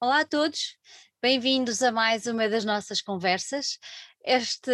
Olá 0.00 0.20
a 0.20 0.24
todos, 0.24 0.76
bem-vindos 1.20 1.82
a 1.82 1.90
mais 1.90 2.26
uma 2.26 2.48
das 2.48 2.64
nossas 2.64 3.02
conversas. 3.02 3.80
Este, 4.30 4.70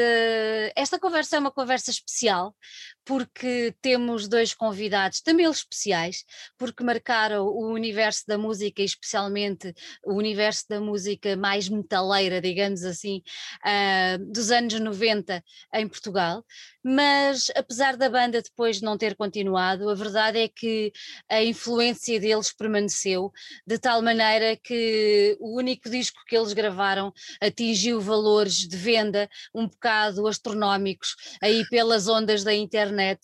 esta 0.74 0.98
conversa 0.98 1.36
é 1.36 1.38
uma 1.38 1.52
conversa 1.52 1.88
especial 1.88 2.56
porque 3.04 3.74
temos 3.82 4.26
dois 4.26 4.54
convidados, 4.54 5.20
também 5.20 5.46
especiais, 5.46 6.24
porque 6.56 6.82
marcaram 6.82 7.46
o 7.46 7.72
universo 7.72 8.24
da 8.26 8.38
música, 8.38 8.82
especialmente 8.82 9.74
o 10.02 10.14
universo 10.14 10.64
da 10.68 10.80
música 10.80 11.36
mais 11.36 11.68
metaleira, 11.68 12.40
digamos 12.40 12.82
assim, 12.82 13.22
uh, 13.62 14.32
dos 14.32 14.50
anos 14.50 14.80
90 14.80 15.44
em 15.74 15.86
Portugal. 15.86 16.44
Mas 16.82 17.50
apesar 17.54 17.96
da 17.96 18.08
banda 18.08 18.42
depois 18.42 18.80
não 18.80 18.96
ter 18.98 19.14
continuado, 19.14 19.88
a 19.88 19.94
verdade 19.94 20.38
é 20.38 20.48
que 20.48 20.92
a 21.30 21.42
influência 21.42 22.18
deles 22.18 22.52
permaneceu, 22.52 23.30
de 23.66 23.78
tal 23.78 24.02
maneira 24.02 24.56
que 24.56 25.36
o 25.40 25.56
único 25.58 25.88
disco 25.88 26.20
que 26.26 26.36
eles 26.36 26.52
gravaram 26.52 27.12
atingiu 27.40 28.00
valores 28.00 28.66
de 28.68 28.76
venda 28.76 29.28
um 29.54 29.66
bocado 29.66 30.26
astronómicos 30.26 31.14
aí 31.42 31.64
pelas 31.68 32.08
ondas 32.08 32.44
da 32.44 32.54
internet, 32.54 33.20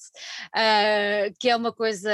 uh, 0.54 1.34
que 1.38 1.48
é 1.48 1.56
uma 1.56 1.72
coisa, 1.72 2.10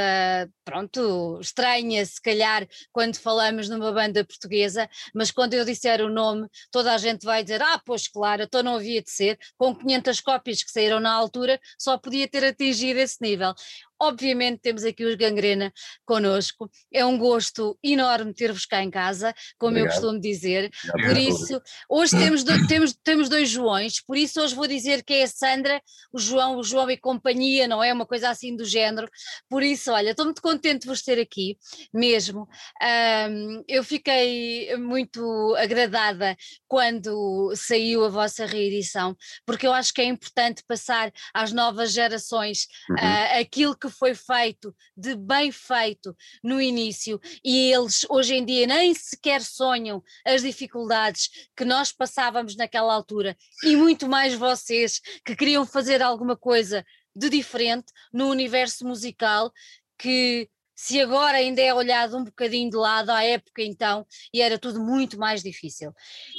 pronto, 0.65 1.39
estranha 1.41 2.05
se 2.05 2.21
calhar 2.21 2.67
quando 2.93 3.17
falamos 3.17 3.69
numa 3.69 3.93
banda 3.93 4.25
portuguesa, 4.25 4.89
mas 5.15 5.31
quando 5.31 5.55
eu 5.55 5.65
disser 5.65 6.01
o 6.01 6.11
nome, 6.11 6.49
toda 6.71 6.93
a 6.93 6.99
gente 6.99 7.25
vai 7.25 7.43
dizer, 7.43 7.63
ah, 7.63 7.81
pois 7.85 8.09
claro, 8.09 8.43
então 8.43 8.63
não 8.63 8.77
havia 8.77 9.03
de 9.03 9.11
ser, 9.11 9.39
com 9.57 9.75
500 9.75 10.21
cópias 10.21 10.63
que 10.63 10.71
saíram 10.71 11.01
na 11.01 11.13
altura, 11.13 11.61
só 11.79 11.97
podia 11.99 12.29
ter 12.29 12.45
atingido 12.45 12.99
esse 13.01 13.17
nível. 13.21 13.55
Obviamente 14.01 14.61
temos 14.61 14.85
aqui 14.85 15.05
os 15.05 15.15
Gangrena 15.15 15.73
connosco. 16.05 16.71
É 16.93 17.05
um 17.05 17.19
gosto 17.19 17.79
enorme 17.83 18.35
ter-vos 18.35 18.67
cá 18.67 18.83
em 18.83 18.91
casa, 18.91 19.35
como 19.59 19.73
Obrigado. 19.73 19.95
eu 19.95 20.01
costumo 20.01 20.21
dizer. 20.21 20.71
Obrigado. 20.91 21.15
Por 21.15 21.21
isso, 21.21 21.63
hoje 21.89 22.17
temos, 22.17 22.45
do, 22.45 22.67
temos, 22.67 22.95
temos 23.03 23.29
dois 23.29 23.49
Joões, 23.49 24.03
por 24.03 24.17
isso 24.17 24.41
hoje 24.41 24.55
vou 24.55 24.67
dizer 24.67 25.03
que 25.03 25.15
é 25.15 25.23
a 25.23 25.29
Sandra, 25.29 25.81
o 26.13 26.19
João, 26.19 26.57
o 26.57 26.63
João 26.63 26.91
e 26.91 26.97
companhia, 26.97 27.67
não 27.67 27.83
é? 27.83 27.93
Uma 27.93 28.07
coisa 28.07 28.31
assim 28.31 28.55
do 28.55 28.65
género. 28.65 29.09
Por 29.49 29.63
isso, 29.63 29.93
olha, 29.93 30.11
estou 30.11 30.25
muito 30.25 30.43
contente 30.43 30.83
de 30.83 30.89
vos 30.89 31.03
ter 31.03 31.19
aqui, 31.19 31.57
mesmo. 31.93 32.49
Um, 32.83 33.65
eu 33.69 33.83
fiquei 33.83 34.77
muito 34.77 35.55
agradada 35.57 36.37
quando 36.69 37.53
saiu 37.55 38.05
a 38.05 38.09
vossa 38.09 38.47
reedição, 38.47 39.17
porque 39.45 39.67
eu 39.67 39.73
acho 39.73 39.93
que 39.93 40.01
é 40.01 40.05
importante 40.05 40.63
passar 40.67 41.13
às 41.33 41.53
novas 41.53 41.93
gerações 41.93 42.67
uhum. 42.91 42.97
uh, 42.97 43.41
aquilo 43.41 43.77
que 43.77 43.86
que 43.91 43.99
foi 43.99 44.15
feito 44.15 44.75
de 44.97 45.15
bem 45.15 45.51
feito 45.51 46.17
no 46.43 46.61
início. 46.61 47.21
E 47.45 47.73
eles 47.73 48.07
hoje 48.09 48.35
em 48.35 48.45
dia 48.45 48.67
nem 48.67 48.95
sequer 48.95 49.43
sonham 49.43 50.03
as 50.25 50.43
dificuldades 50.43 51.49
que 51.57 51.65
nós 51.65 51.93
passávamos 51.93 52.57
naquela 52.57 52.93
altura. 52.93 53.37
E 53.65 53.77
muito 53.77 54.09
mais 54.09 54.35
vocês 54.35 55.01
que 55.25 55.37
queriam 55.37 55.65
fazer 55.65 56.03
alguma 56.03 56.37
coisa 56.37 56.85
de 57.15 57.31
diferente 57.31 57.93
no 58.13 58.29
universo 58.29 58.87
musical 58.87 59.51
que 59.99 60.49
se 60.77 61.01
agora 61.01 61.39
ainda 61.39 61.63
é 61.63 61.73
olhado 61.73 62.19
um 62.19 62.25
bocadinho 62.25 62.71
de 62.71 62.77
lado 62.77 63.09
à 63.09 63.25
época 63.25 63.63
então, 63.63 64.07
e 64.33 64.43
era 64.43 64.59
tudo 64.59 64.79
muito 64.79 65.19
mais 65.19 65.43
difícil. 65.43 65.93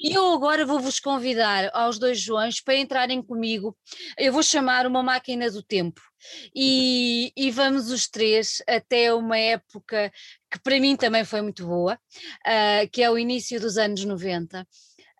E 0.03 0.13
eu 0.13 0.31
agora 0.31 0.63
vou-vos 0.63 0.99
convidar 0.99 1.71
aos 1.73 1.97
dois 1.97 2.19
Joões 2.21 2.61
para 2.61 2.75
entrarem 2.75 3.21
comigo, 3.21 3.75
eu 4.15 4.31
vou 4.31 4.43
chamar 4.43 4.85
uma 4.85 5.01
máquina 5.01 5.49
do 5.49 5.63
tempo, 5.63 5.99
e, 6.55 7.31
e 7.35 7.51
vamos 7.51 7.91
os 7.91 8.07
três 8.07 8.61
até 8.67 9.13
uma 9.13 9.37
época 9.37 10.11
que 10.49 10.59
para 10.59 10.79
mim 10.79 10.95
também 10.95 11.25
foi 11.25 11.41
muito 11.41 11.65
boa, 11.65 11.95
uh, 11.95 12.89
que 12.91 13.03
é 13.03 13.09
o 13.09 13.17
início 13.17 13.59
dos 13.59 13.77
anos 13.77 14.03
90. 14.03 14.65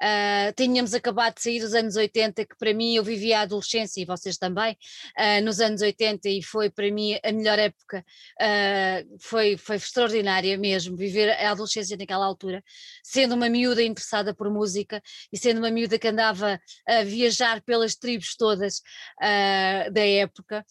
Uh, 0.02 0.54
tínhamos 0.56 0.94
acabado 0.94 1.36
de 1.36 1.42
sair 1.42 1.60
dos 1.60 1.74
anos 1.74 1.96
80, 1.96 2.46
que 2.46 2.56
para 2.58 2.74
mim 2.74 2.96
eu 2.96 3.04
vivi 3.04 3.34
a 3.34 3.42
adolescência 3.42 4.00
e 4.00 4.06
vocês 4.06 4.38
também, 4.38 4.78
uh, 5.18 5.44
nos 5.44 5.60
anos 5.60 5.82
80, 5.82 6.30
e 6.30 6.44
foi 6.44 6.70
para 6.70 6.92
mim 6.92 7.18
a 7.24 7.32
melhor 7.32 7.58
época, 7.58 8.06
uh, 8.40 9.18
foi, 9.20 9.58
foi 9.58 9.78
extraordinária 9.78 10.58
mesmo, 10.58 10.96
viver 10.96 11.32
a 11.32 11.52
adolescência 11.52 11.98
naquela 11.98 12.26
altura, 12.26 12.64
sendo 13.04 13.34
uma 13.34 13.50
miúda 13.50 13.82
interessada 13.82 14.36
por 14.36 14.52
música 14.52 15.02
e 15.32 15.38
sendo 15.38 15.58
uma 15.58 15.72
miúda 15.72 15.98
que 15.98 16.08
andava 16.08 16.60
a 16.88 17.04
viajar 17.04 17.62
pelas 17.64 17.96
tribos 17.96 18.36
todas 18.36 18.82
da 19.92 20.06
época. 20.06 20.64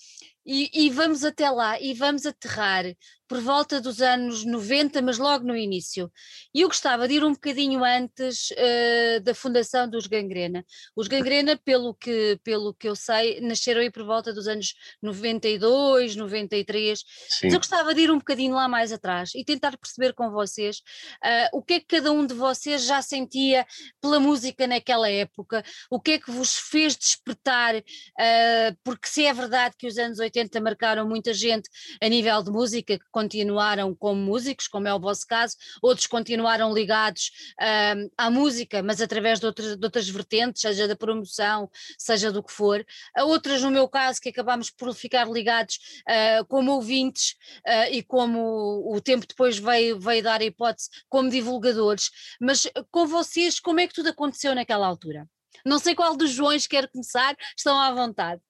E, 0.46 0.86
e, 0.86 0.90
vamos 0.90 1.24
até 1.24 1.50
lá 1.50 1.80
e 1.80 1.92
vamos 1.92 2.24
aterrar 2.24 2.84
por 3.28 3.40
volta 3.40 3.80
dos 3.80 4.00
anos 4.00 4.44
90, 4.44 5.02
mas 5.02 5.18
logo 5.18 5.44
no 5.44 5.56
início. 5.56 6.10
E 6.54 6.60
eu 6.60 6.68
gostava 6.68 7.08
de 7.08 7.14
ir 7.14 7.24
um 7.24 7.32
bocadinho 7.32 7.84
antes 7.84 8.50
uh, 8.50 9.20
da 9.22 9.34
fundação 9.34 9.88
dos 9.88 10.06
Gangrena. 10.06 10.64
Os 10.94 11.08
Gangrena, 11.08 11.56
pelo 11.56 11.94
que, 11.94 12.38
pelo 12.44 12.72
que 12.72 12.88
eu 12.88 12.94
sei, 12.94 13.40
nasceram 13.40 13.80
aí 13.80 13.90
por 13.90 14.04
volta 14.04 14.32
dos 14.32 14.46
anos 14.46 14.74
92, 15.02 16.16
93. 16.16 16.98
Sim. 16.98 17.40
Mas 17.44 17.52
eu 17.52 17.58
gostava 17.58 17.94
de 17.94 18.02
ir 18.02 18.10
um 18.10 18.18
bocadinho 18.18 18.54
lá 18.54 18.68
mais 18.68 18.92
atrás 18.92 19.34
e 19.34 19.44
tentar 19.44 19.76
perceber 19.76 20.14
com 20.14 20.30
vocês 20.30 20.78
uh, 21.24 21.58
o 21.58 21.62
que 21.62 21.74
é 21.74 21.80
que 21.80 21.86
cada 21.86 22.12
um 22.12 22.26
de 22.26 22.34
vocês 22.34 22.84
já 22.84 23.02
sentia 23.02 23.66
pela 24.00 24.20
música 24.20 24.66
naquela 24.66 25.10
época, 25.10 25.64
o 25.90 26.00
que 26.00 26.12
é 26.12 26.18
que 26.18 26.30
vos 26.30 26.56
fez 26.56 26.96
despertar, 26.96 27.76
uh, 27.76 28.76
porque 28.84 29.08
se 29.08 29.26
é 29.26 29.32
verdade 29.32 29.74
que 29.78 29.86
os 29.86 29.98
anos 29.98 30.18
80 30.18 30.60
marcaram 30.60 31.08
muita 31.08 31.34
gente 31.34 31.68
a 32.00 32.08
nível 32.08 32.42
de 32.42 32.50
música, 32.50 32.98
continuaram 33.16 33.94
como 33.94 34.20
músicos, 34.20 34.68
como 34.68 34.86
é 34.86 34.92
o 34.92 35.00
vosso 35.00 35.26
caso, 35.26 35.56
outros 35.80 36.06
continuaram 36.06 36.74
ligados 36.74 37.30
uh, 37.58 38.12
à 38.14 38.30
música, 38.30 38.82
mas 38.82 39.00
através 39.00 39.40
de 39.40 39.46
outras, 39.46 39.74
de 39.74 39.82
outras 39.82 40.06
vertentes, 40.06 40.60
seja 40.60 40.86
da 40.86 40.94
promoção, 40.94 41.70
seja 41.98 42.30
do 42.30 42.42
que 42.42 42.52
for. 42.52 42.84
Outras, 43.20 43.62
no 43.62 43.70
meu 43.70 43.88
caso, 43.88 44.20
que 44.20 44.28
acabámos 44.28 44.68
por 44.68 44.94
ficar 44.94 45.26
ligados 45.30 45.78
uh, 46.02 46.44
como 46.46 46.72
ouvintes 46.72 47.36
uh, 47.66 47.90
e 47.90 48.02
como 48.02 48.84
o 48.94 49.00
tempo 49.00 49.26
depois 49.26 49.56
veio, 49.56 49.98
veio 49.98 50.22
dar 50.22 50.42
a 50.42 50.44
hipótese 50.44 50.90
como 51.08 51.30
divulgadores. 51.30 52.10
Mas 52.38 52.70
com 52.90 53.06
vocês, 53.06 53.58
como 53.58 53.80
é 53.80 53.86
que 53.86 53.94
tudo 53.94 54.10
aconteceu 54.10 54.54
naquela 54.54 54.86
altura? 54.86 55.26
Não 55.64 55.78
sei 55.78 55.94
qual 55.94 56.14
dos 56.14 56.32
Joões 56.32 56.66
quer 56.66 56.86
começar, 56.90 57.34
estão 57.56 57.80
à 57.80 57.90
vontade. 57.94 58.42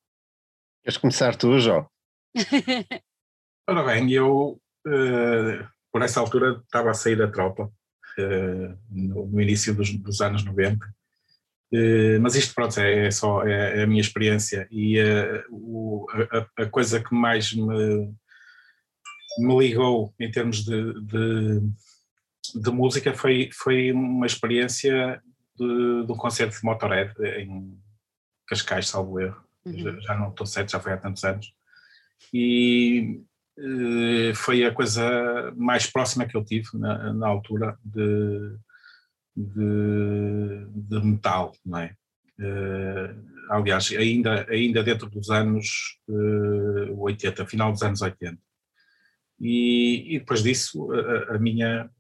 Queres 0.83 0.99
começar 0.99 1.37
tu, 1.37 1.57
João? 1.61 1.89
Ora 3.69 3.83
bem, 3.83 4.09
eu 4.13 4.61
uh, 4.87 5.69
por 5.91 6.01
essa 6.01 6.21
altura 6.21 6.63
estava 6.65 6.89
a 6.89 6.95
sair 6.95 7.17
da 7.17 7.27
tropa, 7.27 7.65
uh, 7.65 8.79
no, 8.89 9.27
no, 9.27 9.41
início 9.41 9.75
dos, 9.75 9.93
dos 9.93 10.21
anos 10.21 10.45
90, 10.45 10.87
uh, 10.87 10.89
eh, 11.73 12.19
mas 12.21 12.37
isto 12.37 12.55
pronto, 12.55 12.79
é, 12.79 13.07
é 13.07 13.11
só 13.11 13.43
é, 13.45 13.81
é, 13.81 13.83
a 13.83 13.87
minha 13.89 14.01
experiência. 14.01 14.69
E 14.71 14.99
o, 15.51 16.07
a, 16.31 16.63
a, 16.63 16.67
coisa 16.67 17.03
que 17.03 17.13
mais 17.13 17.53
me, 17.53 18.15
me 19.39 19.59
ligou 19.59 20.15
em 20.21 20.31
termos 20.31 20.65
de, 20.65 21.01
de, 21.03 21.61
de 22.55 22.71
música 22.71 23.13
foi, 23.15 23.51
foi 23.53 23.91
uma 23.91 24.27
experiência 24.27 25.21
de, 25.59 26.07
de 26.07 26.13
um 26.13 26.17
concerto 26.17 26.57
de 26.57 26.65
Motorhead 26.65 27.13
em 27.41 27.77
Cascais, 28.47 28.89
salvo 28.89 29.19
erro, 29.19 29.43
uhum. 29.65 29.77
já, 29.77 29.99
já 29.99 30.15
não 30.15 30.29
estou 30.29 30.47
certo, 30.47 30.71
já 30.71 30.79
foi 30.79 30.93
há 30.93 30.97
tantos 30.97 31.25
anos, 31.25 31.53
e 32.33 33.25
foi 34.35 34.65
a 34.65 34.73
coisa 34.73 35.53
mais 35.57 35.87
próxima 35.87 36.27
que 36.27 36.37
eu 36.37 36.45
tive 36.45 36.69
na, 36.75 37.13
na 37.13 37.27
altura 37.27 37.79
de, 37.83 38.57
de, 39.35 40.67
de, 40.75 41.01
metal, 41.05 41.53
não 41.65 41.79
é? 41.79 41.95
Uh, 42.39 43.51
aliás, 43.51 43.91
ainda, 43.93 44.47
ainda 44.51 44.83
dentro 44.83 45.09
dos 45.09 45.31
anos 45.31 45.99
uh, 46.09 46.89
eh, 46.89 46.95
80, 46.97 47.47
final 47.47 47.73
dos 47.73 47.83
anos 47.83 48.03
80. 48.03 48.39
E, 49.41 50.17
e 50.17 50.19
depois 50.19 50.43
disso, 50.43 50.91
a, 50.93 51.37
a 51.37 51.39
minha, 51.39 51.91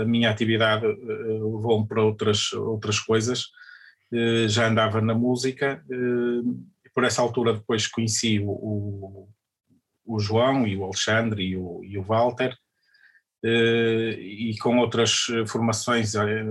a 0.00 0.04
minha 0.04 0.30
atividade 0.30 0.86
levou-me 0.86 1.86
para 1.86 2.02
outras, 2.02 2.52
outras 2.52 2.98
coisas. 2.98 3.46
já 4.48 4.68
andava 4.68 5.00
na 5.00 5.14
música, 5.14 5.82
por 6.94 7.04
essa 7.04 7.20
altura 7.20 7.54
depois 7.54 7.86
conheci 7.86 8.40
o, 8.40 9.28
o, 10.06 10.18
João 10.18 10.66
e 10.66 10.76
o 10.76 10.84
Alexandre 10.84 11.42
e 11.42 11.56
o, 11.56 11.82
e 11.84 11.98
o 11.98 12.02
Walter, 12.02 12.56
eh, 13.44 14.18
e 14.18 14.56
com 14.58 14.78
outras 14.78 15.26
formações 15.46 16.14
eh, 16.14 16.44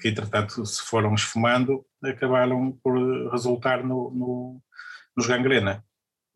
que 0.00 0.08
entretanto 0.08 0.64
se 0.66 0.82
foram 0.82 1.14
esfumando, 1.14 1.84
acabaram 2.04 2.72
por 2.82 2.94
resultar 3.30 3.82
no, 3.82 4.10
no 4.10 4.62
nos 5.16 5.26
Gangrena, 5.26 5.84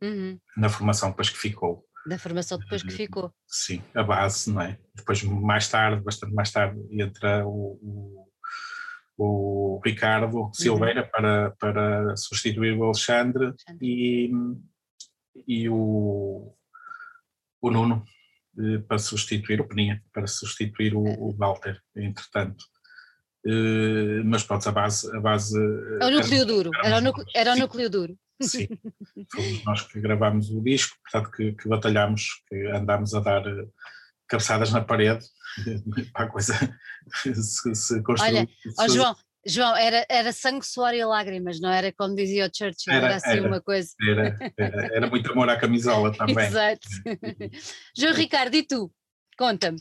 uhum. 0.02 0.38
na 0.56 0.68
formação 0.68 1.10
depois 1.10 1.30
que 1.30 1.38
ficou. 1.38 1.84
Da 2.06 2.18
formação 2.18 2.58
depois 2.58 2.82
que 2.82 2.92
ficou. 2.92 3.32
Sim, 3.46 3.82
a 3.94 4.02
base, 4.02 4.52
não 4.52 4.60
é? 4.60 4.78
Depois 4.94 5.22
mais 5.24 5.68
tarde, 5.68 6.04
bastante 6.04 6.32
mais 6.34 6.52
tarde, 6.52 6.78
entra 6.92 7.44
o, 7.44 7.78
o 7.82 8.26
o 9.18 9.80
Ricardo 9.84 10.50
Silveira 10.52 11.02
uhum. 11.02 11.08
para, 11.10 11.50
para 11.58 12.16
substituir 12.16 12.76
o 12.76 12.84
Alexandre, 12.84 13.46
Alexandre. 13.46 13.78
E, 13.80 14.30
e 15.46 15.68
o, 15.68 16.54
o 17.60 17.70
Nuno 17.70 18.04
uh, 18.58 18.82
para 18.82 18.98
substituir 18.98 19.60
o 19.60 19.68
Peninha, 19.68 20.02
para 20.12 20.26
substituir 20.26 20.94
o, 20.94 21.02
o 21.02 21.32
Walter, 21.36 21.80
entretanto. 21.94 22.64
Uh, 23.46 24.24
mas 24.24 24.42
pronto, 24.42 24.68
a 24.68 24.72
base. 24.72 25.16
A 25.16 25.20
base 25.20 25.56
é 26.00 26.06
o 26.06 26.10
núcleo 26.10 26.46
duro, 26.46 26.70
era 26.82 26.98
o 26.98 27.00
núcleo, 27.00 27.26
era 27.34 27.52
o 27.52 27.56
núcleo 27.56 27.90
duro. 27.90 28.18
Sim, 28.42 28.68
fomos 29.32 29.64
nós 29.64 29.82
que 29.82 30.00
gravámos 30.00 30.50
o 30.50 30.60
disco, 30.62 30.96
portanto 31.02 31.34
que, 31.34 31.52
que 31.52 31.68
batalhámos, 31.68 32.42
que 32.48 32.66
andámos 32.66 33.14
a 33.14 33.20
dar 33.20 33.44
cabeçadas 34.28 34.72
na 34.72 34.80
parede 34.80 35.24
para 36.12 36.26
a 36.26 36.28
coisa 36.28 36.54
se, 37.22 37.74
se 37.74 38.02
construir. 38.02 38.36
Olha, 38.36 38.48
oh 38.80 38.88
João, 38.88 39.16
João, 39.46 39.76
era, 39.76 40.04
era 40.08 40.32
sangue, 40.32 40.66
suor 40.66 40.92
e 40.92 41.04
lágrimas, 41.04 41.60
não 41.60 41.70
era 41.70 41.92
como 41.92 42.16
dizia 42.16 42.46
o 42.46 42.50
Churchill, 42.52 42.92
era, 42.92 43.06
era 43.06 43.16
assim 43.16 43.30
era, 43.30 43.46
uma 43.46 43.60
coisa. 43.60 43.90
Era, 44.02 44.52
era, 44.58 44.96
era, 44.96 45.06
muito 45.06 45.30
amor 45.30 45.48
à 45.48 45.56
camisola 45.56 46.12
também. 46.16 46.46
Exato. 46.46 46.88
João 47.96 48.12
Ricardo, 48.12 48.54
e 48.56 48.62
tu? 48.64 48.92
Conta-me. 49.38 49.78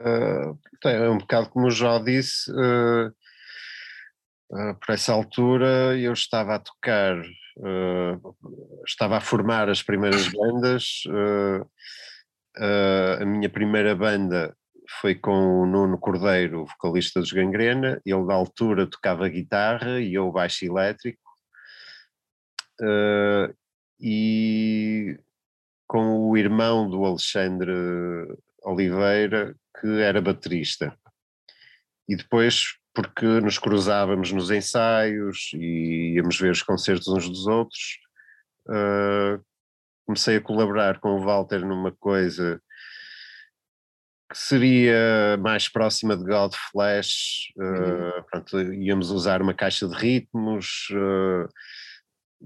Uh, 0.00 0.58
é 0.88 1.10
um 1.10 1.18
bocado 1.18 1.50
como 1.50 1.66
o 1.66 1.70
João 1.70 2.02
disse, 2.02 2.50
uh, 2.52 3.08
uh, 3.08 4.74
por 4.80 4.94
essa 4.94 5.12
altura 5.12 5.98
eu 5.98 6.12
estava 6.12 6.54
a 6.54 6.58
tocar, 6.60 7.20
estava 8.86 9.18
a 9.18 9.20
formar 9.20 9.68
as 9.68 9.82
primeiras 9.82 10.28
bandas. 10.28 11.02
a 12.56 13.24
minha 13.26 13.50
primeira 13.50 13.94
banda 13.94 14.56
foi 14.98 15.14
com 15.14 15.62
o 15.62 15.66
Nuno 15.66 15.98
Cordeiro, 15.98 16.64
vocalista 16.64 17.20
dos 17.20 17.32
Gangrena, 17.32 18.00
ele 18.04 18.26
da 18.26 18.34
altura 18.34 18.88
tocava 18.88 19.28
guitarra 19.28 20.00
e 20.00 20.14
eu 20.14 20.30
baixo 20.32 20.64
elétrico, 20.64 21.22
uh, 22.80 23.54
e 24.00 25.18
com 25.86 26.28
o 26.28 26.36
irmão 26.36 26.88
do 26.88 27.04
Alexandre 27.04 27.72
Oliveira, 28.62 29.54
que 29.80 29.86
era 30.00 30.20
baterista. 30.20 30.96
E 32.08 32.16
depois, 32.16 32.76
porque 32.92 33.26
nos 33.26 33.58
cruzávamos 33.58 34.32
nos 34.32 34.50
ensaios 34.50 35.50
e 35.54 36.14
íamos 36.16 36.38
ver 36.38 36.50
os 36.50 36.62
concertos 36.62 37.08
uns 37.08 37.28
dos 37.28 37.46
outros, 37.46 37.98
uh, 38.66 39.44
comecei 40.04 40.36
a 40.36 40.40
colaborar 40.40 40.98
com 40.98 41.10
o 41.10 41.24
Walter 41.24 41.64
numa 41.64 41.92
coisa 41.92 42.60
que 44.30 44.38
seria 44.38 45.36
mais 45.40 45.68
próxima 45.68 46.16
de 46.16 46.22
God 46.22 46.54
Flash, 46.70 47.52
uhum. 47.56 48.08
uh, 48.10 48.24
pronto, 48.30 48.60
íamos 48.74 49.10
usar 49.10 49.42
uma 49.42 49.52
caixa 49.52 49.88
de 49.88 49.94
ritmos 49.96 50.88
uh, 50.92 51.48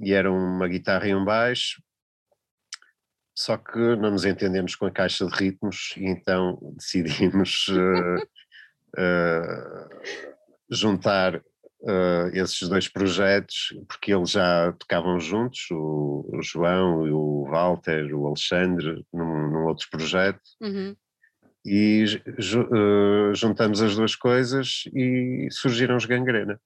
e 0.02 0.14
era 0.14 0.32
uma 0.32 0.66
guitarra 0.66 1.06
e 1.06 1.14
um 1.14 1.26
baixo, 1.26 1.82
só 3.36 3.58
que 3.58 3.78
não 3.96 4.12
nos 4.12 4.24
entendemos 4.24 4.74
com 4.74 4.86
a 4.86 4.90
caixa 4.90 5.26
de 5.26 5.34
ritmos 5.34 5.92
e 5.98 6.06
então 6.06 6.58
decidimos 6.74 7.68
uh, 7.68 8.28
juntar 10.70 11.42
esses 12.32 12.66
dois 12.66 12.88
projetos, 12.88 13.76
porque 13.86 14.14
eles 14.14 14.30
já 14.30 14.72
tocavam 14.78 15.20
juntos, 15.20 15.66
o, 15.70 16.30
o 16.32 16.40
João, 16.42 17.02
o 17.12 17.44
Walter, 17.44 18.10
o 18.14 18.26
Alexandre, 18.26 19.04
num, 19.12 19.50
num 19.50 19.66
outro 19.66 19.86
projeto. 19.90 20.40
Uhum 20.62 20.96
e 21.64 22.04
uh, 22.04 23.34
juntamos 23.34 23.80
as 23.80 23.96
duas 23.96 24.14
coisas 24.14 24.84
e 24.94 25.48
surgiram 25.50 25.96
os 25.96 26.04
gangrena. 26.04 26.60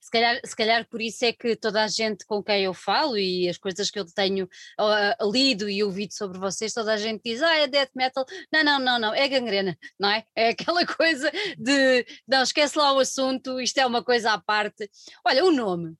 Se 0.00 0.10
calhar, 0.10 0.40
se 0.44 0.54
calhar 0.54 0.86
por 0.88 1.00
isso 1.00 1.24
é 1.24 1.32
que 1.32 1.56
toda 1.56 1.82
a 1.82 1.86
gente 1.86 2.26
com 2.26 2.42
quem 2.42 2.64
eu 2.64 2.74
falo 2.74 3.16
e 3.16 3.48
as 3.48 3.56
coisas 3.56 3.90
que 3.90 3.98
eu 3.98 4.04
tenho 4.04 4.44
uh, 4.78 5.30
lido 5.30 5.70
e 5.70 5.82
ouvido 5.82 6.12
sobre 6.12 6.38
vocês, 6.38 6.74
toda 6.74 6.92
a 6.92 6.96
gente 6.96 7.22
diz, 7.24 7.40
ah, 7.40 7.56
é 7.56 7.66
death 7.66 7.90
metal. 7.94 8.26
Não, 8.52 8.64
não, 8.64 8.78
não, 8.78 8.98
não, 8.98 9.14
é 9.14 9.26
gangrena, 9.28 9.78
não 9.98 10.10
é? 10.10 10.24
É 10.36 10.48
aquela 10.50 10.84
coisa 10.96 11.30
de, 11.56 12.04
não, 12.28 12.42
esquece 12.42 12.76
lá 12.76 12.92
o 12.92 12.98
assunto, 12.98 13.60
isto 13.60 13.78
é 13.78 13.86
uma 13.86 14.04
coisa 14.04 14.32
à 14.32 14.40
parte. 14.40 14.90
Olha, 15.24 15.44
o 15.44 15.50
nome, 15.50 15.94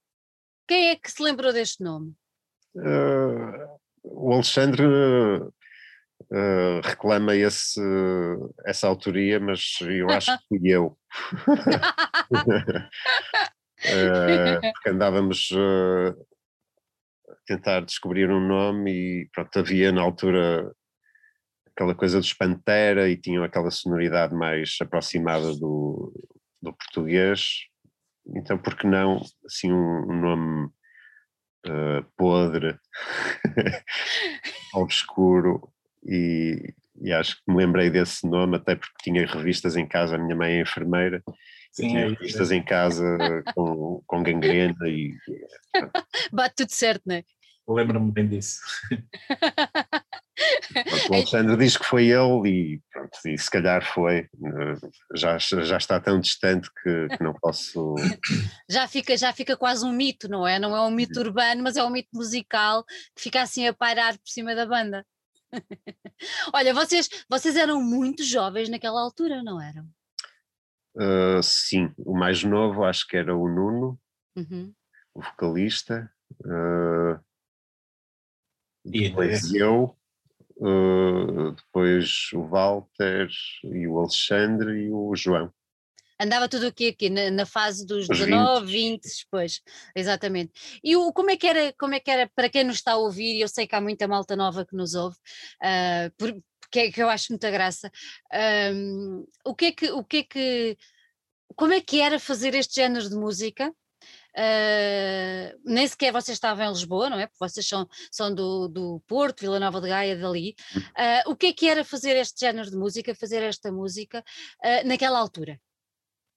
quem 0.68 0.90
é 0.90 0.96
que 0.96 1.10
se 1.10 1.22
lembrou 1.22 1.52
deste 1.52 1.82
nome? 1.82 2.12
Uh, 2.74 3.78
o 4.02 4.32
Alexandre 4.32 4.82
uh, 6.32 6.80
reclama 6.82 7.36
esse, 7.36 7.80
essa 8.64 8.88
autoria, 8.88 9.38
mas 9.38 9.78
eu 9.82 10.08
acho 10.10 10.36
que 10.38 10.44
fui 10.48 10.60
eu. 10.64 10.98
uh, 11.46 11.80
porque 14.72 14.88
andávamos 14.88 15.50
uh, 15.50 16.16
a 17.28 17.34
tentar 17.46 17.80
descobrir 17.80 18.30
um 18.30 18.40
nome 18.40 18.90
e 18.92 19.28
pronto, 19.32 19.58
havia 19.58 19.92
na 19.92 20.00
altura 20.00 20.72
aquela 21.74 21.94
coisa 21.94 22.18
dos 22.18 22.32
Pantera 22.32 23.08
e 23.08 23.16
tinham 23.16 23.44
aquela 23.44 23.70
sonoridade 23.70 24.34
mais 24.34 24.76
aproximada 24.80 25.54
do, 25.54 26.12
do 26.60 26.72
português, 26.72 27.66
então 28.36 28.58
por 28.58 28.76
que 28.76 28.86
não 28.86 29.22
assim 29.46 29.72
um, 29.72 30.10
um 30.10 30.20
nome 30.20 30.66
uh, 31.66 32.04
podre, 32.16 32.78
obscuro, 34.74 35.71
e, 36.04 36.74
e, 37.00 37.12
acho 37.12 37.36
que 37.36 37.42
me 37.52 37.58
lembrei 37.58 37.90
desse 37.90 38.26
nome 38.26 38.56
até 38.56 38.74
porque 38.74 38.94
tinha 39.02 39.26
revistas 39.26 39.76
em 39.76 39.86
casa, 39.86 40.16
a 40.16 40.18
minha 40.18 40.36
mãe 40.36 40.54
é 40.54 40.60
enfermeira, 40.60 41.22
Sim, 41.72 41.88
tinha 41.88 42.00
é, 42.00 42.08
revistas 42.08 42.50
é. 42.50 42.56
em 42.56 42.64
casa 42.64 43.18
com, 43.54 44.02
com 44.06 44.22
gangrena 44.22 44.88
e... 44.88 45.14
Bate 46.32 46.56
tudo 46.56 46.70
certo, 46.70 47.02
não 47.06 47.16
é? 47.16 47.24
Lembro-me 47.68 48.10
bem 48.10 48.28
disso. 48.28 48.60
o 51.08 51.14
Alexandre 51.14 51.56
diz 51.56 51.76
que 51.76 51.84
foi 51.84 52.06
ele 52.06 52.48
e, 52.48 52.80
pronto, 52.92 53.16
e 53.26 53.38
se 53.38 53.50
calhar 53.50 53.84
foi, 53.84 54.28
já, 55.14 55.38
já 55.38 55.76
está 55.76 56.00
tão 56.00 56.18
distante 56.18 56.68
que, 56.82 57.08
que, 57.16 57.22
não 57.22 57.34
posso. 57.34 57.94
Já 58.68 58.88
fica, 58.88 59.16
já 59.16 59.32
fica 59.32 59.56
quase 59.56 59.84
um 59.84 59.92
mito, 59.92 60.28
não 60.28 60.46
é? 60.46 60.58
Não 60.58 60.74
é 60.74 60.80
um 60.80 60.90
mito 60.90 61.20
urbano, 61.20 61.62
mas 61.62 61.76
é 61.76 61.84
um 61.84 61.90
mito 61.90 62.08
musical 62.14 62.84
que 63.14 63.22
fica 63.22 63.42
assim 63.42 63.66
a 63.66 63.74
pairar 63.74 64.14
por 64.14 64.28
cima 64.28 64.54
da 64.54 64.64
banda. 64.64 65.04
Olha, 66.52 66.74
vocês, 66.74 67.08
vocês 67.28 67.56
eram 67.56 67.82
muito 67.82 68.22
jovens 68.22 68.68
naquela 68.68 69.00
altura, 69.00 69.42
não 69.42 69.60
eram? 69.60 69.84
Uh, 70.94 71.42
sim, 71.42 71.92
o 71.98 72.14
mais 72.14 72.44
novo 72.44 72.84
acho 72.84 73.06
que 73.06 73.16
era 73.16 73.34
o 73.34 73.48
Nuno, 73.48 73.98
uhum. 74.36 74.74
o 75.14 75.22
vocalista, 75.22 76.12
uh, 76.40 77.18
depois 78.84 79.54
eu, 79.54 79.96
uh, 80.56 81.52
depois 81.52 82.30
o 82.34 82.42
Walter 82.42 83.28
e 83.64 83.86
o 83.86 83.98
Alexandre 83.98 84.84
e 84.84 84.90
o 84.90 85.14
João 85.16 85.52
andava 86.22 86.48
tudo 86.48 86.66
aqui, 86.66 86.88
aqui 86.88 87.10
na, 87.10 87.30
na 87.30 87.46
fase 87.46 87.86
dos 87.86 88.08
19, 88.08 88.66
20, 88.66 89.02
depois, 89.24 89.60
exatamente. 89.94 90.52
E 90.82 90.96
o, 90.96 91.12
como, 91.12 91.30
é 91.30 91.36
que 91.36 91.46
era, 91.46 91.72
como 91.78 91.94
é 91.94 92.00
que 92.00 92.10
era, 92.10 92.30
para 92.34 92.48
quem 92.48 92.64
nos 92.64 92.76
está 92.76 92.92
a 92.92 92.96
ouvir, 92.96 93.36
e 93.36 93.40
eu 93.40 93.48
sei 93.48 93.66
que 93.66 93.74
há 93.74 93.80
muita 93.80 94.08
malta 94.08 94.36
nova 94.36 94.64
que 94.64 94.76
nos 94.76 94.94
ouve, 94.94 95.16
uh, 95.16 96.12
por, 96.16 96.34
que, 96.70 96.80
é, 96.80 96.90
que 96.90 97.02
eu 97.02 97.08
acho 97.08 97.32
muita 97.32 97.50
graça, 97.50 97.90
um, 98.74 99.26
o 99.44 99.54
que 99.54 99.66
é 99.66 99.72
que, 99.72 99.90
o 99.90 100.02
que 100.02 100.16
é 100.18 100.22
que, 100.22 100.78
como 101.54 101.72
é 101.72 101.80
que 101.80 102.00
era 102.00 102.18
fazer 102.18 102.54
este 102.54 102.76
género 102.76 103.08
de 103.08 103.14
música? 103.14 103.72
Uh, 104.34 105.60
nem 105.62 105.86
sequer 105.86 106.10
vocês 106.10 106.36
estavam 106.36 106.64
em 106.64 106.70
Lisboa, 106.70 107.10
não 107.10 107.18
é? 107.18 107.26
Porque 107.26 107.38
vocês 107.38 107.68
são, 107.68 107.86
são 108.10 108.34
do, 108.34 108.66
do 108.66 109.02
Porto, 109.06 109.40
Vila 109.40 109.60
Nova 109.60 109.80
de 109.80 109.88
Gaia, 109.88 110.16
dali. 110.16 110.56
Uh, 110.76 111.30
o 111.30 111.36
que 111.36 111.46
é 111.46 111.52
que 111.52 111.68
era 111.68 111.84
fazer 111.84 112.16
este 112.16 112.40
género 112.40 112.70
de 112.70 112.76
música, 112.76 113.14
fazer 113.14 113.42
esta 113.42 113.70
música 113.70 114.24
uh, 114.64 114.88
naquela 114.88 115.18
altura? 115.18 115.60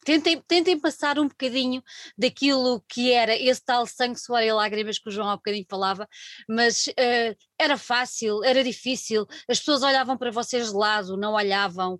Tentem, 0.05 0.39
tentem 0.47 0.79
passar 0.79 1.17
um 1.17 1.27
bocadinho 1.27 1.83
daquilo 2.15 2.79
que 2.87 3.11
era 3.11 3.35
esse 3.35 3.63
tal 3.65 3.87
sangue, 3.87 4.19
suor 4.19 4.43
e 4.43 4.53
lágrimas 4.53 4.99
que 4.99 5.09
o 5.09 5.11
João 5.11 5.29
há 5.29 5.35
bocadinho 5.35 5.65
falava, 5.67 6.07
mas 6.47 6.85
uh, 6.87 7.35
era 7.59 7.75
fácil, 7.75 8.43
era 8.43 8.63
difícil, 8.63 9.25
as 9.49 9.57
pessoas 9.57 9.81
olhavam 9.81 10.15
para 10.15 10.29
vocês 10.29 10.69
de 10.69 10.77
lado, 10.77 11.17
não 11.17 11.33
olhavam. 11.33 11.99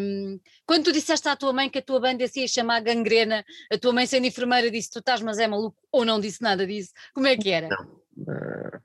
Um, 0.00 0.40
quando 0.66 0.84
tu 0.84 0.92
disseste 0.92 1.28
à 1.28 1.36
tua 1.36 1.52
mãe 1.52 1.70
que 1.70 1.78
a 1.78 1.82
tua 1.82 2.00
banda 2.00 2.26
se 2.26 2.40
ia 2.40 2.48
chamar 2.48 2.80
Gangrena, 2.80 3.44
a 3.72 3.78
tua 3.78 3.92
mãe 3.92 4.06
sendo 4.06 4.26
enfermeira 4.26 4.68
disse, 4.68 4.90
tu 4.90 4.98
estás 4.98 5.22
mas 5.22 5.38
é 5.38 5.46
maluco, 5.46 5.80
ou 5.92 6.04
não 6.04 6.18
disse 6.20 6.42
nada 6.42 6.66
disso, 6.66 6.90
como 7.14 7.28
é 7.28 7.36
que 7.36 7.50
era? 7.50 7.68
Não. 7.68 7.84
Uh, 8.18 8.80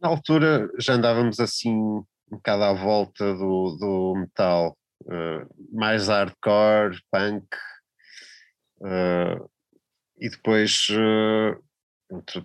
na 0.00 0.08
altura 0.08 0.70
já 0.78 0.94
andávamos 0.94 1.38
assim 1.40 1.74
um 1.74 2.04
bocado 2.30 2.64
à 2.64 2.72
volta 2.72 3.34
do, 3.34 3.76
do 3.78 4.14
metal, 4.16 4.76
uh, 5.04 5.46
mais 5.72 6.08
hardcore, 6.08 7.00
punk, 7.10 7.46
uh, 8.80 9.50
e 10.18 10.28
depois, 10.28 10.88
uh, 10.90 11.62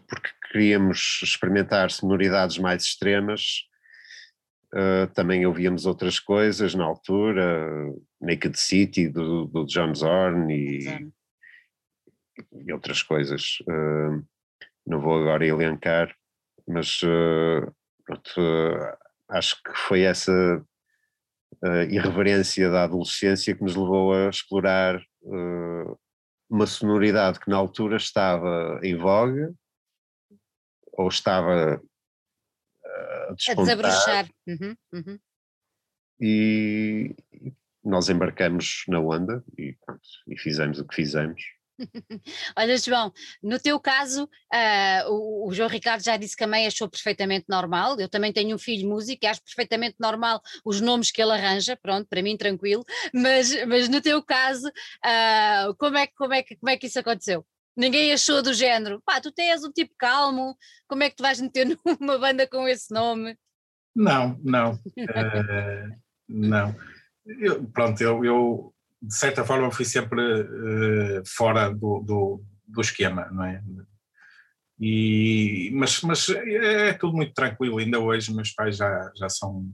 porque 0.07 0.29
queríamos 0.51 1.19
experimentar 1.23 1.89
sonoridades 1.89 2.57
mais 2.57 2.83
extremas, 2.83 3.63
também 5.13 5.45
ouvíamos 5.45 5.85
outras 5.85 6.19
coisas 6.19 6.73
na 6.73 6.83
altura, 6.83 7.93
Naked 8.19 8.57
City 8.57 9.07
do, 9.07 9.45
do 9.45 9.65
John 9.67 9.93
Zorn 9.93 10.51
e, 10.51 11.11
e 12.65 12.73
outras 12.73 13.03
coisas. 13.03 13.59
não 14.85 14.99
vou 14.99 15.21
agora 15.21 15.45
elencar, 15.45 16.15
mas 16.67 17.01
pronto, 18.03 18.41
acho 19.29 19.61
que 19.61 19.73
foi 19.75 20.01
essa 20.01 20.65
uh, 21.63 21.83
irreverência 21.89 22.69
da 22.69 22.83
adolescência 22.83 23.55
que 23.55 23.63
nos 23.63 23.75
levou 23.75 24.13
a 24.13 24.29
explorar 24.29 25.01
uh, 25.21 25.99
uma 26.49 26.67
sonoridade 26.67 27.39
que 27.39 27.49
na 27.49 27.57
altura 27.57 27.97
estava 27.97 28.79
em 28.83 28.95
voga 28.95 29.53
ou 30.91 31.07
estava 31.07 31.77
uh, 31.77 33.35
a. 33.49 33.51
A 33.51 33.55
desabrochar. 33.55 34.29
Uhum, 34.47 34.75
uhum. 34.93 35.19
E, 36.21 37.15
nós 37.83 38.09
embarcamos 38.09 38.83
na 38.87 38.99
onda 38.99 39.43
e, 39.57 39.75
pronto, 39.85 40.01
e 40.27 40.37
fizemos 40.37 40.79
o 40.79 40.87
que 40.87 40.95
fizemos. 40.95 41.41
Olha, 42.57 42.77
João, 42.77 43.11
no 43.41 43.59
teu 43.59 43.79
caso, 43.79 44.25
uh, 44.25 45.09
o, 45.09 45.47
o, 45.47 45.53
João 45.53 45.69
Ricardo 45.69 46.03
já 46.03 46.17
disse 46.17 46.35
que 46.35 46.43
a 46.43 46.47
mãe 46.47 46.67
achou 46.67 46.89
perfeitamente 46.89 47.45
normal. 47.49 47.99
Eu 47.99 48.09
também 48.09 48.31
tenho 48.31 48.55
um 48.55 48.59
filho 48.59 48.87
músico 48.87 49.25
e 49.25 49.27
acho 49.27 49.43
perfeitamente 49.43 49.95
normal 49.99 50.41
os 50.63 50.81
nomes 50.81 51.11
que 51.11 51.21
ele 51.21 51.31
arranja, 51.31 51.75
pronto, 51.75 52.07
para 52.07 52.21
mim 52.21 52.37
tranquilo. 52.37 52.83
Mas, 53.13 53.53
mas 53.65 53.89
no 53.89 54.01
teu 54.01 54.21
caso, 54.23 54.67
uh, 54.67 55.75
como, 55.77 55.97
é, 55.97 56.07
como, 56.07 56.33
é 56.33 56.43
que, 56.43 56.55
como 56.55 56.69
é 56.69 56.77
que 56.77 56.87
isso 56.87 56.99
aconteceu? 56.99 57.45
Ninguém 57.75 58.13
achou 58.13 58.41
do 58.41 58.53
género, 58.53 59.01
pá, 59.03 59.19
tu 59.19 59.31
tens 59.31 59.63
um 59.63 59.71
tipo 59.71 59.95
calmo, 59.97 60.55
como 60.87 61.01
é 61.01 61.09
que 61.09 61.15
tu 61.15 61.23
vais 61.23 61.41
meter 61.41 61.65
numa 61.99 62.19
banda 62.19 62.47
com 62.47 62.67
esse 62.67 62.93
nome? 62.93 63.35
Não, 63.95 64.39
não, 64.43 64.73
uh, 64.73 65.99
não. 66.27 66.75
Eu, 67.25 67.63
pronto, 67.71 68.01
eu, 68.01 68.23
eu 68.25 68.73
de 69.03 69.13
certa 69.13 69.43
forma 69.43 69.69
fui 69.69 69.83
sempre 69.83 70.21
uh, 70.21 71.23
fora 71.27 71.69
do, 71.69 71.99
do, 71.99 72.43
do, 72.65 72.81
esquema, 72.81 73.29
não 73.31 73.43
é? 73.43 73.61
E, 74.79 75.69
mas, 75.73 76.01
mas 76.01 76.29
é, 76.29 76.89
é, 76.89 76.93
tudo 76.93 77.17
muito 77.17 77.33
tranquilo, 77.33 77.77
ainda 77.79 77.99
hoje 77.99 78.33
meus 78.33 78.51
pais 78.51 78.77
já, 78.77 79.11
já 79.17 79.27
são 79.27 79.69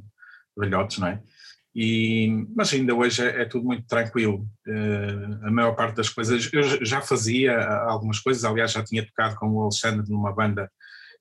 velhotes, 0.57 0.97
não 0.97 1.07
é? 1.07 1.21
E, 1.75 2.47
mas 2.55 2.73
ainda 2.73 2.95
hoje 2.95 3.21
é, 3.21 3.43
é 3.43 3.45
tudo 3.45 3.65
muito 3.65 3.85
tranquilo. 3.85 4.47
Uh, 4.67 5.45
a 5.45 5.51
maior 5.51 5.75
parte 5.75 5.97
das 5.97 6.09
coisas, 6.09 6.49
eu 6.51 6.83
já 6.83 6.99
fazia 6.99 7.55
algumas 7.83 8.19
coisas, 8.19 8.43
aliás 8.43 8.71
já 8.71 8.83
tinha 8.83 9.05
tocado 9.05 9.35
com 9.35 9.47
o 9.47 9.61
Alexandre 9.61 10.09
numa 10.09 10.33
banda 10.33 10.71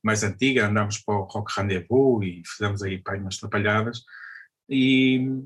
mais 0.02 0.22
antiga, 0.22 0.66
andámos 0.66 0.98
para 0.98 1.14
o 1.14 1.24
Rock 1.24 1.52
Rendezvous 1.54 2.24
e 2.24 2.42
fizemos 2.46 2.82
aí 2.82 3.02
pai, 3.02 3.18
umas 3.18 3.36
trapalhadas, 3.36 4.02
e, 4.68 5.42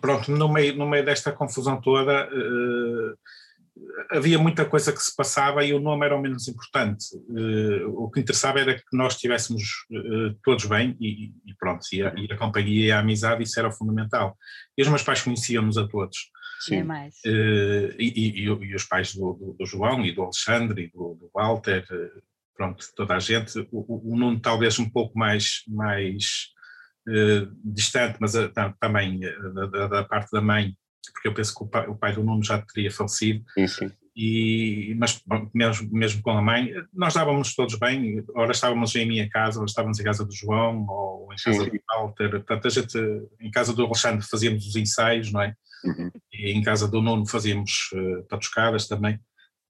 pronto, 0.00 0.30
no 0.30 0.52
meio, 0.52 0.76
no 0.76 0.88
meio 0.88 1.04
desta 1.04 1.32
confusão 1.32 1.80
toda, 1.80 2.28
uh, 2.28 3.18
havia 4.10 4.38
muita 4.38 4.64
coisa 4.64 4.92
que 4.92 5.02
se 5.02 5.14
passava 5.14 5.64
e 5.64 5.72
o 5.72 5.80
nome 5.80 6.06
era 6.06 6.16
o 6.16 6.20
menos 6.20 6.48
importante. 6.48 7.04
Uh, 7.28 8.04
o 8.04 8.10
que 8.10 8.20
interessava 8.20 8.60
era 8.60 8.74
que 8.74 8.84
nós 8.92 9.14
estivéssemos 9.14 9.86
todos 10.44 10.66
bem 10.66 10.96
e, 11.00 11.32
e 11.46 11.54
pronto, 11.58 11.84
e 11.92 12.02
a, 12.02 12.14
e 12.16 12.32
a, 12.32 12.36
companhia 12.36 12.86
e 12.86 12.92
a 12.92 13.00
amizade, 13.00 13.42
isso 13.42 13.58
era 13.58 13.68
o 13.68 13.72
fundamental. 13.72 14.36
E 14.76 14.82
os 14.82 14.88
meus 14.88 15.02
pais 15.02 15.22
conheciam-nos 15.22 15.78
a 15.78 15.86
todos. 15.86 16.30
Sim. 16.60 16.84
E, 17.24 17.92
e, 17.98 18.42
e, 18.42 18.74
os 18.74 18.84
pais 18.84 19.14
do, 19.14 19.32
do, 19.34 19.56
do, 19.58 19.66
João 19.66 20.04
e 20.04 20.12
do 20.12 20.22
Alexandre 20.22 20.84
e 20.84 20.88
do, 20.88 21.14
do 21.14 21.30
Walter, 21.32 21.86
pronto, 22.58 22.84
toda 22.96 23.14
a 23.14 23.20
gente. 23.20 23.60
O, 23.70 24.12
o 24.12 24.16
Nuno 24.16 24.40
talvez 24.40 24.78
um 24.80 24.90
pouco 24.90 25.16
mais, 25.16 25.62
mais 25.68 26.48
eh, 26.56 26.57
distante, 27.64 28.18
mas 28.20 28.34
uh, 28.34 28.50
também 28.80 29.20
uh, 29.24 29.68
da, 29.70 29.86
da, 29.86 30.04
parte 30.04 30.30
da 30.30 30.40
mãe, 30.40 30.74
porque 31.12 31.28
eu 31.28 31.34
penso 31.34 31.54
que 31.54 31.64
o 31.64 31.66
pai, 31.66 31.86
o 31.88 31.94
pai, 31.94 32.12
do 32.12 32.22
Nuno 32.22 32.42
já 32.42 32.60
teria 32.60 32.90
falecido. 32.90 33.44
Sim, 33.54 33.66
sim. 33.66 33.92
E, 34.14 34.96
mas 34.98 35.22
mesmo, 35.54 35.88
mesmo 35.92 36.22
com 36.22 36.32
a 36.32 36.42
mãe, 36.42 36.74
nós 36.92 37.14
dávamos 37.14 37.54
todos 37.54 37.76
bem, 37.78 38.24
ora 38.34 38.50
estávamos 38.50 38.94
em 38.96 39.06
minha 39.06 39.28
casa, 39.30 39.60
ora 39.60 39.68
estávamos 39.68 40.00
em 40.00 40.02
casa 40.02 40.24
do 40.24 40.34
João, 40.34 40.84
ou 40.88 41.32
em 41.32 41.36
casa 41.36 41.64
sim. 41.64 41.70
do 41.70 41.80
Walter, 41.88 42.30
portanto 42.30 42.66
a 42.66 42.70
gente, 42.70 42.98
em 43.40 43.50
casa 43.50 43.72
do 43.72 43.84
Alexandre 43.84 44.26
fazíamos 44.28 44.66
os 44.66 44.74
ensaios, 44.74 45.30
não 45.30 45.42
é? 45.42 45.54
Uhum. 45.84 46.10
E 46.32 46.50
em 46.50 46.62
casa 46.62 46.88
do 46.88 47.00
Nuno 47.00 47.28
fazíamos 47.28 47.90
uh, 47.94 48.24
patuscadas 48.24 48.88
também. 48.88 49.20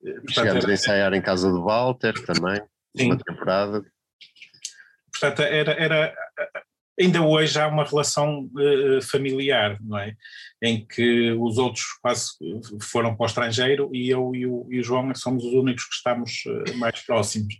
Portanto, 0.00 0.32
Chegámos 0.32 0.64
era, 0.64 0.72
a 0.72 0.74
ensaiar 0.74 1.12
em 1.12 1.20
casa 1.20 1.50
do 1.50 1.62
Walter 1.62 2.14
também, 2.24 2.62
sim. 2.96 3.06
uma 3.06 3.18
temporada. 3.18 3.84
Portanto, 5.12 5.42
era, 5.42 5.72
era 5.72 6.14
ainda 6.98 7.22
hoje 7.22 7.58
há 7.58 7.68
uma 7.68 7.84
relação 7.84 8.50
uh, 8.54 9.02
familiar, 9.02 9.78
não 9.80 9.98
é? 9.98 10.16
Em 10.60 10.84
que 10.84 11.32
os 11.32 11.56
outros 11.56 11.84
quase 12.02 12.30
foram 12.82 13.14
para 13.14 13.24
o 13.24 13.26
estrangeiro 13.26 13.90
e 13.94 14.10
eu 14.10 14.34
e 14.34 14.46
o, 14.46 14.66
e 14.70 14.80
o 14.80 14.82
João 14.82 15.14
somos 15.14 15.44
os 15.44 15.52
únicos 15.52 15.84
que 15.84 15.94
estamos 15.94 16.42
uh, 16.46 16.76
mais 16.78 17.00
próximos. 17.00 17.54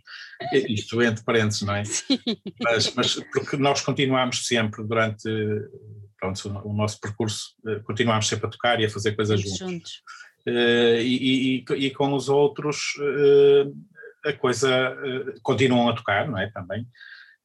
Isto 0.51 1.01
entre 1.01 1.23
parênteses, 1.23 1.61
não 1.61 1.75
é? 1.75 1.83
Mas, 2.61 2.93
mas, 2.93 3.15
porque 3.33 3.57
nós 3.57 3.81
continuamos 3.81 4.45
sempre 4.45 4.83
durante 4.85 5.29
pronto, 6.19 6.61
o 6.65 6.73
nosso 6.73 6.99
percurso, 6.99 7.55
uh, 7.65 7.81
continuamos 7.83 8.27
sempre 8.27 8.47
a 8.47 8.49
tocar 8.49 8.79
e 8.81 8.85
a 8.85 8.89
fazer 8.89 9.15
coisas 9.15 9.39
juntos. 9.39 9.57
juntos. 9.57 9.91
E, 10.45 11.63
e, 11.69 11.73
e, 11.75 11.91
com 11.91 12.13
os 12.13 12.27
outros 12.27 12.93
a 14.25 14.33
coisa 14.33 14.97
continuam 15.43 15.89
a 15.89 15.93
tocar, 15.93 16.27
não 16.27 16.39
é? 16.39 16.49
Também 16.49 16.87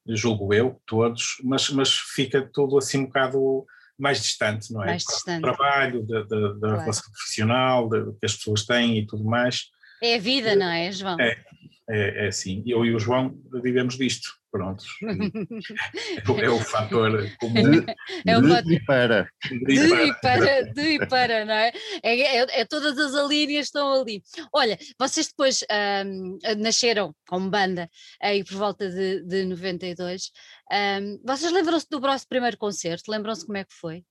julgo 0.08 0.52
eu, 0.52 0.80
todos, 0.86 1.36
mas, 1.42 1.70
mas 1.70 1.94
fica 1.94 2.48
tudo 2.52 2.76
assim 2.78 2.98
um 2.98 3.06
bocado 3.06 3.64
mais 3.98 4.20
distante, 4.20 4.72
não 4.72 4.82
é? 4.82 4.86
Mais 4.86 5.04
distante. 5.04 5.40
Do 5.40 5.52
trabalho, 5.52 6.06
da, 6.06 6.22
da, 6.22 6.52
da 6.52 6.58
claro. 6.58 6.80
relação 6.80 7.12
profissional, 7.12 7.88
da, 7.88 8.04
que 8.04 8.26
as 8.26 8.36
pessoas 8.36 8.64
têm 8.64 8.98
e 8.98 9.06
tudo 9.06 9.24
mais. 9.24 9.70
É 10.02 10.16
a 10.16 10.18
vida, 10.18 10.54
não 10.56 10.70
é, 10.70 10.92
João? 10.92 11.18
É, 11.20 11.42
é, 11.88 12.24
é 12.24 12.28
assim. 12.28 12.62
Eu 12.66 12.84
e 12.84 12.94
o 12.94 12.98
João 12.98 13.38
vivemos 13.62 13.96
disto. 13.96 14.28
Pronto. 14.54 14.84
é, 16.40 16.48
o 16.48 16.60
fator 16.60 17.28
comum. 17.40 17.84
É 18.24 18.38
o 18.38 18.40
de 18.40 18.48
fator, 18.48 18.72
e 18.72 18.84
para. 18.84 19.28
De 19.50 19.74
e 19.74 20.14
para, 20.20 20.62
de 20.62 20.80
e 20.80 21.08
para, 21.08 21.44
não 21.44 21.54
é? 21.54 21.72
É, 22.04 22.20
é? 22.20 22.60
é, 22.60 22.64
todas 22.64 22.96
as 22.96 23.16
alíneas 23.16 23.66
estão 23.66 24.00
ali. 24.00 24.22
Olha, 24.52 24.78
vocês 24.96 25.26
depois 25.26 25.64
um, 26.06 26.38
nasceram 26.58 27.12
como 27.26 27.50
banda 27.50 27.90
aí 28.22 28.44
por 28.44 28.54
volta 28.54 28.88
de, 28.88 29.24
de 29.24 29.44
92. 29.44 30.30
Um, 30.70 31.20
vocês 31.24 31.50
lembram-se 31.50 31.88
do 31.90 32.00
vosso 32.00 32.28
primeiro 32.28 32.56
concerto? 32.56 33.10
Lembram-se 33.10 33.44
como 33.44 33.58
é 33.58 33.64
que 33.64 33.74
foi? 33.74 34.04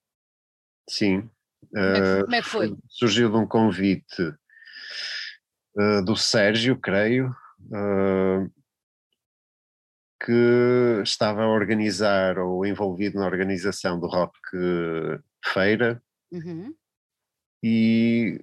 Sim. 0.90 1.30
Como 1.72 1.86
é 1.86 2.02
que, 2.02 2.24
como 2.24 2.36
é 2.36 2.42
que 2.42 2.50
foi? 2.50 2.76
Surgiu 2.90 3.30
de 3.30 3.38
um 3.38 3.48
convite 3.48 4.22
uh, 5.78 6.04
do 6.04 6.18
Sérgio, 6.18 6.78
creio. 6.78 7.34
Uh, 7.72 8.52
que 10.24 11.02
estava 11.04 11.44
a 11.44 11.50
organizar 11.50 12.40
ou 12.40 12.66
envolvido 12.66 13.20
na 13.20 13.26
organização 13.26 14.00
do 14.00 14.08
Rock 14.08 14.40
Feira 15.46 16.02
uhum. 16.32 16.74
e 17.62 18.40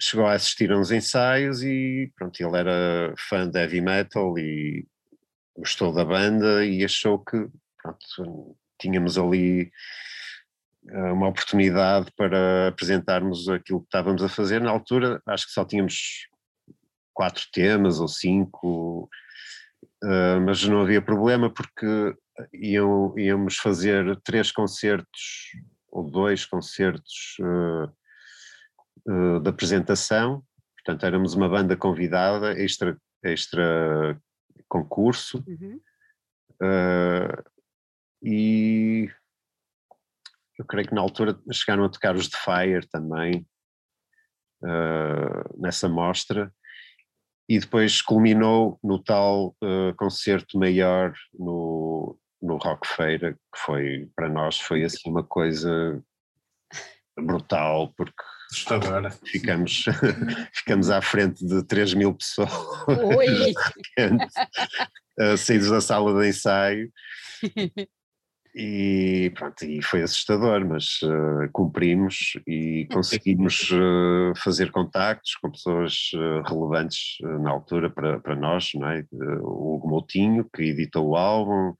chegou 0.00 0.26
a 0.26 0.32
assistir 0.32 0.72
a 0.72 0.78
uns 0.78 0.90
ensaios 0.90 1.62
e 1.62 2.10
pronto, 2.16 2.40
ele 2.40 2.56
era 2.56 3.14
fã 3.18 3.48
de 3.48 3.58
heavy 3.58 3.82
metal 3.82 4.38
e 4.38 4.86
gostou 5.56 5.92
da 5.92 6.04
banda 6.04 6.64
e 6.64 6.82
achou 6.82 7.18
que 7.18 7.48
pronto, 7.82 8.56
tínhamos 8.78 9.18
ali 9.18 9.70
eh, 10.88 11.12
uma 11.12 11.28
oportunidade 11.28 12.10
para 12.16 12.68
apresentarmos 12.68 13.46
aquilo 13.48 13.80
que 13.80 13.86
estávamos 13.86 14.22
a 14.22 14.28
fazer. 14.28 14.60
Na 14.62 14.70
altura 14.70 15.20
acho 15.26 15.46
que 15.46 15.52
só 15.52 15.66
tínhamos 15.66 16.26
quatro 17.12 17.44
temas 17.52 18.00
ou 18.00 18.08
cinco, 18.08 19.08
uh, 20.04 20.40
mas 20.44 20.64
não 20.64 20.80
havia 20.80 21.02
problema 21.02 21.52
porque 21.52 22.14
iam, 22.52 23.16
íamos 23.18 23.56
fazer 23.56 24.18
três 24.22 24.50
concertos 24.50 25.52
ou 25.88 26.08
dois 26.08 26.46
concertos 26.46 27.36
uh, 27.40 29.12
uh, 29.12 29.40
de 29.40 29.50
apresentação, 29.50 30.42
portanto 30.76 31.04
éramos 31.04 31.34
uma 31.34 31.48
banda 31.48 31.76
convidada, 31.76 32.52
extra, 32.60 32.96
extra 33.22 34.20
concurso, 34.68 35.44
uhum. 35.46 35.80
e 38.22 39.10
eu 40.56 40.64
creio 40.64 40.86
que 40.86 40.94
na 40.94 41.00
altura 41.00 41.40
chegaram 41.52 41.84
a 41.84 41.88
tocar 41.88 42.14
os 42.14 42.28
The 42.28 42.38
Fire 42.38 42.86
também, 42.88 43.44
nessa 45.58 45.88
mostra, 45.88 46.52
e 47.50 47.58
depois 47.58 48.00
culminou 48.00 48.78
no 48.80 48.96
tal 49.02 49.56
uh, 49.60 49.92
concerto 49.96 50.56
maior 50.56 51.12
no, 51.36 52.16
no 52.40 52.56
Rock 52.58 52.86
Feira, 52.86 53.32
que 53.32 53.58
foi, 53.58 54.08
para 54.14 54.28
nós, 54.28 54.60
foi 54.60 54.84
assim 54.84 55.10
uma 55.10 55.24
coisa 55.24 56.00
brutal, 57.18 57.92
porque 57.96 58.22
Assustadora. 58.52 59.10
ficamos, 59.10 59.84
ficamos 60.54 60.90
à 60.90 61.02
frente 61.02 61.44
de 61.44 61.64
3 61.64 61.94
mil 61.94 62.14
pessoas, 62.14 62.52
uh, 65.18 65.36
saídos 65.36 65.70
da 65.70 65.80
sala 65.80 66.22
de 66.22 66.28
ensaio, 66.28 66.88
E 68.54 69.30
pronto, 69.36 69.64
e 69.64 69.80
foi 69.80 70.02
assustador, 70.02 70.66
mas 70.66 71.00
uh, 71.02 71.48
cumprimos 71.52 72.32
e 72.46 72.86
conseguimos 72.92 73.70
uh, 73.70 74.34
fazer 74.36 74.72
contactos 74.72 75.36
com 75.36 75.52
pessoas 75.52 76.10
uh, 76.14 76.42
relevantes 76.42 77.18
na 77.20 77.50
altura 77.50 77.88
para, 77.88 78.18
para 78.18 78.34
nós, 78.34 78.70
não 78.74 78.88
é? 78.88 79.04
o 79.12 79.74
Hugo 79.74 79.88
Moutinho, 79.88 80.48
que 80.52 80.64
editou 80.64 81.10
o 81.10 81.16
álbum, 81.16 81.74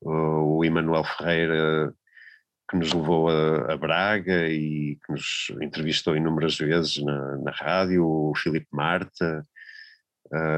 o 0.00 0.64
Emanuel 0.64 1.02
Ferreira 1.04 1.92
que 2.70 2.76
nos 2.76 2.92
levou 2.92 3.28
a, 3.28 3.72
a, 3.72 3.76
Braga 3.76 4.48
e 4.48 4.98
que 5.04 5.12
nos 5.12 5.52
entrevistou 5.62 6.16
inúmeras 6.16 6.58
vezes 6.58 7.02
na, 7.02 7.38
na 7.38 7.50
rádio, 7.50 8.04
o 8.04 8.32
Filipe 8.36 8.68
Marta, 8.72 9.42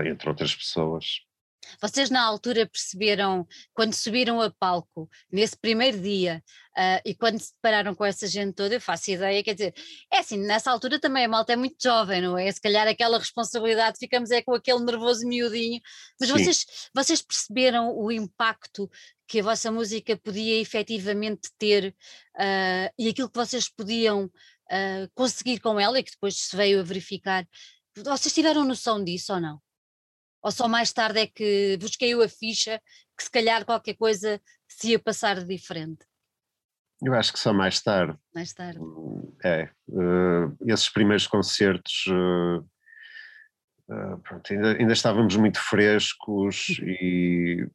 entre 0.06 0.28
outras 0.28 0.54
pessoas. 0.54 1.27
Vocês 1.80 2.10
na 2.10 2.22
altura 2.22 2.66
perceberam, 2.66 3.46
quando 3.74 3.94
subiram 3.94 4.40
a 4.40 4.50
palco, 4.50 5.08
nesse 5.30 5.56
primeiro 5.56 6.00
dia, 6.00 6.42
uh, 6.76 7.00
e 7.04 7.14
quando 7.14 7.38
se 7.38 7.52
depararam 7.54 7.94
com 7.94 8.04
essa 8.04 8.26
gente 8.26 8.54
toda, 8.54 8.74
eu 8.74 8.80
faço 8.80 9.10
ideia, 9.10 9.42
quer 9.42 9.54
dizer, 9.54 9.74
é 10.12 10.18
assim, 10.18 10.38
nessa 10.38 10.70
altura 10.70 10.98
também 11.00 11.24
a 11.24 11.28
malta 11.28 11.52
é 11.52 11.56
muito 11.56 11.76
jovem, 11.82 12.22
não 12.22 12.36
é? 12.36 12.50
Se 12.50 12.60
calhar 12.60 12.86
aquela 12.86 13.18
responsabilidade, 13.18 13.98
ficamos 13.98 14.30
é 14.30 14.42
com 14.42 14.54
aquele 14.54 14.80
nervoso 14.80 15.26
miudinho, 15.26 15.80
mas 16.20 16.30
vocês, 16.30 16.66
vocês 16.94 17.22
perceberam 17.22 17.96
o 17.96 18.10
impacto 18.10 18.90
que 19.26 19.40
a 19.40 19.42
vossa 19.42 19.70
música 19.70 20.16
podia 20.16 20.58
efetivamente 20.60 21.50
ter 21.58 21.94
uh, 22.36 22.92
e 22.98 23.08
aquilo 23.08 23.28
que 23.28 23.38
vocês 23.38 23.68
podiam 23.68 24.24
uh, 24.24 25.10
conseguir 25.14 25.60
com 25.60 25.78
ela 25.78 25.98
e 25.98 26.02
que 26.02 26.12
depois 26.12 26.34
se 26.34 26.56
veio 26.56 26.80
a 26.80 26.82
verificar, 26.82 27.46
vocês 27.96 28.32
tiveram 28.32 28.64
noção 28.64 29.02
disso 29.02 29.34
ou 29.34 29.40
não? 29.40 29.60
Ou 30.42 30.52
só 30.52 30.68
mais 30.68 30.92
tarde 30.92 31.20
é 31.20 31.26
que 31.26 31.76
vos 31.80 31.96
caiu 31.96 32.22
a 32.22 32.28
ficha 32.28 32.80
que 33.16 33.24
se 33.24 33.30
calhar 33.30 33.64
qualquer 33.64 33.94
coisa 33.94 34.40
se 34.68 34.90
ia 34.90 34.98
passar 34.98 35.40
de 35.40 35.44
diferente? 35.44 36.06
Eu 37.02 37.14
acho 37.14 37.32
que 37.32 37.38
só 37.38 37.52
mais 37.52 37.80
tarde. 37.80 38.16
Mais 38.34 38.52
tarde. 38.52 38.78
Hum, 38.80 39.36
é. 39.44 39.70
Uh, 39.88 40.56
esses 40.66 40.88
primeiros 40.88 41.26
concertos. 41.26 42.06
Uh, 42.06 42.58
uh, 43.88 44.18
pronto, 44.22 44.52
ainda, 44.52 44.76
ainda, 44.76 44.92
estávamos 44.92 45.36
muito 45.36 45.60
frescos 45.60 46.68
e 46.82 47.68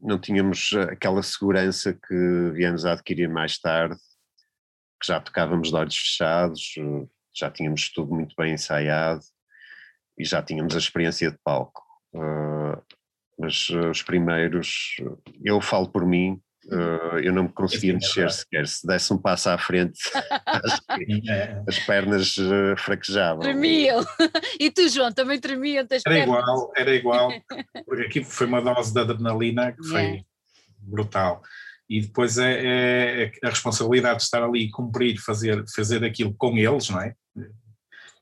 não 0.00 0.20
tínhamos 0.20 0.70
aquela 0.90 1.22
segurança 1.22 1.92
que 1.92 2.50
viemos 2.52 2.84
a 2.84 2.92
adquirir 2.92 3.28
mais 3.28 3.58
tarde, 3.58 3.96
que 5.00 5.06
já 5.06 5.20
tocávamos 5.20 5.68
de 5.68 5.74
olhos 5.74 5.96
fechados, 5.96 6.74
já 7.34 7.50
tínhamos 7.50 7.90
tudo 7.92 8.14
muito 8.14 8.34
bem 8.36 8.54
ensaiado 8.54 9.22
e 10.18 10.24
já 10.24 10.42
tínhamos 10.42 10.74
a 10.74 10.78
experiência 10.78 11.30
de 11.30 11.38
palco. 11.44 11.82
Uh, 12.14 12.80
mas 13.38 13.68
uh, 13.68 13.90
os 13.90 14.02
primeiros, 14.02 14.96
eu 15.44 15.60
falo 15.60 15.88
por 15.88 16.06
mim, 16.06 16.40
uh, 16.66 17.18
eu 17.22 17.32
não 17.32 17.44
me 17.44 17.48
conseguia 17.50 17.92
mexer 17.92 18.30
sequer. 18.30 18.66
Se 18.66 18.86
desse 18.86 19.12
um 19.12 19.18
passo 19.18 19.50
à 19.50 19.58
frente, 19.58 19.98
é. 21.28 21.62
as 21.68 21.78
pernas 21.80 22.36
fraquejavam. 22.78 23.40
Tremiam. 23.40 24.04
E 24.58 24.70
tu, 24.70 24.88
João, 24.88 25.12
também 25.12 25.38
tremiam 25.38 25.86
Era 25.90 26.00
pernas. 26.02 26.22
igual, 26.22 26.72
era 26.74 26.94
igual, 26.94 27.30
porque 27.86 28.04
aqui 28.04 28.24
foi 28.24 28.46
uma 28.46 28.62
dose 28.62 28.92
de 28.92 29.00
adrenalina 29.00 29.72
que 29.72 29.86
foi 29.86 30.02
yeah. 30.02 30.24
brutal. 30.80 31.42
E 31.88 32.00
depois 32.00 32.36
é, 32.38 32.52
é, 32.52 33.24
é, 33.24 33.32
a 33.46 33.50
responsabilidade 33.50 34.18
de 34.18 34.24
estar 34.24 34.42
ali 34.42 34.64
e 34.64 34.70
cumprir, 34.70 35.18
fazer, 35.18 35.64
fazer 35.74 36.04
aquilo 36.04 36.34
com 36.34 36.56
eles, 36.56 36.90
não 36.90 37.00
é? 37.00 37.14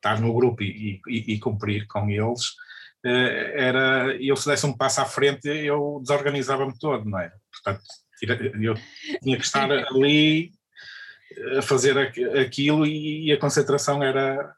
Estar 0.04 0.20
no 0.20 0.34
grupo 0.34 0.62
e, 0.62 1.00
e, 1.08 1.34
e 1.34 1.38
cumprir 1.38 1.86
com 1.86 2.10
eles, 2.10 2.52
eh, 3.04 3.52
era, 3.54 4.16
eu 4.20 4.36
se 4.36 4.48
desse 4.48 4.66
um 4.66 4.76
passo 4.76 5.00
à 5.00 5.06
frente 5.06 5.48
eu 5.48 5.98
desorganizava-me 6.02 6.78
todo, 6.78 7.08
não 7.08 7.18
é? 7.18 7.32
Portanto, 7.50 7.82
eu 8.60 8.74
tinha 9.22 9.36
que 9.36 9.44
estar 9.44 9.70
ali 9.70 10.52
a 11.58 11.62
fazer 11.62 11.98
aquilo 12.38 12.86
e 12.86 13.32
a 13.32 13.38
concentração 13.38 14.02
era 14.02 14.54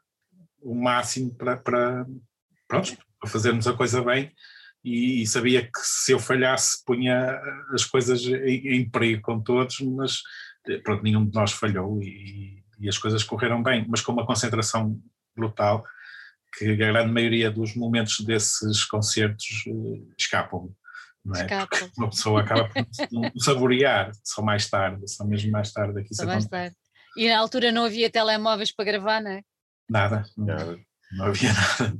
o 0.61 0.75
máximo 0.75 1.33
para, 1.35 1.57
para, 1.57 2.05
pronto, 2.67 2.97
para 3.19 3.29
fazermos 3.29 3.67
a 3.67 3.73
coisa 3.73 4.01
bem 4.03 4.31
e, 4.83 5.25
sabia 5.27 5.63
que 5.63 5.79
se 5.81 6.11
eu 6.11 6.19
falhasse 6.19 6.83
punha 6.85 7.41
as 7.73 7.83
coisas 7.83 8.23
em, 8.25 8.67
em 8.75 8.89
perigo 8.89 9.21
com 9.21 9.41
todos, 9.41 9.79
mas 9.81 10.21
pronto, 10.83 11.03
nenhum 11.03 11.25
de 11.25 11.33
nós 11.33 11.51
falhou 11.51 12.01
e, 12.01 12.63
e 12.79 12.87
as 12.87 12.97
coisas 12.97 13.23
correram 13.23 13.61
bem, 13.63 13.85
mas 13.89 14.01
com 14.01 14.11
uma 14.11 14.25
concentração 14.25 15.01
brutal 15.37 15.85
que 16.57 16.71
a 16.71 16.75
grande 16.75 17.11
maioria 17.11 17.51
dos 17.51 17.75
momentos 17.75 18.19
desses 18.21 18.83
concertos 18.85 19.63
uh, 19.67 20.13
escapam. 20.17 20.69
Não 21.23 21.35
é? 21.39 21.43
Escapam. 21.43 21.91
Uma 21.97 22.09
pessoa 22.09 22.41
acaba 22.41 22.67
por 22.69 22.85
não 23.11 23.31
saborear 23.39 24.11
só 24.23 24.41
mais 24.41 24.69
tarde, 24.69 25.07
só 25.07 25.23
mesmo 25.23 25.51
mais 25.51 25.71
tarde 25.71 25.99
aqui 25.99 26.15
só 26.15 26.25
mais 26.25 26.45
tarde. 26.47 26.75
E 27.15 27.29
na 27.29 27.37
altura 27.37 27.71
não 27.71 27.85
havia 27.85 28.09
telemóveis 28.09 28.71
para 28.71 28.85
gravar, 28.85 29.21
não 29.21 29.31
é? 29.31 29.41
Nada, 29.89 30.23
não, 30.35 30.77
não 31.11 31.25
havia 31.25 31.53
nada. 31.53 31.97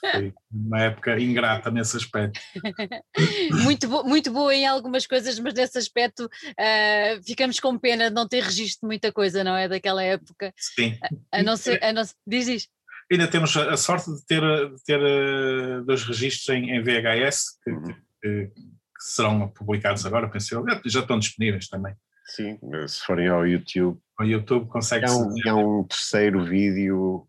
Foi 0.00 0.32
uma 0.50 0.82
época 0.82 1.18
ingrata 1.18 1.70
nesse 1.70 1.96
aspecto. 1.96 2.38
muito, 3.64 3.88
bo 3.88 4.04
muito 4.04 4.30
boa 4.30 4.54
em 4.54 4.66
algumas 4.66 5.06
coisas, 5.06 5.38
mas 5.38 5.54
nesse 5.54 5.78
aspecto 5.78 6.24
uh, 6.24 7.22
ficamos 7.24 7.58
com 7.60 7.78
pena 7.78 8.08
de 8.08 8.14
não 8.14 8.28
ter 8.28 8.42
registro 8.42 8.80
de 8.82 8.86
muita 8.86 9.12
coisa, 9.12 9.42
não 9.42 9.56
é? 9.56 9.68
Daquela 9.68 10.02
época. 10.02 10.52
Sim. 10.56 10.98
A, 11.32 11.38
a 11.38 11.42
não 11.42 11.56
ser, 11.56 11.82
a 11.82 11.92
não, 11.92 12.02
diz 12.26 12.48
isto. 12.48 12.70
Ainda 13.10 13.28
temos 13.28 13.56
a 13.56 13.76
sorte 13.76 14.10
de 14.10 14.26
ter, 14.26 14.42
de 14.42 14.84
ter 14.84 15.00
uh, 15.00 15.84
dois 15.84 16.02
registros 16.04 16.48
em, 16.48 16.70
em 16.70 16.82
VHS 16.82 17.58
que, 17.62 17.70
uhum. 17.70 17.94
que, 18.20 18.46
que, 18.46 18.52
serão 18.98 19.48
publicados 19.48 20.04
agora, 20.04 20.28
penso 20.28 20.54
eu. 20.54 20.64
Já 20.84 21.00
estão 21.00 21.18
disponíveis 21.18 21.68
também. 21.68 21.94
Sim, 22.26 22.58
se 22.88 23.00
forem 23.04 23.28
ao 23.28 23.46
YouTube. 23.46 24.00
Ao 24.18 24.26
YouTube 24.26 24.66
consegue-se. 24.68 25.14
É, 25.14 25.16
um, 25.16 25.34
é 25.46 25.54
um 25.54 25.84
terceiro 25.84 26.44
vídeo 26.44 27.28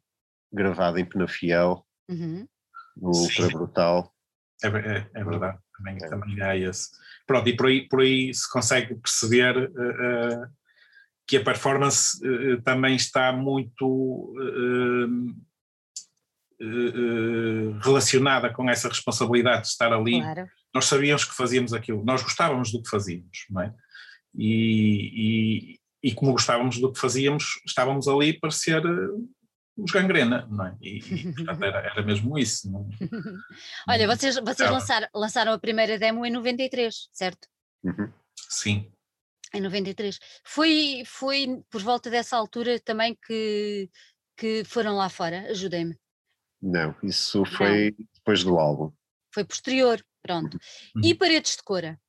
gravado 0.51 0.97
em 0.97 1.05
Penafiel. 1.05 1.85
Uhum 2.09 2.47
no 3.01 3.09
Ultra 3.09 3.47
Brutal. 3.49 4.13
É, 4.63 4.67
é, 4.67 5.09
é 5.13 5.23
verdade, 5.23 5.57
também, 5.77 5.97
é. 6.01 6.09
também 6.09 6.41
há 6.41 6.55
esse. 6.55 6.89
Pronto, 7.25 7.47
e 7.49 7.55
por 7.55 7.67
aí, 7.67 7.87
por 7.87 8.01
aí 8.01 8.33
se 8.33 8.49
consegue 8.49 8.95
perceber 8.95 9.57
uh, 9.57 10.43
uh, 10.43 10.47
que 11.27 11.37
a 11.37 11.43
performance 11.43 12.17
uh, 12.25 12.61
também 12.61 12.95
está 12.95 13.31
muito 13.31 14.33
relacionada 17.83 18.51
com 18.51 18.67
essa 18.67 18.87
responsabilidade 18.87 19.63
de 19.63 19.67
estar 19.67 19.93
ali. 19.93 20.19
Claro. 20.19 20.47
Nós 20.73 20.85
sabíamos 20.85 21.23
que 21.23 21.35
fazíamos 21.35 21.71
aquilo, 21.73 22.03
nós 22.03 22.23
gostávamos 22.23 22.71
do 22.71 22.81
que 22.81 22.89
fazíamos, 22.89 23.45
não 23.49 23.61
é? 23.61 23.73
E, 24.33 25.75
e, 26.03 26.09
e 26.09 26.13
como 26.13 26.31
gostávamos 26.31 26.79
do 26.79 26.91
que 26.91 26.99
fazíamos, 26.99 27.61
estávamos 27.65 28.07
ali 28.07 28.39
para 28.39 28.51
ser 28.51 28.81
os 29.77 29.91
gangrena, 29.91 30.47
não 30.49 30.65
é? 30.65 30.77
E, 30.81 30.97
e 30.97 31.33
portanto 31.33 31.63
era, 31.63 31.79
era, 31.79 32.03
mesmo 32.03 32.37
isso. 32.37 32.71
Não, 32.71 32.89
Olha, 33.87 34.07
vocês, 34.07 34.35
vocês 34.37 34.69
lançaram, 34.69 35.07
lançaram 35.13 35.53
a 35.53 35.59
primeira 35.59 35.99
demo 35.99 36.25
em 36.25 36.31
93, 36.31 37.09
certo? 37.11 37.47
Uhum. 37.83 38.11
Sim. 38.49 38.91
Em 39.53 39.61
93. 39.61 40.19
Foi, 40.43 41.03
foi 41.05 41.63
por 41.69 41.81
volta 41.81 42.09
dessa 42.09 42.35
altura 42.35 42.79
também 42.79 43.15
que, 43.25 43.89
que 44.35 44.63
foram 44.65 44.95
lá 44.95 45.09
fora? 45.09 45.49
Ajudem-me. 45.51 45.95
Não, 46.61 46.95
isso 47.03 47.45
foi 47.45 47.95
não. 47.97 48.05
depois 48.15 48.43
do 48.43 48.57
álbum. 48.57 48.91
Foi 49.33 49.45
posterior, 49.45 50.03
pronto. 50.23 50.57
Uhum. 50.95 51.01
E 51.03 51.13
Paredes 51.13 51.55
de 51.55 51.63
Cora? 51.63 51.99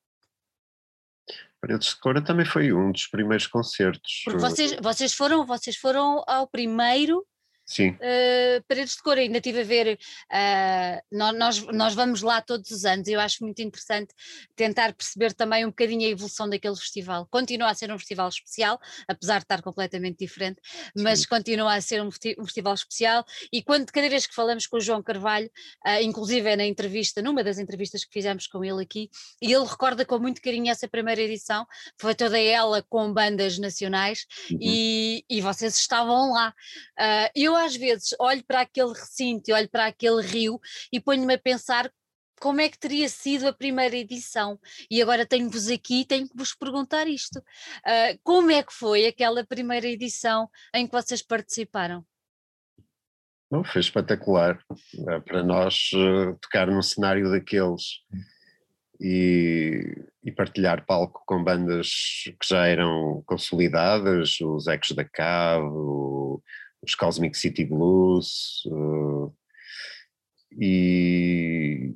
Paredes 1.61 1.89
de 1.89 2.01
Cora 2.01 2.25
também 2.25 2.47
foi 2.47 2.73
um 2.73 2.91
dos 2.91 3.07
primeiros 3.09 3.47
concertos. 3.47 4.23
Porque 4.25 4.41
vocês, 4.41 4.77
vocês, 4.81 5.13
foram, 5.13 5.45
vocês 5.45 5.77
foram 5.77 6.25
ao 6.27 6.49
primeiro 6.49 7.27
Sim. 7.69 7.91
Uh, 7.91 8.65
paredes 8.67 8.95
de 8.95 9.03
cor, 9.03 9.19
ainda 9.19 9.37
estive 9.37 9.61
a 9.61 9.65
ver, 9.65 9.99
uh, 10.33 11.17
nós, 11.37 11.63
nós 11.67 11.95
vamos 11.95 12.23
lá 12.23 12.41
todos 12.41 12.71
os 12.71 12.87
anos 12.87 13.07
e 13.07 13.13
eu 13.13 13.21
acho 13.21 13.45
muito 13.45 13.61
interessante 13.61 14.15
tentar 14.57 14.95
perceber 14.95 15.35
também 15.35 15.67
um 15.67 15.69
bocadinho 15.69 16.01
a 16.09 16.11
evolução 16.11 16.49
daquele 16.49 16.75
festival. 16.77 17.29
Continua 17.31 17.69
a 17.69 17.75
ser 17.75 17.93
um 17.93 17.99
festival 17.99 18.27
especial, 18.31 18.81
apesar 19.07 19.41
de 19.41 19.45
estar 19.45 19.61
completamente 19.61 20.17
diferente, 20.17 20.63
mas 20.97 21.21
Sim. 21.21 21.27
continua 21.29 21.75
a 21.75 21.81
ser 21.83 22.01
um, 22.01 22.09
um, 22.09 22.45
festival 22.45 22.73
especial 22.73 23.23
e 23.53 23.63
quando 23.63 23.93
cada 23.93 24.09
vez 24.09 24.27
que 24.27 24.35
falamos 24.35 24.67
com 24.67 24.79
o 24.79 24.81
João 24.81 25.03
Carvalho, 25.03 25.51
uh, 25.87 26.03
inclusive 26.03 26.49
é 26.49 26.57
na 26.57 26.65
entrevista, 26.65 27.21
numa 27.21 27.45
das 27.45 27.59
entrevistas 27.59 28.03
que 28.03 28.13
fizemos 28.15 28.47
com 28.47 28.65
ele 28.65 28.83
aqui, 28.83 29.11
e 29.43 29.53
ele 29.53 29.67
recorda 29.67 30.07
com 30.07 30.19
muito 30.19 30.41
carinho 30.41 30.71
essa 30.71 30.89
primeira 30.89 31.21
edição, 31.21 31.67
foi 32.01 32.15
toda 32.15 32.41
ela 32.41 32.83
com 32.89 33.13
bandas 33.13 33.59
nacionais 33.59 34.25
uhum. 34.51 34.59
e, 34.59 35.25
e 35.29 35.43
vocês 35.43 35.77
estavam 35.77 36.33
lá. 36.33 36.55
eu 37.35 37.58
às 37.59 37.77
vezes 37.77 38.15
olho 38.19 38.45
para 38.45 38.61
aquele 38.63 38.93
recinto 38.93 39.51
e 39.51 39.53
olho 39.53 39.69
para 39.69 39.87
aquele 39.87 40.23
rio 40.23 40.61
e 40.93 41.01
ponho-me 41.01 41.35
a 41.35 41.39
pensar 41.39 41.93
como 42.41 42.61
é 42.61 42.69
que 42.69 42.79
teria 42.79 43.09
sido 43.09 43.49
a 43.49 43.53
primeira 43.53 43.97
edição? 43.97 44.59
E 44.91 45.03
agora 45.03 45.27
tenho-vos 45.27 45.69
aqui, 45.69 46.05
tenho 46.05 46.29
que 46.29 46.37
vos 46.37 46.55
perguntar 46.55 47.07
isto. 47.09 47.39
Uh, 47.39 48.19
como 48.23 48.51
é 48.51 48.63
que 48.63 48.73
foi 48.73 49.07
aquela 49.07 49.45
primeira 49.45 49.87
edição 49.87 50.49
em 50.75 50.87
que 50.87 50.93
vocês 50.93 51.23
participaram? 51.23 52.05
Não, 53.51 53.65
foi 53.65 53.81
espetacular. 53.81 54.63
Uh, 54.95 55.21
para 55.23 55.43
nós, 55.43 55.91
uh, 55.95 56.39
tocar 56.41 56.67
num 56.69 56.83
cenário 56.83 57.31
daqueles 57.31 58.03
e, 59.01 59.97
e, 60.25 60.33
partilhar 60.33 60.85
palco 60.85 61.23
com 61.27 61.43
bandas 61.43 61.89
que 62.41 62.49
já 62.49 62.67
eram 62.67 63.23
consolidadas, 63.27 64.41
os 64.41 64.67
Ecos 64.67 64.93
da 64.93 65.05
Cave, 65.05 65.65
os 66.83 66.95
Cosmic 66.95 67.37
City 67.37 67.65
Blues 67.65 68.65
uh, 68.67 69.35
e 70.53 71.95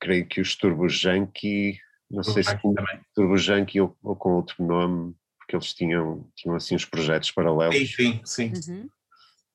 creio 0.00 0.26
que 0.26 0.40
os 0.40 0.54
Turbo 0.56 0.88
Junkie 0.88 1.78
não 2.10 2.22
sei 2.22 2.42
se 2.42 2.56
com 2.58 2.74
Turbo 3.14 3.36
Junkie 3.36 3.80
ou, 3.80 3.96
ou, 4.02 4.14
com 4.14 4.34
outro 4.34 4.64
nome, 4.64 5.14
porque 5.38 5.56
eles 5.56 5.74
tinham, 5.74 6.30
tinham 6.36 6.54
assim 6.54 6.74
uns 6.74 6.84
projetos 6.84 7.30
paralelos. 7.30 7.94
Sim, 7.94 8.20
sim, 8.24 8.54
sim. 8.54 8.90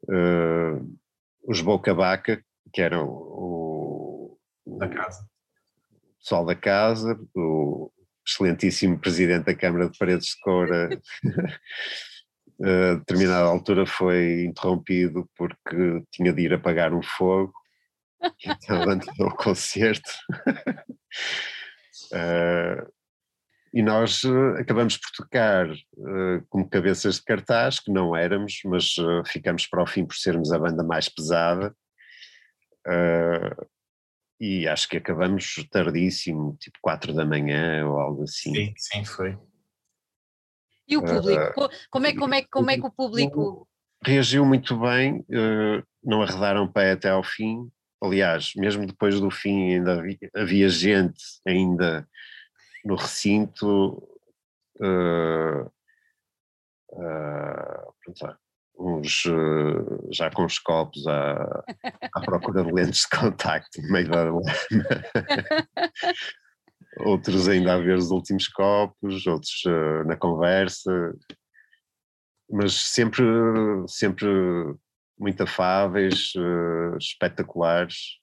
Uhum. 0.07 0.79
Uh, 0.83 0.99
os 1.47 1.61
Boca 1.61 1.93
Baca, 1.93 2.43
que 2.73 2.81
eram 2.81 3.07
o, 3.07 4.37
da 4.65 4.87
casa. 4.87 5.27
o 5.91 6.19
pessoal 6.19 6.45
da 6.45 6.55
casa, 6.55 7.19
o 7.35 7.91
excelentíssimo 8.27 8.99
presidente 8.99 9.45
da 9.45 9.55
Câmara 9.55 9.89
de 9.89 9.97
Paredes 9.97 10.27
de 10.27 10.39
Coura, 10.41 10.89
a 12.61 12.95
determinada 12.95 13.47
altura 13.47 13.85
foi 13.85 14.43
interrompido 14.43 15.29
porque 15.35 16.03
tinha 16.11 16.33
de 16.33 16.41
ir 16.41 16.53
apagar 16.53 16.93
um 16.93 17.01
fogo, 17.01 17.53
então 18.45 18.89
antes 18.89 19.07
do 19.17 19.29
concerto. 19.35 20.11
uh, 22.13 22.91
e 23.73 23.81
nós 23.81 24.23
uh, 24.23 24.55
acabamos 24.59 24.97
por 24.97 25.11
tocar 25.11 25.69
uh, 25.69 26.45
como 26.49 26.69
cabeças 26.69 27.15
de 27.15 27.23
cartaz, 27.23 27.79
que 27.79 27.91
não 27.91 28.15
éramos, 28.15 28.59
mas 28.65 28.97
uh, 28.97 29.23
ficamos 29.25 29.67
para 29.67 29.83
o 29.83 29.87
fim 29.87 30.05
por 30.05 30.15
sermos 30.15 30.51
a 30.51 30.59
banda 30.59 30.83
mais 30.83 31.07
pesada. 31.07 31.73
e 34.39 34.67
acho 34.67 34.89
que 34.89 34.97
acabamos 34.97 35.55
tardíssimo, 35.69 36.57
tipo 36.59 36.77
4 36.81 37.13
da 37.13 37.25
manhã 37.25 37.87
ou 37.87 37.99
algo 37.99 38.23
assim. 38.23 38.53
Sim, 38.53 38.73
sim, 38.75 39.05
foi. 39.05 39.37
E 40.89 40.97
o 40.97 41.03
público? 41.03 41.69
como, 41.91 42.07
é, 42.07 42.15
como, 42.15 42.33
é, 42.33 42.41
como 42.43 42.71
é 42.71 42.77
que 42.77 42.85
o 42.85 42.91
público. 42.91 43.67
Reagiu 44.03 44.45
muito 44.45 44.77
bem, 44.77 45.25
não 46.03 46.21
arredaram 46.21 46.71
pé 46.71 46.91
até 46.91 47.09
ao 47.09 47.23
fim. 47.23 47.69
Aliás, 48.01 48.53
mesmo 48.55 48.85
depois 48.85 49.19
do 49.19 49.29
fim, 49.29 49.73
ainda 49.73 50.01
havia, 50.33 50.69
gente 50.69 51.21
ainda 51.45 52.07
no 52.85 52.95
recinto 52.95 54.01
uh, 54.79 55.69
uh, 56.93 57.93
uns 58.79 59.25
uh, 59.25 60.07
já 60.11 60.31
com 60.31 60.45
os 60.45 60.57
copos 60.57 61.05
à, 61.05 61.63
à 62.13 62.21
procura 62.21 62.63
de 62.63 62.71
lentes 62.71 63.01
de 63.01 63.09
contacto 63.19 63.81
no 63.81 63.91
meio 63.91 64.09
da 64.09 64.23
lama. 64.23 64.41
outros 66.99 67.47
ainda 67.47 67.73
a 67.73 67.77
ver 67.77 67.97
os 67.97 68.11
últimos 68.11 68.47
copos, 68.47 69.25
outros 69.27 69.63
na 70.05 70.15
conversa, 70.15 71.13
mas 72.49 72.73
sempre, 72.73 73.23
sempre 73.87 74.27
muito 75.17 75.43
afáveis, 75.43 76.33
espetaculares. 76.99 78.19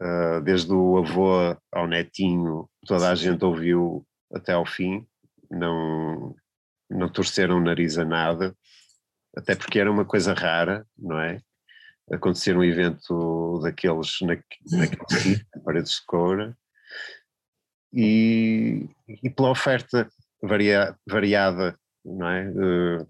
Uh, 0.00 0.40
desde 0.42 0.72
o 0.72 0.96
avô 0.96 1.54
ao 1.70 1.86
netinho, 1.86 2.68
toda 2.86 3.10
a 3.10 3.14
gente 3.14 3.44
ouviu 3.44 4.06
até 4.32 4.54
ao 4.54 4.64
fim, 4.64 5.06
não, 5.50 6.34
não 6.90 7.08
torceram 7.08 7.58
o 7.58 7.60
nariz 7.60 7.98
a 7.98 8.04
nada, 8.04 8.56
até 9.36 9.54
porque 9.54 9.78
era 9.78 9.90
uma 9.90 10.04
coisa 10.04 10.32
rara, 10.32 10.86
não 10.96 11.20
é? 11.20 11.38
Acontecer 12.10 12.56
um 12.56 12.64
evento 12.64 13.60
daqueles 13.62 14.16
na, 14.22 14.36
naquele 14.78 15.20
sítio, 15.20 15.46
Paredes 15.64 15.92
de 15.92 16.06
Coura, 16.06 16.56
e, 17.94 18.88
e 19.22 19.30
pela 19.30 19.50
oferta 19.50 20.08
varia, 20.42 20.96
variada, 21.06 21.78
não 22.04 22.28
é? 22.28 22.50
Uh, 22.50 23.06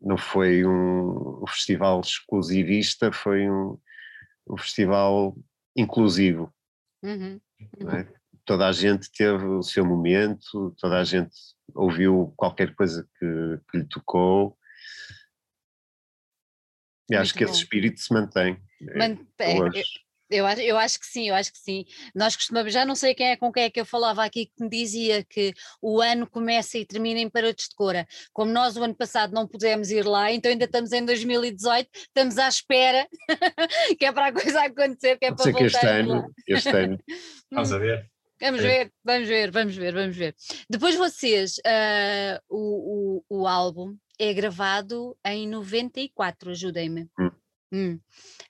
não 0.00 0.16
foi 0.16 0.64
um, 0.64 1.42
um, 1.42 1.46
festival 1.46 2.00
exclusivista, 2.00 3.12
foi 3.12 3.50
um, 3.50 3.78
um 4.48 4.56
festival 4.56 5.36
inclusivo. 5.76 6.52
Uhum. 7.02 7.40
É? 7.92 8.06
Toda 8.44 8.68
a 8.68 8.72
gente 8.72 9.10
teve 9.12 9.44
o 9.44 9.62
seu 9.62 9.84
momento, 9.84 10.74
toda 10.78 10.98
a 10.98 11.04
gente 11.04 11.34
ouviu 11.74 12.32
qualquer 12.36 12.74
coisa 12.74 13.06
que, 13.18 13.60
que 13.70 13.78
lhe 13.78 13.84
tocou. 13.84 14.56
E 17.10 17.14
Muito 17.14 17.22
acho 17.22 17.34
que 17.34 17.44
bom. 17.44 17.50
esse 17.50 17.62
espírito 17.62 18.00
se 18.00 18.12
mantém. 18.12 18.62
Mantém. 18.96 19.58
Eu 20.30 20.46
acho, 20.46 20.60
eu 20.60 20.78
acho 20.78 21.00
que 21.00 21.06
sim, 21.06 21.28
eu 21.28 21.34
acho 21.34 21.52
que 21.52 21.58
sim. 21.58 21.84
Nós 22.14 22.36
costumamos, 22.36 22.72
já 22.72 22.84
não 22.84 22.94
sei 22.94 23.14
quem 23.14 23.30
é 23.30 23.36
com 23.36 23.52
quem 23.52 23.64
é 23.64 23.70
que 23.70 23.80
eu 23.80 23.84
falava 23.84 24.24
aqui 24.24 24.46
que 24.46 24.62
me 24.62 24.68
dizia 24.68 25.24
que 25.24 25.52
o 25.82 26.00
ano 26.00 26.26
começa 26.28 26.78
e 26.78 26.86
termina 26.86 27.18
em 27.18 27.28
Paredes 27.28 27.68
de 27.68 27.74
Cora. 27.74 28.06
Como 28.32 28.52
nós 28.52 28.76
o 28.76 28.82
ano 28.82 28.94
passado 28.94 29.32
não 29.32 29.46
pudemos 29.46 29.90
ir 29.90 30.06
lá, 30.06 30.32
então 30.32 30.50
ainda 30.50 30.66
estamos 30.66 30.92
em 30.92 31.04
2018, 31.04 31.88
estamos 31.94 32.38
à 32.38 32.48
espera 32.48 33.08
que 33.98 34.04
é 34.04 34.12
para 34.12 34.26
a 34.26 34.32
coisa 34.32 34.62
acontecer, 34.62 35.18
que 35.18 35.26
é 35.26 35.34
para 35.34 35.50
voltar. 35.50 35.66
este 35.66 35.86
ano, 35.86 36.26
este 36.46 36.68
ano. 36.76 36.98
Vamos 37.50 37.72
a 37.72 37.78
ver. 37.78 38.10
Vamos 38.40 38.62
ver, 38.62 38.90
vamos 39.04 39.28
ver, 39.28 39.50
vamos 39.50 39.76
ver, 39.76 39.92
vamos 39.92 40.16
ver. 40.16 40.34
Depois 40.68 40.96
vocês, 40.96 41.58
uh, 41.58 42.40
o, 42.48 43.22
o, 43.28 43.40
o 43.40 43.46
álbum 43.46 43.94
é 44.18 44.32
gravado 44.32 45.14
em 45.26 45.46
94, 45.46 46.50
ajudem-me. 46.50 47.08
Hum. 47.18 47.30
Hum. 47.72 48.00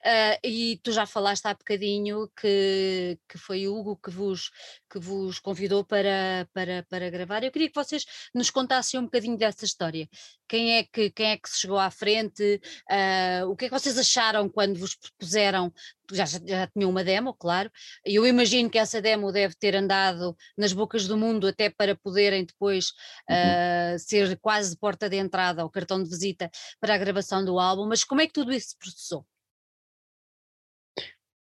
Uh, 0.04 0.38
e 0.42 0.80
tu 0.82 0.92
já 0.92 1.04
falaste 1.04 1.44
há 1.46 1.52
bocadinho 1.52 2.26
que, 2.34 3.18
que 3.28 3.36
foi 3.36 3.68
o 3.68 3.76
Hugo 3.76 3.96
que 3.96 4.10
vos, 4.10 4.50
que 4.90 4.98
vos 4.98 5.38
convidou 5.38 5.84
para, 5.84 6.48
para, 6.54 6.82
para 6.88 7.10
gravar. 7.10 7.44
Eu 7.44 7.52
queria 7.52 7.68
que 7.68 7.74
vocês 7.74 8.04
nos 8.34 8.50
contassem 8.50 8.98
um 8.98 9.04
bocadinho 9.04 9.36
dessa 9.36 9.64
história. 9.64 10.08
Quem 10.48 10.78
é 10.78 10.84
que, 10.84 11.10
quem 11.10 11.32
é 11.32 11.36
que 11.36 11.50
se 11.50 11.60
chegou 11.60 11.78
à 11.78 11.90
frente? 11.90 12.60
Uh, 12.90 13.50
o 13.50 13.56
que 13.56 13.66
é 13.66 13.68
que 13.68 13.78
vocês 13.78 13.98
acharam 13.98 14.48
quando 14.48 14.78
vos 14.78 14.94
propuseram? 14.94 15.72
Já, 16.12 16.24
já 16.24 16.66
tinham 16.66 16.90
uma 16.90 17.04
demo, 17.04 17.34
claro, 17.34 17.70
e 18.04 18.16
eu 18.16 18.26
imagino 18.26 18.68
que 18.68 18.78
essa 18.78 19.00
demo 19.00 19.32
deve 19.32 19.54
ter 19.54 19.76
andado 19.76 20.36
nas 20.56 20.72
bocas 20.72 21.06
do 21.06 21.16
mundo 21.16 21.46
até 21.46 21.70
para 21.70 21.96
poderem 21.96 22.44
depois 22.44 22.88
uh, 23.30 23.98
ser 23.98 24.38
quase 24.40 24.76
porta 24.78 25.08
de 25.08 25.16
entrada 25.16 25.62
ou 25.62 25.70
cartão 25.70 26.02
de 26.02 26.08
visita 26.08 26.50
para 26.80 26.94
a 26.94 26.98
gravação 26.98 27.44
do 27.44 27.58
álbum, 27.58 27.86
mas 27.86 28.04
como 28.04 28.20
é 28.20 28.26
que 28.26 28.32
tudo 28.32 28.52
isso 28.52 28.70
se 28.70 28.78
processou? 28.78 29.26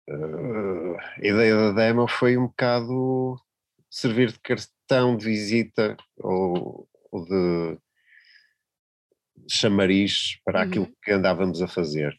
Uh, 0.09 0.97
a 0.99 1.27
ideia 1.27 1.55
da 1.55 1.73
demo 1.73 2.09
foi 2.09 2.37
um 2.37 2.47
bocado 2.47 3.37
servir 3.89 4.33
de 4.33 4.41
cartão 4.41 5.17
de 5.17 5.25
visita 5.25 5.97
ou, 6.19 6.89
ou 7.11 7.25
de 7.25 7.79
chamariz 9.49 10.39
para 10.45 10.61
uhum. 10.61 10.67
aquilo 10.67 10.97
que 11.03 11.13
andávamos 11.13 11.63
a 11.63 11.69
fazer. 11.69 12.19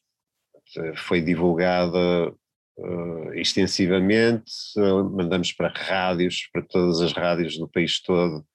Foi 0.96 1.22
divulgada 1.22 2.32
uh, 2.78 3.34
extensivamente, 3.34 4.52
uh, 4.78 5.04
mandamos 5.10 5.52
para 5.52 5.70
rádios, 5.70 6.50
para 6.52 6.62
todas 6.64 7.02
as 7.02 7.14
rádios 7.14 7.58
do 7.58 7.68
país 7.68 8.02
todo, 8.02 8.46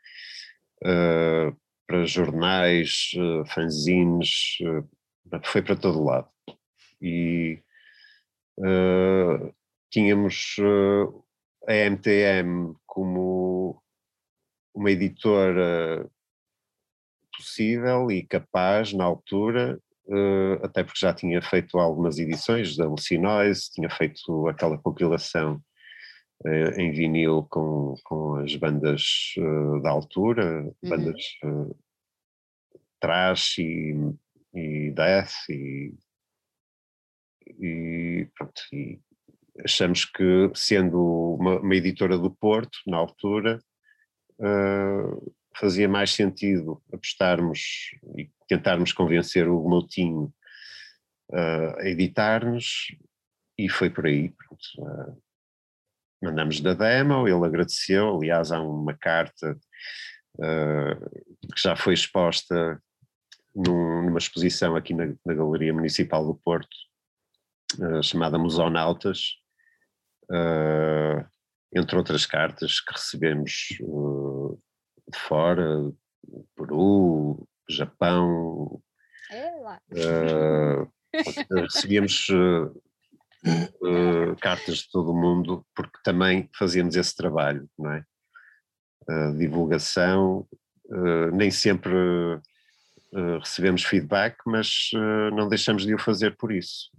para 1.86 2.04
jornais, 2.04 3.10
fanzines, 3.52 4.58
foi 5.44 5.62
para 5.62 5.76
todo 5.76 6.04
lado. 6.04 6.28
E 7.00 7.62
uh, 8.58 9.54
tínhamos 9.90 10.56
uh, 10.58 11.24
a 11.66 11.72
MTM 11.72 12.74
como 12.86 13.80
uma 14.74 14.90
editora 14.90 16.08
possível 17.36 18.10
e 18.10 18.26
capaz 18.26 18.92
na 18.92 19.04
altura, 19.04 19.80
uh, 20.08 20.64
até 20.64 20.82
porque 20.82 21.00
já 21.00 21.14
tinha 21.14 21.40
feito 21.42 21.78
algumas 21.78 22.18
edições 22.18 22.76
da 22.76 22.86
Lucinoise, 22.86 23.70
tinha 23.72 23.90
feito 23.90 24.48
aquela 24.48 24.78
compilação 24.78 25.60
em 26.76 26.92
vinil 26.92 27.44
com, 27.50 27.94
com 28.04 28.36
as 28.36 28.54
bandas 28.54 29.02
da 29.82 29.90
altura, 29.90 30.62
uhum. 30.62 30.88
bandas 30.88 31.20
trash 33.00 33.58
e, 33.58 33.96
e 34.54 34.92
death 34.92 35.32
e 35.50 35.92
e, 37.60 38.28
pronto, 38.36 38.60
e 38.72 39.00
achamos 39.64 40.04
que, 40.04 40.50
sendo 40.54 41.36
uma, 41.38 41.60
uma, 41.60 41.74
editora 41.74 42.18
do 42.18 42.30
Porto, 42.30 42.78
na 42.86 42.96
altura, 42.96 43.58
uh, 44.38 45.34
fazia 45.58 45.88
mais 45.88 46.12
sentido 46.12 46.82
apostarmos 46.92 47.90
e 48.16 48.30
tentarmos 48.46 48.92
convencer 48.92 49.48
o 49.48 49.68
Moutinho 49.68 50.32
uh, 51.30 51.78
a 51.78 51.88
editar-nos, 51.88 52.96
e 53.58 53.68
foi 53.68 53.90
por 53.90 54.06
aí. 54.06 54.30
Pronto, 54.30 54.62
uh, 54.78 55.22
mandamos 56.22 56.60
da 56.60 56.74
demo, 56.74 57.26
ele 57.26 57.44
agradeceu, 57.44 58.16
aliás, 58.16 58.52
há 58.52 58.60
uma 58.60 58.94
carta 58.94 59.58
que 60.40 61.60
já 61.60 61.74
foi 61.74 61.94
exposta 61.94 62.80
num, 63.54 64.04
numa 64.04 64.18
exposição 64.18 64.76
aqui 64.76 64.94
na, 64.94 65.06
na 65.26 65.34
Galeria 65.34 65.74
Municipal 65.74 66.24
do 66.24 66.34
Porto, 66.34 66.76
uh, 67.78 68.02
chamada 68.02 68.38
Musonautas, 68.38 69.34
uh, 70.30 71.26
entre 71.74 71.96
outras 71.96 72.24
cartas 72.24 72.80
que 72.80 72.92
recebemos 72.92 73.76
uh, 73.80 74.27
de 75.10 75.18
fora, 75.18 75.90
Peru, 76.56 77.46
Japão. 77.68 78.80
recebíamos 81.50 82.28
cartas 84.40 84.78
de 84.78 84.90
todo 84.90 85.12
o 85.12 85.20
mundo 85.20 85.64
porque 85.74 85.98
também 86.02 86.48
fazíamos 86.56 86.96
esse 86.96 87.14
trabalho, 87.14 87.68
não 87.78 87.92
é? 87.92 88.04
divulgação, 89.36 90.46
nem 91.32 91.50
sempre 91.50 91.90
recebemos 93.40 93.84
feedback, 93.84 94.36
mas 94.46 94.90
não 95.34 95.48
deixamos 95.48 95.86
de 95.86 95.94
o 95.94 95.98
fazer 95.98 96.36
por 96.36 96.52
isso. 96.52 96.90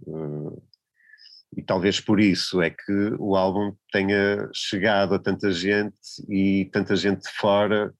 e 1.56 1.62
talvez 1.62 2.00
por 2.00 2.20
isso 2.20 2.60
é 2.62 2.70
que 2.70 3.14
o 3.18 3.36
álbum 3.36 3.74
tenha 3.92 4.48
chegado 4.52 5.14
a 5.14 5.18
tanta 5.18 5.52
gente 5.52 5.96
e 6.28 6.68
tanta 6.72 6.96
gente 6.96 7.22
de 7.22 7.30
fora 7.30 7.94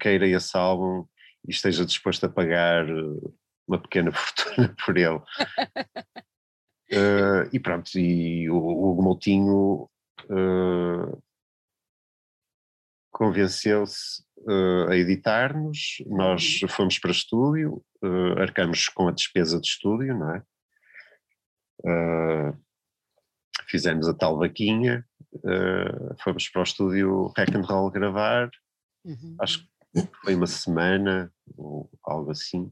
queira 0.00 0.26
esse 0.26 0.56
álbum 0.56 1.06
e 1.46 1.50
esteja 1.50 1.84
disposto 1.86 2.26
a 2.26 2.28
pagar 2.28 2.86
uma 3.66 3.80
pequena 3.80 4.12
fortuna 4.14 4.74
por 4.84 4.96
ele. 4.96 5.16
uh, 6.92 7.48
e 7.52 7.60
pronto, 7.60 7.98
e 7.98 8.48
o, 8.48 8.56
o 8.56 8.90
Hugo 8.90 9.02
Moutinho 9.02 9.90
uh, 10.24 11.22
convenceu-se 13.10 14.22
uh, 14.38 14.88
a 14.90 14.96
editar-nos, 14.96 16.02
nós 16.06 16.62
uhum. 16.62 16.68
fomos 16.68 16.98
para 16.98 17.10
estúdio, 17.10 17.82
arcamos 18.38 18.88
com 18.88 19.08
a 19.08 19.12
despesa 19.12 19.60
de 19.60 19.66
estúdio, 19.66 20.16
não 20.16 20.34
é? 20.34 20.42
fizemos 23.68 24.08
a 24.08 24.14
tal 24.14 24.38
vaquinha, 24.38 25.04
fomos 26.22 26.48
para 26.48 26.60
o 26.60 26.64
estúdio 26.64 27.32
Hack 27.36 27.54
and 27.54 27.62
Roll 27.62 27.90
gravar, 27.90 28.48
uhum. 29.06 29.36
acho 29.40 29.60
que 29.60 30.08
foi 30.22 30.34
uma 30.34 30.46
semana 30.46 31.32
ou 31.56 31.88
algo 32.04 32.30
assim. 32.30 32.70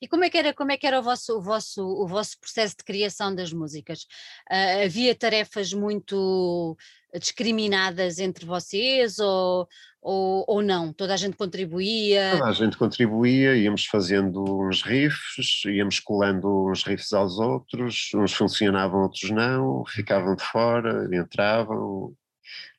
E 0.00 0.08
como 0.08 0.24
é 0.24 0.30
que 0.30 0.38
era, 0.38 0.54
como 0.54 0.72
é 0.72 0.76
que 0.76 0.86
era 0.86 1.00
o, 1.00 1.02
vosso, 1.02 1.38
o, 1.38 1.42
vosso, 1.42 1.84
o 1.84 2.06
vosso 2.06 2.38
processo 2.38 2.76
de 2.76 2.84
criação 2.84 3.34
das 3.34 3.52
músicas? 3.52 4.02
Uh, 4.50 4.84
havia 4.84 5.14
tarefas 5.14 5.72
muito 5.72 6.76
discriminadas 7.18 8.18
entre 8.18 8.44
vocês 8.44 9.18
ou, 9.18 9.68
ou, 10.00 10.44
ou, 10.46 10.62
não? 10.62 10.92
Toda 10.92 11.14
a 11.14 11.16
gente 11.16 11.36
contribuía? 11.36 12.32
Toda 12.32 12.50
a 12.50 12.52
gente 12.52 12.76
contribuía, 12.76 13.56
íamos 13.56 13.86
fazendo 13.86 14.44
uns 14.44 14.82
riffs, 14.82 15.64
íamos 15.64 16.00
colando 16.00 16.68
uns 16.68 16.82
riffs 16.84 17.12
aos 17.12 17.38
outros, 17.38 18.10
uns 18.14 18.32
funcionavam, 18.32 19.02
outros 19.02 19.30
não, 19.30 19.84
ficavam 19.86 20.34
de 20.34 20.44
fora, 20.44 21.08
entravam, 21.12 22.14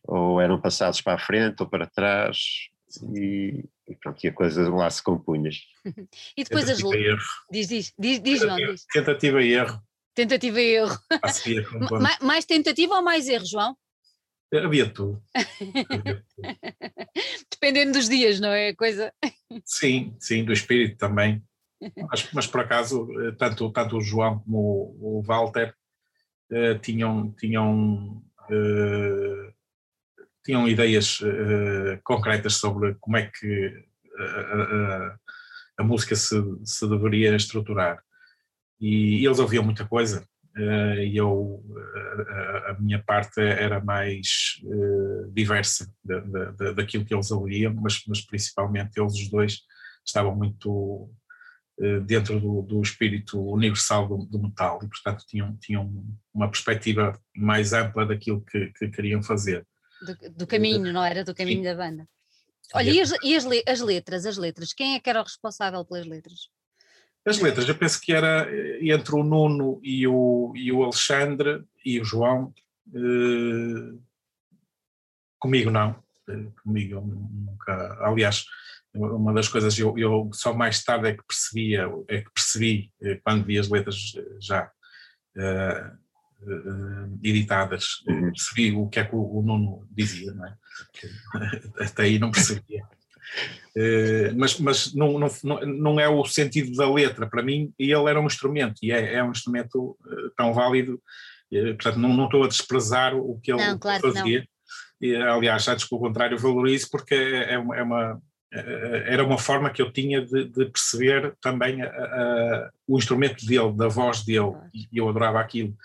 ou 0.03 0.41
eram 0.41 0.59
passados 0.59 1.01
para 1.01 1.15
a 1.15 1.19
frente 1.19 1.61
ou 1.61 1.69
para 1.69 1.87
trás, 1.87 2.37
e, 3.15 3.65
e 3.87 3.95
pronto, 3.95 4.23
e 4.23 4.27
a 4.27 4.33
coisa 4.33 4.69
lá 4.69 4.89
se 4.89 5.03
compunha. 5.03 5.49
e 6.37 6.43
depois 6.43 6.69
as 6.69 6.81
letras. 6.81 7.23
Diz, 7.51 7.67
diz, 7.67 7.93
diz, 7.97 8.21
diz, 8.21 8.41
João, 8.41 8.55
diz. 8.55 8.85
Tentativa 8.91 9.43
e 9.43 9.53
erro. 9.53 9.81
Tentativa 10.13 10.61
e 10.61 10.75
erro. 10.75 10.97
mais, 12.01 12.19
mais 12.19 12.45
tentativa 12.45 12.95
ou 12.95 13.03
mais 13.03 13.27
erro, 13.27 13.45
João? 13.45 13.77
Havia 14.53 14.89
tudo. 14.89 15.21
Dependendo 17.51 17.93
dos 17.93 18.07
dias, 18.07 18.39
não 18.39 18.49
é? 18.49 18.73
Coisa. 18.73 19.11
Sim, 19.65 20.15
sim, 20.19 20.43
do 20.43 20.53
espírito 20.53 20.97
também. 20.97 21.43
Mas, 22.09 22.31
mas 22.31 22.47
por 22.47 22.61
acaso, 22.61 23.05
eh, 23.21 23.33
tanto, 23.37 23.69
tanto 23.69 23.97
o 23.97 24.01
João 24.01 24.39
como 24.39 24.57
o, 24.57 25.19
o 25.19 25.21
Walter 25.21 25.75
uh, 26.49 26.79
tinham, 26.79 27.33
tinham 27.33 28.23
uh, 28.49 29.53
tinham 30.45 30.67
ideias 30.67 31.19
uh, 31.21 31.99
concretas 32.03 32.53
sobre 32.53 32.95
como 33.01 33.17
é 33.17 33.25
que 33.25 33.83
a, 34.17 35.15
a 35.79 35.83
música 35.83 36.15
se, 36.15 36.35
se, 36.63 36.87
deveria 36.87 37.35
estruturar. 37.35 38.01
E 38.79 39.25
eles 39.25 39.39
ouviam 39.39 39.63
muita 39.63 39.85
coisa, 39.85 40.23
uh, 40.55 40.99
e 40.99 41.17
eu, 41.17 41.63
a, 42.29 42.71
a, 42.71 42.77
minha 42.79 43.01
parte 43.03 43.41
era 43.41 43.83
mais 43.83 44.61
uh, 44.63 45.31
diversa 45.33 45.91
da, 46.03 46.73
daquilo 46.73 47.05
que 47.05 47.13
eles 47.13 47.31
ouviam, 47.31 47.73
mas, 47.73 48.03
mas 48.07 48.21
principalmente 48.21 48.99
eles 48.99 49.13
os 49.13 49.29
dois 49.29 49.61
estavam 50.05 50.35
muito 50.35 51.11
dentro 52.05 52.39
do, 52.39 52.61
do, 52.61 52.81
espírito 52.81 53.37
universal 53.51 54.07
do, 54.07 54.25
do, 54.27 54.41
metal 54.41 54.79
e 54.81 54.87
portanto 54.87 55.25
tinham, 55.27 55.57
tinham 55.57 56.05
uma 56.33 56.49
perspectiva 56.49 57.19
mais 57.35 57.73
ampla 57.73 58.05
daquilo 58.05 58.39
que, 58.45 58.71
que 58.77 58.87
queriam 58.87 59.21
fazer 59.21 59.67
do, 60.01 60.29
do 60.31 60.47
caminho, 60.47 60.91
não 60.91 61.03
era? 61.03 61.23
Do 61.23 61.35
caminho 61.35 61.59
Sim. 61.59 61.63
da 61.63 61.75
banda. 61.75 62.07
Olha, 62.73 62.89
e, 62.89 62.99
as, 62.99 63.11
e 63.23 63.35
as, 63.35 63.45
as, 63.67 63.81
letras, 63.81 64.25
as 64.25 64.37
letras, 64.37 64.73
quem 64.73 64.95
é 64.95 64.99
que 64.99 65.09
era 65.09 65.21
o 65.21 65.23
responsável 65.23 65.85
pelas 65.85 66.05
letras? 66.05 66.49
As 67.25 67.39
letras, 67.39 67.67
eu 67.67 67.75
penso 67.75 67.99
que 68.01 68.13
era 68.13 68.47
eh, 68.49 68.79
entre 68.81 69.15
o 69.15 69.23
Nuno 69.23 69.79
e 69.83 70.07
o, 70.07 70.53
e 70.55 70.71
o 70.71 70.83
Alexandre 70.83 71.63
e 71.83 71.99
o 71.99 72.05
João. 72.05 72.53
Eh, 72.93 73.97
comigo 75.39 75.71
não, 75.71 75.95
eh, 76.29 76.47
comigo 76.63 77.01
nunca. 77.01 77.97
Aliás, 78.01 78.45
uma 78.93 79.33
das 79.33 79.47
coisas 79.47 79.77
eu, 79.77 79.97
eu 79.97 80.29
só 80.33 80.53
mais 80.53 80.83
tarde 80.83 81.09
é 81.09 81.13
que 81.13 81.23
percebia, 81.23 81.89
é 82.07 82.21
que 82.21 82.31
percebi 82.31 82.91
eh, 83.01 83.19
quando 83.23 83.45
vi 83.45 83.59
as 83.59 83.69
letras 83.69 84.13
já. 84.39 84.71
Eh, 85.37 85.91
editadas. 87.23 88.03
Uhum. 88.07 88.31
Percebi 88.31 88.71
o 88.75 88.87
que 88.87 88.99
é 88.99 89.05
que 89.05 89.15
o, 89.15 89.39
o 89.39 89.41
Nuno 89.41 89.87
dizia, 89.91 90.31
não 90.33 90.45
é? 90.45 90.55
Até 91.85 92.03
aí 92.03 92.19
não 92.19 92.31
percebia. 92.31 92.83
Uh, 93.75 94.31
mas 94.37 94.59
mas 94.59 94.93
não, 94.93 95.19
não, 95.19 95.29
não 95.65 95.99
é 95.99 96.07
o 96.07 96.23
sentido 96.25 96.75
da 96.77 96.91
letra, 96.91 97.27
para 97.27 97.43
mim, 97.43 97.73
e 97.77 97.91
ele 97.91 98.09
era 98.09 98.21
um 98.21 98.27
instrumento, 98.27 98.75
e 98.81 98.91
é, 98.91 99.15
é 99.15 99.23
um 99.23 99.31
instrumento 99.31 99.97
uh, 99.99 100.31
tão 100.37 100.53
válido, 100.53 101.01
portanto, 101.49 101.97
não, 101.97 102.13
não 102.13 102.25
estou 102.25 102.43
a 102.43 102.47
desprezar 102.47 103.15
o 103.15 103.39
que 103.41 103.51
ele 103.51 103.65
não, 103.65 103.77
claro 103.77 104.13
fazia. 104.13 104.47
E, 105.01 105.15
aliás, 105.15 105.67
antes 105.67 105.87
pelo 105.87 106.01
contrário, 106.01 106.37
valorizo, 106.37 106.89
porque 106.89 107.13
é, 107.13 107.53
é 107.53 107.57
uma, 107.57 107.75
é 107.75 107.83
uma 107.83 108.21
era 109.07 109.25
uma 109.25 109.37
forma 109.37 109.69
que 109.69 109.81
eu 109.81 109.91
tinha 109.91 110.25
de, 110.25 110.45
de 110.45 110.65
perceber 110.67 111.35
também 111.41 111.81
a, 111.81 111.87
a, 111.87 112.69
o 112.87 112.97
instrumento 112.97 113.45
dele, 113.45 113.73
da 113.75 113.89
voz 113.89 114.23
dele, 114.23 114.53
e 114.73 114.87
eu 114.93 115.09
adorava 115.09 115.41
aquilo. 115.41 115.75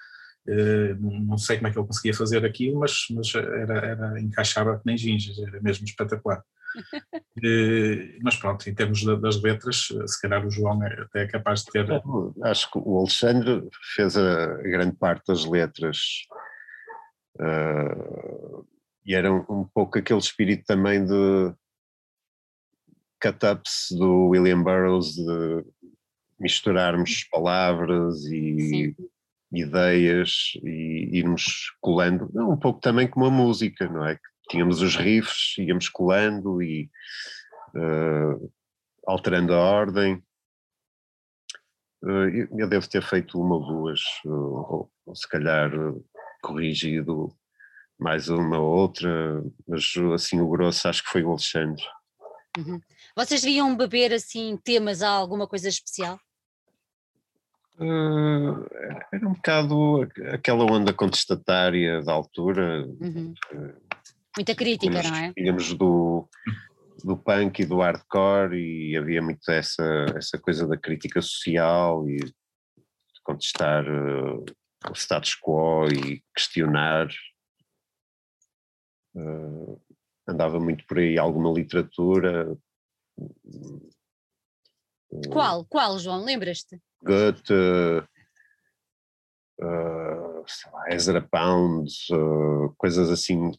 Uh, 0.50 0.96
não 0.98 1.38
sei 1.38 1.58
como 1.58 1.68
é 1.68 1.70
que 1.70 1.78
ele 1.78 1.86
conseguia 1.86 2.12
fazer 2.12 2.44
aquilo, 2.44 2.80
mas, 2.80 3.06
mas 3.10 3.32
era, 3.36 3.86
era 3.86 4.20
encaixava 4.20 4.78
que 4.78 4.82
nem 4.84 4.98
gingas, 4.98 5.38
era 5.38 5.60
mesmo 5.60 5.84
espetacular. 5.84 6.42
uh, 6.76 8.18
mas 8.20 8.34
pronto, 8.34 8.68
em 8.68 8.74
termos 8.74 9.04
das 9.20 9.40
letras, 9.40 9.88
se 10.06 10.20
calhar 10.20 10.44
o 10.44 10.50
João 10.50 10.82
é, 10.82 11.02
até 11.02 11.22
é 11.22 11.28
capaz 11.28 11.62
de 11.62 11.70
ter. 11.70 11.86
Acho 12.42 12.68
que 12.68 12.78
o 12.78 12.98
Alexandre 12.98 13.68
fez 13.94 14.16
a 14.16 14.54
grande 14.56 14.96
parte 14.96 15.28
das 15.28 15.44
letras 15.44 15.98
uh, 17.36 18.66
e 19.06 19.14
era 19.14 19.32
um, 19.32 19.44
um, 19.48 19.64
pouco 19.72 20.00
aquele 20.00 20.18
espírito 20.18 20.64
também 20.66 21.04
de 21.04 21.54
cut-ups 23.22 23.88
do 23.92 24.30
William 24.30 24.64
Burroughs, 24.64 25.14
de 25.14 25.64
misturarmos 26.40 27.22
palavras 27.30 28.24
e. 28.24 28.94
Sim 28.96 29.10
ideias 29.52 30.52
e 30.62 31.18
irmos 31.18 31.72
colando, 31.80 32.30
um 32.34 32.56
pouco 32.56 32.80
também 32.80 33.08
como 33.08 33.26
a 33.26 33.30
música, 33.30 33.88
não 33.88 34.06
é? 34.06 34.18
Tínhamos 34.48 34.80
os 34.80 34.96
riffs, 34.96 35.56
íamos 35.58 35.88
colando 35.88 36.62
e 36.62 36.90
uh, 37.74 38.52
alterando 39.06 39.54
a 39.54 39.58
ordem. 39.58 40.22
Uh, 42.02 42.58
eu 42.58 42.68
devo 42.68 42.88
ter 42.88 43.02
feito 43.02 43.40
uma 43.40 43.56
ou 43.56 43.66
duas, 43.66 44.00
ou, 44.24 44.90
ou 45.06 45.14
se 45.14 45.28
calhar 45.28 45.70
corrigido 46.42 47.34
mais 47.98 48.28
uma 48.28 48.58
ou 48.58 48.78
outra, 48.78 49.42
mas 49.68 49.92
assim 50.14 50.40
o 50.40 50.48
grosso 50.48 50.88
acho 50.88 51.02
que 51.04 51.10
foi 51.10 51.22
o 51.22 51.30
Alexandre. 51.30 51.84
Uhum. 52.56 52.80
Vocês 53.14 53.44
iam 53.44 53.76
beber 53.76 54.12
assim 54.12 54.56
temas 54.56 55.02
a 55.02 55.10
alguma 55.10 55.46
coisa 55.46 55.68
especial? 55.68 56.18
Uh, 57.80 58.66
era 59.10 59.26
um 59.26 59.32
bocado 59.32 60.02
aquela 60.34 60.70
onda 60.70 60.92
contestatária 60.92 62.02
da 62.02 62.12
altura. 62.12 62.86
Uhum. 63.00 63.32
Muita 64.36 64.54
crítica, 64.54 65.02
não 65.02 65.16
é? 65.16 65.32
Digamos, 65.34 65.72
do, 65.72 66.28
do 67.02 67.16
punk 67.16 67.62
e 67.62 67.64
do 67.64 67.78
hardcore, 67.78 68.54
e 68.58 68.96
havia 68.96 69.22
muito 69.22 69.50
essa, 69.50 70.04
essa 70.14 70.38
coisa 70.38 70.68
da 70.68 70.76
crítica 70.76 71.22
social 71.22 72.06
e 72.06 72.18
de 72.18 72.32
contestar 73.24 73.84
uh, 73.88 74.44
o 74.90 74.92
status 74.92 75.34
quo 75.34 75.88
e 75.88 76.22
questionar. 76.34 77.08
Uh, 79.14 79.80
andava 80.28 80.60
muito 80.60 80.84
por 80.86 80.98
aí 80.98 81.18
alguma 81.18 81.50
literatura. 81.50 82.54
Qual? 85.32 85.64
Qual, 85.64 85.98
João? 85.98 86.22
Lembras-te? 86.22 86.78
Goethe, 87.02 87.52
uh, 89.62 90.44
Ezra 90.88 91.20
Pound, 91.22 91.90
uh, 92.12 92.74
coisas 92.76 93.10
assim 93.10 93.50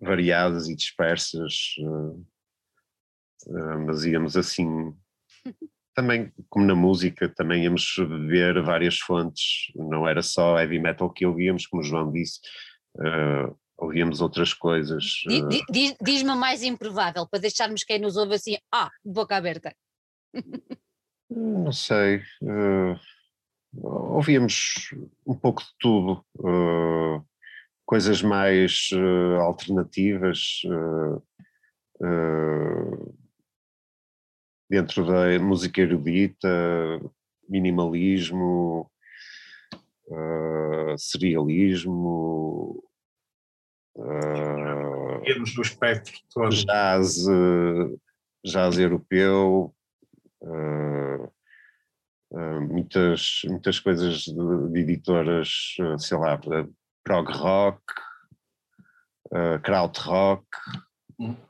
variadas 0.00 0.68
e 0.68 0.76
dispersas, 0.76 1.74
uh, 1.80 2.26
mas 3.86 4.04
íamos 4.04 4.36
assim, 4.36 4.94
também 5.94 6.32
como 6.48 6.66
na 6.66 6.74
música, 6.74 7.28
também 7.28 7.64
íamos 7.64 7.94
beber 7.98 8.62
várias 8.62 8.98
fontes, 8.98 9.72
não 9.74 10.06
era 10.06 10.22
só 10.22 10.58
heavy 10.58 10.78
metal 10.78 11.10
que 11.10 11.26
ouvíamos, 11.26 11.66
como 11.66 11.82
o 11.82 11.84
João 11.84 12.12
disse, 12.12 12.40
ouvíamos 13.76 14.20
outras 14.20 14.52
coisas. 14.52 15.22
Diz-me 15.70 15.96
diz 16.00 16.22
mais 16.22 16.62
improvável, 16.62 17.26
para 17.26 17.40
deixarmos 17.40 17.82
quem 17.84 17.98
nos 17.98 18.16
ouve 18.16 18.34
assim, 18.34 18.56
ah, 18.72 18.90
boca 19.04 19.36
aberta. 19.36 19.74
Não 21.30 21.72
sei. 21.72 22.22
Uh, 22.42 22.98
ouvíamos 23.74 24.90
um 25.26 25.34
pouco 25.34 25.62
de 25.62 25.68
tudo. 25.78 26.24
Uh, 26.38 27.22
coisas 27.84 28.22
mais 28.22 28.90
uh, 28.92 29.40
alternativas 29.40 30.62
dentro 34.70 35.06
da 35.06 35.38
música 35.42 35.80
erudita, 35.80 36.48
minimalismo, 37.48 38.90
serialismo, 40.96 42.84
Temos 45.24 45.54
do 45.54 45.62
espectro 45.62 46.14
todo. 46.32 46.54
Jazz, 46.54 47.24
jazz 48.44 48.78
europeu, 48.78 49.64
uh, 49.64 49.68
uh, 49.68 49.77
muitas, 52.68 53.40
muitas 53.44 53.80
coisas 53.80 54.24
de, 54.24 54.72
de 54.72 54.80
editoras, 54.80 55.74
uh, 55.80 55.98
sei 55.98 56.18
lá, 56.18 56.38
prog 57.04 57.30
rock, 57.30 57.82
uh, 59.32 59.60
kraut 59.62 59.98
rock. 59.98 60.44
Hum 61.18 61.47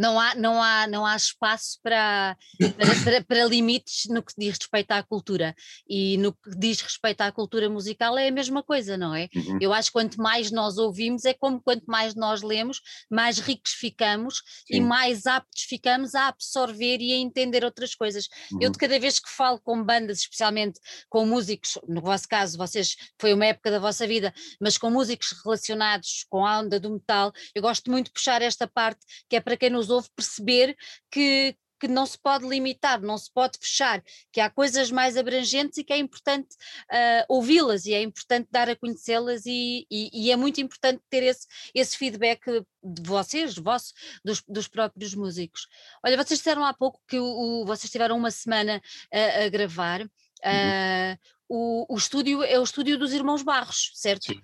não 0.00 0.18
há, 0.18 0.34
não 0.34 0.62
há, 0.62 0.86
não 0.86 1.04
há 1.04 1.14
espaço 1.14 1.78
para, 1.82 2.34
para, 2.58 3.04
para, 3.04 3.24
para, 3.24 3.44
limites 3.44 4.04
no 4.08 4.22
que 4.22 4.32
diz 4.38 4.56
respeito 4.56 4.92
à 4.92 5.02
cultura. 5.02 5.54
E 5.86 6.16
no 6.16 6.32
que 6.32 6.58
diz 6.58 6.80
respeito 6.80 7.20
à 7.20 7.30
cultura 7.30 7.68
musical 7.68 8.16
é 8.16 8.28
a 8.28 8.32
mesma 8.32 8.62
coisa, 8.62 8.96
não 8.96 9.14
é? 9.14 9.28
Uhum. 9.36 9.58
Eu 9.60 9.74
acho 9.74 9.90
que 9.90 9.92
quanto 9.92 10.16
mais 10.16 10.50
nós 10.50 10.78
ouvimos, 10.78 11.26
é 11.26 11.34
como 11.34 11.60
quanto 11.60 11.84
mais 11.84 12.14
nós 12.14 12.40
lemos, 12.40 12.80
mais 13.10 13.38
ricos 13.38 13.72
ficamos 13.72 14.36
Sim. 14.66 14.76
e 14.76 14.80
mais 14.80 15.26
aptos 15.26 15.64
ficamos 15.64 16.14
a 16.14 16.28
absorver 16.28 16.98
e 17.00 17.12
a 17.12 17.16
entender 17.16 17.62
outras 17.62 17.94
coisas. 17.94 18.26
Uhum. 18.52 18.58
Eu, 18.62 18.70
de 18.70 18.78
cada 18.78 18.98
vez 18.98 19.18
que 19.18 19.28
falo 19.28 19.60
com 19.60 19.84
bandas, 19.84 20.20
especialmente 20.20 20.80
com 21.10 21.26
músicos, 21.26 21.78
no 21.86 22.00
vosso 22.00 22.26
caso, 22.26 22.56
vocês 22.56 22.96
foi 23.20 23.34
uma 23.34 23.44
época 23.44 23.70
da 23.70 23.78
vossa 23.78 24.06
vida, 24.06 24.32
mas 24.58 24.78
com 24.78 24.88
músicos 24.88 25.34
relacionados 25.44 26.24
com 26.30 26.46
a 26.46 26.60
onda 26.60 26.80
do 26.80 26.90
metal, 26.90 27.30
eu 27.54 27.60
gosto 27.60 27.90
muito 27.90 28.06
de 28.06 28.12
puxar 28.12 28.40
esta 28.40 28.66
parte 28.66 29.00
que 29.28 29.36
é 29.36 29.40
para 29.40 29.58
quem 29.58 29.68
nos 29.68 29.89
ouve 29.90 30.08
perceber 30.14 30.76
que, 31.10 31.56
que 31.80 31.88
não 31.88 32.04
se 32.06 32.18
pode 32.18 32.46
limitar, 32.46 33.00
não 33.00 33.16
se 33.16 33.32
pode 33.32 33.58
fechar, 33.58 34.02
que 34.32 34.40
há 34.40 34.50
coisas 34.50 34.90
mais 34.90 35.16
abrangentes 35.16 35.78
e 35.78 35.84
que 35.84 35.92
é 35.92 35.98
importante 35.98 36.54
uh, 36.90 37.24
ouvi-las 37.28 37.86
e 37.86 37.94
é 37.94 38.02
importante 38.02 38.48
dar 38.50 38.68
a 38.68 38.76
conhecê-las 38.76 39.46
e, 39.46 39.86
e, 39.90 40.10
e, 40.12 40.30
é 40.30 40.36
muito 40.36 40.60
importante 40.60 41.02
ter 41.08 41.22
esse, 41.22 41.46
esse 41.74 41.96
feedback 41.96 42.42
de 42.82 43.02
vocês, 43.02 43.54
vosso, 43.56 43.92
dos, 44.24 44.42
dos 44.46 44.68
próprios 44.68 45.14
músicos. 45.14 45.66
Olha, 46.04 46.16
vocês 46.16 46.38
disseram 46.38 46.64
há 46.64 46.74
pouco 46.74 47.00
que 47.08 47.18
o, 47.18 47.24
o 47.24 47.64
vocês 47.64 47.90
tiveram 47.90 48.16
uma 48.16 48.30
semana 48.30 48.80
a, 49.12 49.44
a 49.44 49.48
gravar. 49.48 50.02
Uh, 50.02 51.18
o, 51.48 51.94
o 51.94 51.96
estúdio 51.96 52.44
é 52.44 52.58
o 52.60 52.62
estúdio 52.62 52.96
dos 52.96 53.12
Irmãos 53.12 53.42
Barros, 53.42 53.90
certo? 53.94 54.32
Sim. 54.32 54.40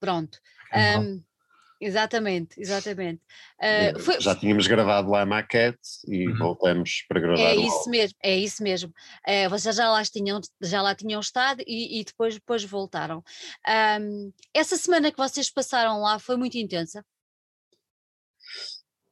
Pronto. 0.00 0.38
Um, 0.74 1.22
Exatamente, 1.80 2.60
exatamente. 2.60 3.22
Uh, 3.60 3.98
foi... 4.00 4.20
Já 4.20 4.34
tínhamos 4.34 4.66
gravado 4.66 5.10
lá 5.10 5.22
a 5.22 5.26
maquete 5.26 5.78
e 6.08 6.26
uhum. 6.26 6.36
voltamos 6.36 7.04
para 7.08 7.20
gravar. 7.20 7.40
É 7.40 7.54
isso 7.54 7.88
mesmo, 7.88 8.18
é 8.20 8.36
isso 8.36 8.62
mesmo. 8.62 8.92
Uh, 9.26 9.48
vocês 9.48 9.76
já 9.76 9.88
lá 9.88 10.02
tinham, 10.02 10.40
já 10.60 10.82
lá 10.82 10.94
tinham 10.94 11.20
estado 11.20 11.62
e, 11.64 12.00
e 12.00 12.04
depois, 12.04 12.34
depois 12.34 12.64
voltaram. 12.64 13.22
Um, 14.00 14.32
essa 14.52 14.76
semana 14.76 15.12
que 15.12 15.18
vocês 15.18 15.50
passaram 15.50 16.00
lá 16.00 16.18
foi 16.18 16.36
muito 16.36 16.58
intensa? 16.58 17.04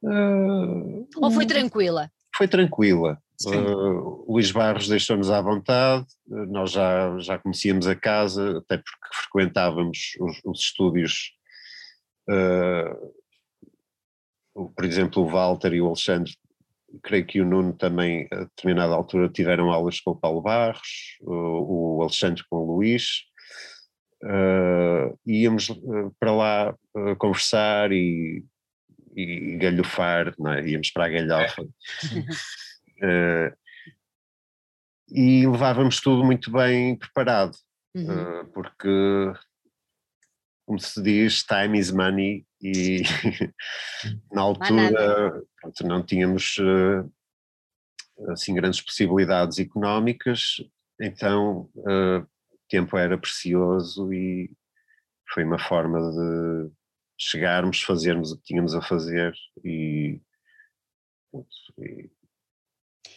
Uh, 0.03 1.09
Ou 1.17 1.31
foi 1.31 1.47
tranquila? 1.47 2.11
Foi 2.37 2.49
tranquila. 2.49 3.17
Uh, 3.47 4.25
Luís 4.33 4.51
Barros 4.51 4.89
deixou-nos 4.89 5.31
à 5.31 5.41
vontade, 5.41 6.07
nós 6.27 6.73
já, 6.73 7.17
já 7.19 7.39
conhecíamos 7.39 7.87
a 7.87 7.95
casa, 7.95 8.59
até 8.59 8.79
porque 8.79 9.15
frequentávamos 9.15 10.17
os, 10.19 10.41
os 10.45 10.61
estúdios 10.61 11.37
Uh, 12.29 13.15
por 14.75 14.85
exemplo, 14.85 15.23
o 15.23 15.29
Walter 15.29 15.75
e 15.75 15.81
o 15.81 15.87
Alexandre, 15.87 16.33
creio 17.03 17.27
que 17.27 17.41
o 17.41 17.45
Nuno 17.45 17.73
também, 17.75 18.27
a 18.33 18.45
determinada 18.45 18.95
altura, 18.95 19.29
tiveram 19.29 19.71
aulas 19.71 20.01
com 20.01 20.13
o 20.13 20.17
Paulo 20.17 20.41
Barros, 20.41 21.19
o, 21.21 21.99
o 21.99 22.03
Alexandre 22.03 22.43
com 22.49 22.57
o 22.57 22.77
Luís. 22.77 23.25
Uh, 24.23 25.19
íamos 25.27 25.69
uh, 25.69 26.15
para 26.19 26.33
lá 26.33 26.75
uh, 26.95 27.15
conversar 27.17 27.93
e, 27.93 28.43
e 29.15 29.57
galhofar, 29.57 30.35
não 30.39 30.53
é? 30.53 30.67
íamos 30.67 30.91
para 30.91 31.05
a 31.05 31.09
galhofa. 31.09 31.67
e 35.11 35.47
levávamos 35.47 36.01
tudo 36.01 36.25
muito 36.25 36.51
bem 36.51 36.97
preparado, 36.97 37.55
uhum. 37.95 38.47
porque 38.55 39.33
como 40.67 40.81
se 40.81 41.01
diz, 41.01 41.45
time 41.45 41.79
is 41.79 41.93
money 41.93 42.45
e 42.61 43.03
na 44.33 44.43
altura 44.43 45.43
pronto, 45.61 45.87
não 45.87 46.05
tínhamos 46.05 46.59
uh, 46.59 47.11
assim 48.33 48.55
grandes 48.55 48.81
possibilidades 48.81 49.59
económicas, 49.59 50.57
então 51.01 51.71
uh, 51.77 52.19
o 52.21 52.59
tempo 52.69 52.99
era 52.99 53.17
precioso 53.17 54.13
e 54.13 54.51
foi 55.33 55.45
uma 55.45 55.59
forma 55.59 56.01
de 56.01 56.73
chegarmos, 57.19 57.83
fazermos 57.83 58.33
o 58.33 58.37
que 58.37 58.45
tínhamos 58.45 58.75
a 58.75 58.83
fazer 58.83 59.33
e, 59.65 60.21
e 61.79 62.11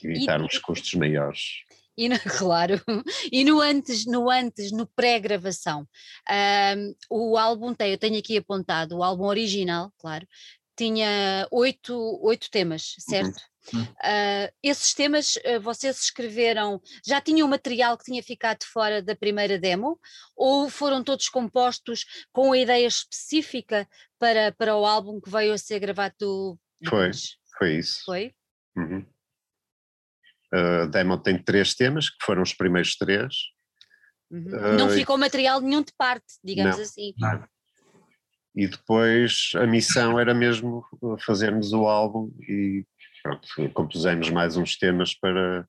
evitarmos 0.03 0.53
e, 0.53 0.61
custos 0.61 0.93
maiores. 0.93 1.63
E 1.99 2.07
no, 2.07 2.15
claro, 2.39 2.81
e 3.29 3.43
no 3.43 3.59
antes, 3.59 4.05
no 4.05 4.29
antes, 4.29 4.71
no 4.71 4.87
pré-gravação, 4.87 5.85
um, 6.29 6.95
o 7.09 7.37
álbum 7.37 7.73
tem, 7.73 7.91
eu 7.91 7.97
tenho 7.97 8.17
aqui 8.17 8.37
apontado, 8.37 8.95
o 8.95 9.03
álbum 9.03 9.25
original, 9.25 9.91
claro, 9.97 10.25
tinha 10.77 11.45
oito, 11.51 11.93
oito 12.23 12.49
temas, 12.49 12.95
uhum. 12.95 13.01
certo? 13.01 13.41
Uhum. 13.73 13.83
Uh, 13.83 14.49
esses 14.63 14.93
temas 14.93 15.35
uh, 15.35 15.59
vocês 15.61 15.99
escreveram, 15.99 16.81
já 17.05 17.19
tinham 17.19 17.45
material 17.49 17.97
que 17.97 18.05
tinha 18.05 18.23
ficado 18.23 18.63
fora 18.63 19.01
da 19.01 19.13
primeira 19.13 19.59
demo 19.59 19.99
ou 20.37 20.69
foram 20.69 21.03
todos 21.03 21.27
compostos 21.27 22.05
com 22.31 22.53
a 22.53 22.57
ideia 22.57 22.87
específica 22.87 23.85
para, 24.17 24.53
para 24.53 24.77
o 24.77 24.85
álbum 24.85 25.19
que 25.19 25.29
veio 25.29 25.51
a 25.51 25.57
ser 25.57 25.79
gravado? 25.79 26.57
Foi, 26.87 27.11
foi 27.57 27.75
isso. 27.75 28.01
Foi? 28.05 28.33
Uhum. 28.77 29.05
A 30.51 30.85
demo 30.85 31.17
tem 31.17 31.41
três 31.41 31.75
temas, 31.75 32.09
que 32.09 32.25
foram 32.25 32.41
os 32.41 32.53
primeiros 32.53 32.95
três. 32.95 33.35
Uhum. 34.31 34.47
Uh, 34.47 34.77
não 34.77 34.89
ficou 34.89 35.17
material 35.17 35.61
nenhum 35.61 35.83
de 35.83 35.93
parte, 35.97 36.25
digamos 36.43 36.77
não, 36.77 36.83
assim. 36.83 37.13
Não. 37.17 37.47
E 38.55 38.67
depois 38.67 39.51
a 39.55 39.65
missão 39.65 40.19
era 40.19 40.33
mesmo 40.33 40.83
fazermos 41.25 41.71
o 41.71 41.87
álbum 41.87 42.31
e 42.41 42.85
pronto, 43.23 43.47
compusemos 43.73 44.29
mais 44.29 44.57
uns 44.57 44.77
temas 44.77 45.13
para 45.13 45.67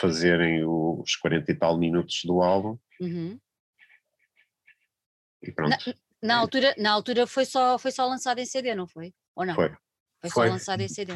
fazerem 0.00 0.64
os 0.64 1.16
40 1.16 1.50
e 1.50 1.54
tal 1.54 1.78
minutos 1.78 2.20
do 2.24 2.42
álbum. 2.42 2.78
Uhum. 3.00 3.38
E 5.42 5.52
pronto. 5.52 5.70
Na, 5.70 5.94
na, 6.22 6.36
altura, 6.36 6.74
na 6.78 6.90
altura 6.90 7.26
foi 7.26 7.44
só, 7.44 7.78
foi 7.78 7.90
só 7.90 8.06
lançado 8.06 8.38
em 8.38 8.46
CD, 8.46 8.74
não 8.74 8.86
foi? 8.86 9.14
Ou 9.34 9.46
não? 9.46 9.54
Foi. 9.54 9.68
Foi, 10.20 10.30
foi. 10.30 10.46
só 10.46 10.52
lançado 10.52 10.80
em 10.80 10.88
CD. 10.88 11.12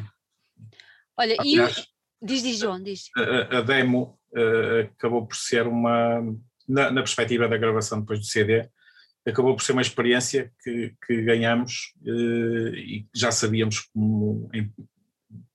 Olha, 1.17 1.37
Aliás, 1.39 1.79
e 1.79 1.87
Diz, 2.23 2.43
diz, 2.43 2.59
João, 2.59 2.83
diz. 2.83 3.09
A, 3.17 3.59
a 3.59 3.61
demo 3.63 4.19
uh, 4.33 4.91
acabou 4.97 5.27
por 5.27 5.37
ser 5.37 5.67
uma, 5.67 6.21
na, 6.69 6.91
na, 6.91 7.03
perspectiva 7.03 7.49
da 7.49 7.57
gravação 7.57 8.01
depois 8.01 8.19
do 8.19 8.27
CD, 8.27 8.69
acabou 9.27 9.55
por 9.55 9.63
ser 9.63 9.73
uma 9.73 9.83
experiência 9.83 10.53
que, 10.63 10.95
que 11.07 11.23
ganhamos 11.23 11.95
uh, 12.03 12.75
e 12.75 13.07
já 13.15 13.33
sabíamos 13.33 13.81
como, 13.93 14.51
em, 14.53 14.71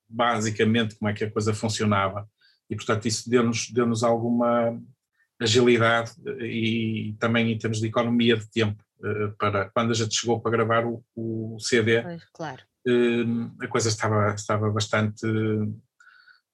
basicamente 0.10 0.96
como 0.96 1.10
é 1.10 1.14
que 1.14 1.24
a 1.24 1.32
coisa 1.32 1.54
funcionava 1.54 2.28
e 2.70 2.76
portanto 2.76 3.06
isso 3.06 3.30
deu-nos 3.30 3.70
deu 3.70 3.88
alguma 4.04 4.80
agilidade 5.40 6.12
e 6.42 7.16
também 7.20 7.52
em 7.52 7.58
termos 7.58 7.80
de 7.80 7.88
economia 7.88 8.38
de 8.38 8.50
tempo 8.50 8.82
uh, 9.00 9.36
para 9.38 9.70
quando 9.70 9.92
a 9.92 9.96
gente 9.96 10.16
chegou 10.16 10.40
para 10.40 10.52
gravar 10.52 10.86
o, 10.86 11.04
o 11.16 11.58
CD 11.60 12.02
pois, 12.02 12.24
claro. 12.34 12.64
a 13.62 13.68
coisa 13.68 13.90
estava, 13.90 14.34
estava 14.34 14.72
bastante 14.72 15.28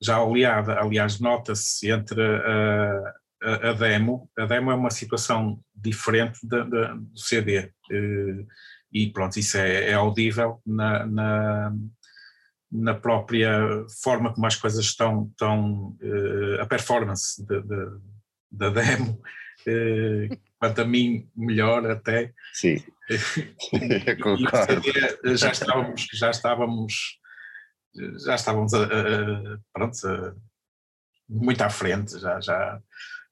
já 0.02 0.22
oleada, 0.22 0.80
aliás, 0.80 1.20
nota-se 1.20 1.92
entre 1.92 2.22
a, 2.22 3.14
a, 3.44 3.70
a, 3.70 3.74
demo, 3.74 4.30
a 4.38 4.46
demo 4.46 4.72
é 4.72 4.76
uma 4.76 4.90
situação 4.90 5.60
diferente 5.76 6.40
da, 6.44 6.64
da, 6.64 6.94
do 6.94 7.20
CD, 7.20 7.72
eh, 7.92 8.46
e 8.92 9.12
pronto, 9.12 9.38
isso 9.38 9.58
é, 9.58 9.92
é 9.92 9.94
audível 9.94 10.60
na, 10.66 11.06
na, 11.06 11.74
na, 12.72 12.94
própria 12.96 13.86
forma 14.04 14.34
como 14.34 14.48
as 14.48 14.56
coisas 14.56 14.86
estão, 14.86 15.28
estão 15.32 15.96
eh, 16.02 16.62
a 16.62 16.66
performance 16.66 17.44
da, 18.52 18.70
demo, 18.70 19.22
eh, 19.68 20.30
quanto 20.60 20.82
a 20.82 20.86
mim, 20.86 21.30
melhor 21.36 21.90
até. 21.90 22.34
Sim, 22.54 22.84
concordo. 24.22 24.82
já 25.38 25.52
estávamos, 25.52 26.08
já 26.14 26.32
estávamos, 26.32 27.21
já 28.26 28.36
estávamos 28.36 28.74
a, 28.74 28.84
a, 28.84 29.58
pronto, 29.74 30.08
a, 30.08 30.36
muito 31.28 31.62
à 31.62 31.70
frente, 31.70 32.20
já, 32.20 32.40
já, 32.40 32.82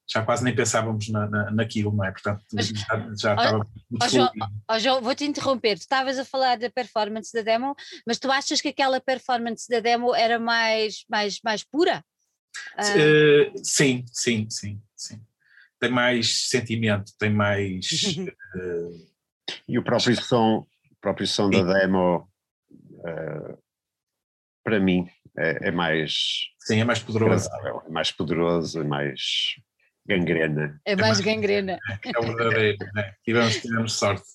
já 0.08 0.24
quase 0.24 0.42
nem 0.42 0.54
pensávamos 0.54 1.08
na, 1.08 1.28
na, 1.28 1.50
naquilo, 1.50 1.92
não 1.94 2.04
é? 2.04 2.10
Portanto, 2.12 2.44
Mas- 2.52 2.68
já, 2.68 2.96
já 3.16 3.34
estava 3.34 3.58
muito 3.90 4.02
ó, 4.02 4.08
João, 4.08 4.30
João, 4.78 5.02
vou-te 5.02 5.24
interromper. 5.24 5.76
Tu 5.76 5.82
estavas 5.82 6.18
a 6.18 6.24
falar 6.24 6.58
da 6.58 6.70
performance 6.70 7.32
da 7.32 7.42
demo, 7.42 7.74
mas 8.06 8.18
tu 8.18 8.30
achas 8.30 8.60
que 8.60 8.68
aquela 8.68 9.00
performance 9.00 9.68
da 9.68 9.80
demo 9.80 10.14
era 10.14 10.38
mais, 10.38 11.04
mais, 11.08 11.40
mais 11.42 11.62
pura? 11.62 12.04
Eh, 12.78 13.52
sim, 13.62 14.04
sim, 14.12 14.48
sim, 14.50 14.82
sim. 14.96 15.20
Tem 15.78 15.90
mais 15.90 16.48
sentimento, 16.48 17.12
tem 17.18 17.30
mais. 17.32 17.86
eh, 18.56 19.06
E 19.68 19.78
o 19.78 19.84
próprio 19.84 20.20
som, 20.20 20.66
o 20.90 20.96
próprio 21.00 21.26
som 21.26 21.48
da 21.50 21.62
demo, 21.62 22.28
eh, 23.04 23.56
para 24.64 24.78
mim, 24.80 25.08
é, 25.36 25.68
é 25.68 25.70
mais 25.70 26.12
sim, 26.60 26.80
é 26.80 26.84
mais 26.84 26.98
poderoso. 27.00 27.48
é 27.86 27.90
mais 27.90 28.10
poderoso, 28.12 28.80
é 28.80 28.84
mais 28.84 29.20
gangrena. 30.06 30.80
é 30.84 30.96
mais 30.96 31.20
gangrena. 31.20 31.78
É 32.04 32.18
o 32.18 32.22
verdadeiro. 32.22 32.78
né? 32.94 33.14
Tivemos, 33.24 33.56
tivemos 33.60 33.92
sorte. 33.94 34.26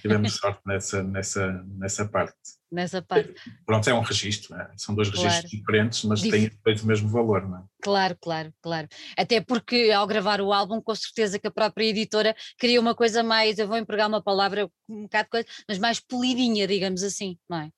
Tivemos 0.00 0.36
sorte 0.36 0.60
nessa, 0.64 1.02
nessa, 1.02 1.52
nessa 1.66 2.08
parte. 2.08 2.32
Nessa 2.70 3.02
parte. 3.02 3.34
Pronto, 3.66 3.90
é 3.90 3.92
um 3.92 4.00
registro, 4.00 4.56
né? 4.56 4.70
são 4.78 4.94
dois 4.94 5.10
Claro. 5.10 5.24
registros 5.28 5.50
diferentes, 5.50 6.04
mas 6.04 6.22
Dif- 6.22 6.56
têm 6.64 6.76
o 6.82 6.86
mesmo 6.86 7.10
valor, 7.10 7.46
não 7.46 7.58
é? 7.58 7.62
Claro, 7.82 8.16
claro, 8.18 8.54
claro. 8.62 8.88
Até 9.18 9.42
porque 9.42 9.90
ao 9.94 10.06
gravar 10.06 10.40
o 10.40 10.50
álbum, 10.50 10.80
com 10.80 10.94
certeza 10.94 11.38
que 11.38 11.46
a 11.46 11.50
própria 11.50 11.84
editora 11.84 12.34
queria 12.58 12.80
uma 12.80 12.94
coisa 12.94 13.22
mais, 13.22 13.58
eu 13.58 13.68
vou 13.68 13.76
empregar 13.76 14.08
uma 14.08 14.22
palavra 14.22 14.66
um 14.88 15.02
bocado 15.02 15.24
de 15.24 15.30
coisa, 15.30 15.46
mas 15.68 15.78
mais 15.78 16.00
polidinha, 16.00 16.66
digamos 16.66 17.02
assim, 17.02 17.36
não 17.46 17.58
é? 17.58 17.70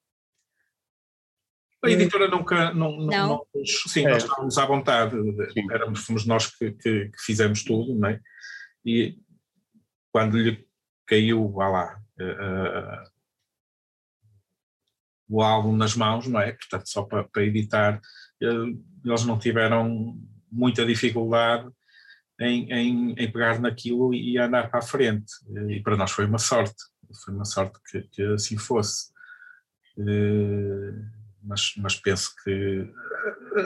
A 1.84 1.90
editora 1.90 2.28
nunca. 2.28 2.72
Não, 2.72 2.96
não, 2.96 3.06
Não? 3.06 3.46
sim, 3.64 4.06
É. 4.06 4.10
nós 4.10 4.22
estávamos 4.24 4.58
à 4.58 4.66
vontade, 4.66 5.16
Sim. 5.52 5.70
éramos, 5.70 6.00
fomos 6.04 6.24
nós 6.26 6.46
que, 6.54 6.72
que- 6.72 7.08
que 7.10 7.18
fizemos 7.24 7.62
tudo, 7.64 7.94
não 7.94 8.08
é? 8.08 8.20
E 8.84 9.18
quando 10.12 10.38
lhe 10.38 10.66
caiu, 11.06 11.50
vá 11.52 11.68
lá, 11.68 12.00
eh, 12.20 13.04
o 15.28 15.42
álbum 15.42 15.74
nas 15.76 15.96
mãos, 15.96 16.26
não 16.26 16.40
é? 16.40 16.52
Portanto, 16.52 16.86
só 16.88 17.02
para, 17.02 17.24
para 17.24 17.44
editar, 17.44 18.00
eh, 18.42 18.46
eles 19.04 19.24
não 19.24 19.38
tiveram 19.38 20.18
muita 20.50 20.84
dificuldade 20.86 21.68
em, 22.40 22.70
em, 22.72 23.12
em 23.12 23.32
pegar 23.32 23.60
naquilo 23.60 24.12
e 24.14 24.38
andar 24.38 24.70
para 24.70 24.80
a 24.80 24.82
frente. 24.82 25.32
E 25.68 25.80
para 25.80 25.96
nós 25.96 26.10
foi 26.10 26.26
uma 26.26 26.38
sorte, 26.38 26.74
foi 27.24 27.34
uma 27.34 27.44
sorte 27.44 27.78
que, 27.90 28.02
que 28.08 28.22
assim 28.34 28.56
fosse. 28.58 29.12
Eh, 29.98 31.23
mas, 31.44 31.72
mas 31.76 31.96
penso 31.96 32.30
que 32.42 32.88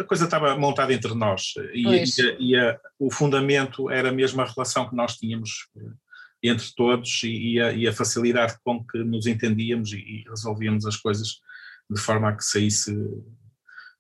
a 0.01 0.05
coisa 0.05 0.25
estava 0.25 0.57
montada 0.57 0.93
entre 0.93 1.15
nós 1.15 1.55
e, 1.73 1.87
e 1.87 2.51
e 2.51 2.57
a- 2.57 2.79
o 2.99 3.11
fundamento 3.11 3.91
era 3.91 4.13
mesmo 4.13 4.41
a 4.41 4.45
relação 4.45 4.89
que 4.89 4.97
nós 4.97 5.17
tínhamos 5.17 5.69
eh, 5.77 5.91
entre 6.43 6.67
todos 6.77 7.23
e, 7.25 7.61
a, 7.61 7.73
e 7.73 7.87
a 7.89 7.93
facilidade 7.93 8.57
com 8.63 8.85
que 8.85 8.99
nos 8.99 9.27
entendíamos 9.27 9.93
e, 9.93 10.25
resolvíamos 10.29 10.87
as 10.87 10.97
coisas 10.97 11.41
de 11.91 12.01
forma 12.01 12.29
a 12.29 12.37
que 12.37 12.45
saísse 12.45 12.93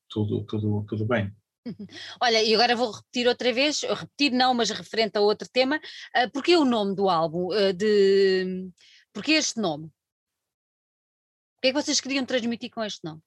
tudo, 0.08 0.44
tudo, 0.44 0.84
tudo 0.88 1.04
bem. 1.06 1.32
Olha, 2.20 2.42
e 2.42 2.54
agora 2.54 2.76
vou 2.76 2.92
repetir 2.92 3.26
outra 3.26 3.52
vez, 3.52 3.82
repetir 3.82 4.32
não, 4.32 4.54
mas 4.54 4.70
referente 4.70 5.16
a 5.18 5.20
outro 5.20 5.48
tema, 5.50 5.80
ah, 6.14 6.28
porquê 6.30 6.56
o 6.56 6.64
nome 6.64 6.94
do 6.94 7.08
álbum? 7.08 7.50
Ah, 7.52 7.72
de, 7.72 8.70
porquê 9.12 9.32
este 9.32 9.60
nome? 9.60 9.86
O 9.86 11.60
que 11.60 11.68
é 11.68 11.72
que 11.72 11.82
vocês 11.82 12.00
queriam 12.00 12.24
transmitir 12.24 12.70
com 12.70 12.84
este 12.84 13.04
nome? 13.04 13.20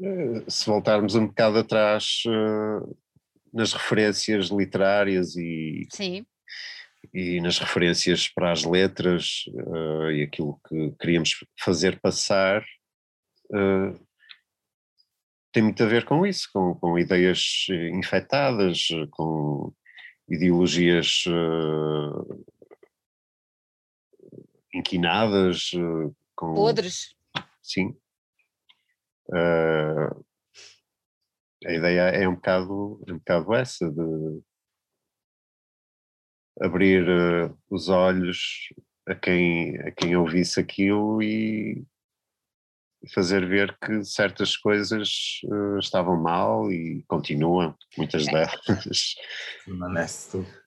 Eh, 0.00 0.44
Se 0.48 0.66
voltarmos 0.66 1.14
um 1.14 1.26
bocado 1.26 1.58
atrás 1.58 2.22
eh, 2.26 2.94
nas 3.52 3.72
referências 3.72 4.46
literárias 4.46 5.36
e, 5.36 5.86
Sim, 5.90 6.26
e 7.14 7.40
nas 7.40 7.58
referências 7.58 8.28
para 8.28 8.52
as 8.52 8.64
letras 8.64 9.44
eh, 9.48 10.12
e 10.16 10.22
aquilo 10.22 10.60
que 10.68 10.90
queríamos 11.00 11.44
fazer 11.58 12.00
passar, 12.00 12.64
tem 15.52 15.62
muito 15.62 15.80
a 15.82 15.86
ver 15.86 16.04
com 16.04 16.26
isso, 16.26 16.48
com, 16.52 16.74
com 16.74 16.98
ideias 16.98 17.66
infectadas, 17.94 18.88
com 19.12 19.72
ideologias 20.28 21.22
inquinadas, 24.74 25.70
com, 26.34 26.54
podres. 26.54 27.14
Sim. 27.62 27.96
Eh, 29.34 30.10
a 31.66 31.72
ideia 31.72 32.02
é 32.10 32.28
um 32.28 32.34
bocado, 32.34 33.02
é 33.06 33.12
um 33.12 33.18
bocado 33.18 33.54
essa, 33.54 33.90
de 33.90 34.42
abrir 36.60 37.08
eh, 37.08 37.54
os 37.70 37.88
olhos 37.88 38.68
a 39.06 39.14
quem, 39.14 39.78
a 39.80 39.90
quem 39.90 40.16
ouvisse 40.16 40.60
aquilo 40.60 41.22
e 41.22 41.84
fazer 43.14 43.46
ver 43.46 43.76
que 43.78 44.02
certas 44.04 44.56
coisas 44.56 45.40
eh, 45.44 45.78
estavam 45.78 46.20
mal 46.20 46.70
e 46.72 47.04
continuam, 47.06 47.76
muitas 47.96 48.26
É. 48.26 48.32
delas. 48.32 49.14
Permanece 49.64 50.30
tudo. 50.30 50.66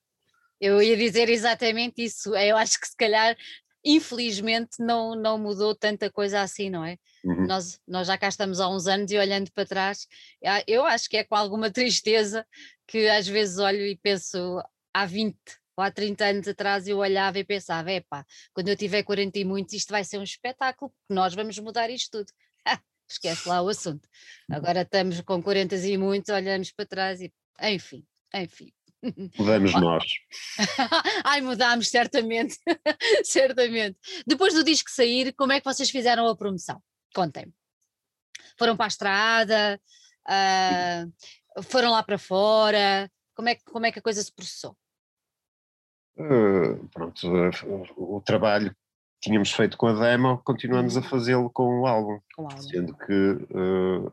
Eu 0.62 0.82
ia 0.82 0.97
dizer 0.97 1.30
exatamente 1.30 2.03
isso. 2.03 2.36
Eu 2.36 2.57
acho 2.57 2.80
que 2.80 2.88
se 2.88 2.95
calhar, 2.95 3.36
infelizmente, 3.84 4.77
não, 4.80 5.15
não 5.15 5.38
mudou 5.38 5.73
tanta 5.73 6.09
coisa 6.09 6.41
assim, 6.41 6.69
não 6.69 6.84
é? 6.84 6.97
Uhum. 7.23 7.47
Nós, 7.47 7.80
nós 7.88 8.07
já 8.07 8.17
cá 8.17 8.27
estamos 8.27 8.59
há 8.59 8.67
uns 8.67 8.88
anos 8.88 9.11
e 9.11 9.17
olhando 9.17 9.51
para 9.51 9.65
trás, 9.65 10.07
ah, 10.45 10.63
eu 10.67 10.86
acho 10.86 11.09
que 11.09 11.17
é 11.17 11.23
com 11.23 11.36
alguma 11.36 11.69
tristeza 11.71 12.45
que 12.88 13.07
às 13.07 13.27
vezes 13.27 13.57
olho 13.57 13.86
e 13.86 13.95
penso 13.95 14.61
há 14.93 15.05
20 15.05 15.38
ou 15.77 15.84
há 15.84 15.89
30 15.89 16.25
anos 16.25 16.47
atrás 16.47 16.88
eu 16.88 16.97
olhava 16.97 17.39
e 17.39 17.43
pensava, 17.43 17.91
epá, 17.91 18.25
quando 18.53 18.67
eu 18.67 18.75
tiver 18.75 19.03
40 19.03 19.39
e 19.39 19.45
muitos 19.45 19.73
isto 19.73 19.91
vai 19.91 20.03
ser 20.03 20.17
um 20.17 20.23
espetáculo, 20.23 20.91
porque 20.91 21.13
nós 21.13 21.34
vamos 21.34 21.57
mudar 21.59 21.89
isto 21.89 22.19
tudo. 22.19 22.34
Esquece 23.09 23.47
lá 23.47 23.61
o 23.61 23.69
assunto. 23.69 24.07
Agora 24.51 24.82
estamos 24.82 25.21
com 25.21 25.41
40 25.41 25.75
e 25.77 25.97
muitos, 25.97 26.30
olhamos 26.30 26.71
para 26.71 26.86
trás 26.86 27.21
e 27.21 27.34
enfim, 27.61 28.05
enfim. 28.34 28.73
Mudamos 29.38 29.74
nós. 29.80 30.04
Ai, 31.24 31.41
mudámos, 31.41 31.88
certamente, 31.89 32.58
certamente. 33.24 33.97
Depois 34.28 34.54
do 34.54 34.64
disco 34.64 34.89
sair, 34.91 35.34
como 35.34 35.52
é 35.54 35.60
que 35.60 35.66
vocês 35.66 35.89
fizeram 35.89 36.28
a 36.28 36.36
promoção? 36.36 36.82
Contem-me. 37.16 37.54
Foram 38.58 38.76
para 38.76 38.86
a 38.86 38.88
estrada? 38.89 39.82
Ah, 40.28 41.06
foram 41.64 41.91
lá 41.91 42.04
para 42.04 42.18
fora? 42.18 43.10
Como 43.36 43.47
é, 43.50 43.56
que- 43.56 43.64
como 43.64 43.86
é 43.86 43.91
que 43.91 44.00
a 44.00 44.02
coisa 44.02 44.22
se 44.22 44.34
processou? 44.34 44.76
Uh, 46.18 46.86
pronto, 46.89 47.26
uh, 47.32 48.16
o 48.18 48.22
trabalho 48.22 48.72
que 48.72 48.76
tínhamos 49.30 49.52
feito 49.54 49.78
com 49.78 49.88
a 49.88 49.93
demo, 49.93 50.38
continuamos 50.43 50.97
a 50.97 51.00
Uhum. 51.00 51.08
fazê-lo 51.08 51.50
com 51.50 51.80
o 51.82 51.88
álbum, 51.88 52.20
Com 52.36 52.43
o 52.43 52.47
álbum? 52.52 52.62
sendo 52.62 52.97
que 52.97 53.14
uh, 53.14 54.12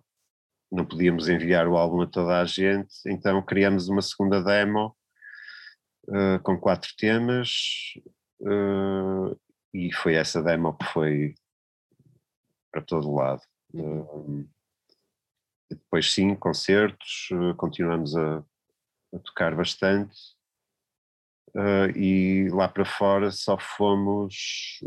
não 0.77 0.85
podíamos 0.85 1.29
enviar 1.29 1.67
o 1.67 1.77
álbum 1.77 2.03
a 2.03 2.07
toda 2.07 2.39
a 2.39 2.45
gente, 2.45 2.95
então 3.07 3.43
criamos 3.43 3.89
uma 3.89 4.03
segunda 4.03 4.43
demo 4.43 4.95
uh, 6.09 6.39
com 6.43 6.61
quatro 6.61 6.91
temas 6.99 7.95
uh, 8.43 9.35
e 9.73 9.91
foi 9.95 10.15
essa 10.15 10.43
demo 10.43 10.77
que 10.77 10.85
foi 10.85 11.35
para 12.71 12.83
todo 12.83 13.15
lado. 13.15 13.41
Uh, 13.75 14.47
depois 15.71 16.13
sim, 16.13 16.35
concertos, 16.37 17.29
continuamos 17.57 18.15
a, 18.15 18.39
a 19.15 19.19
tocar 19.19 19.57
bastante. 19.57 20.37
E 21.97 22.49
lá 22.53 22.69
para 22.69 22.85
fora 22.85 23.33
só 23.33 23.59
fomos 23.59 24.79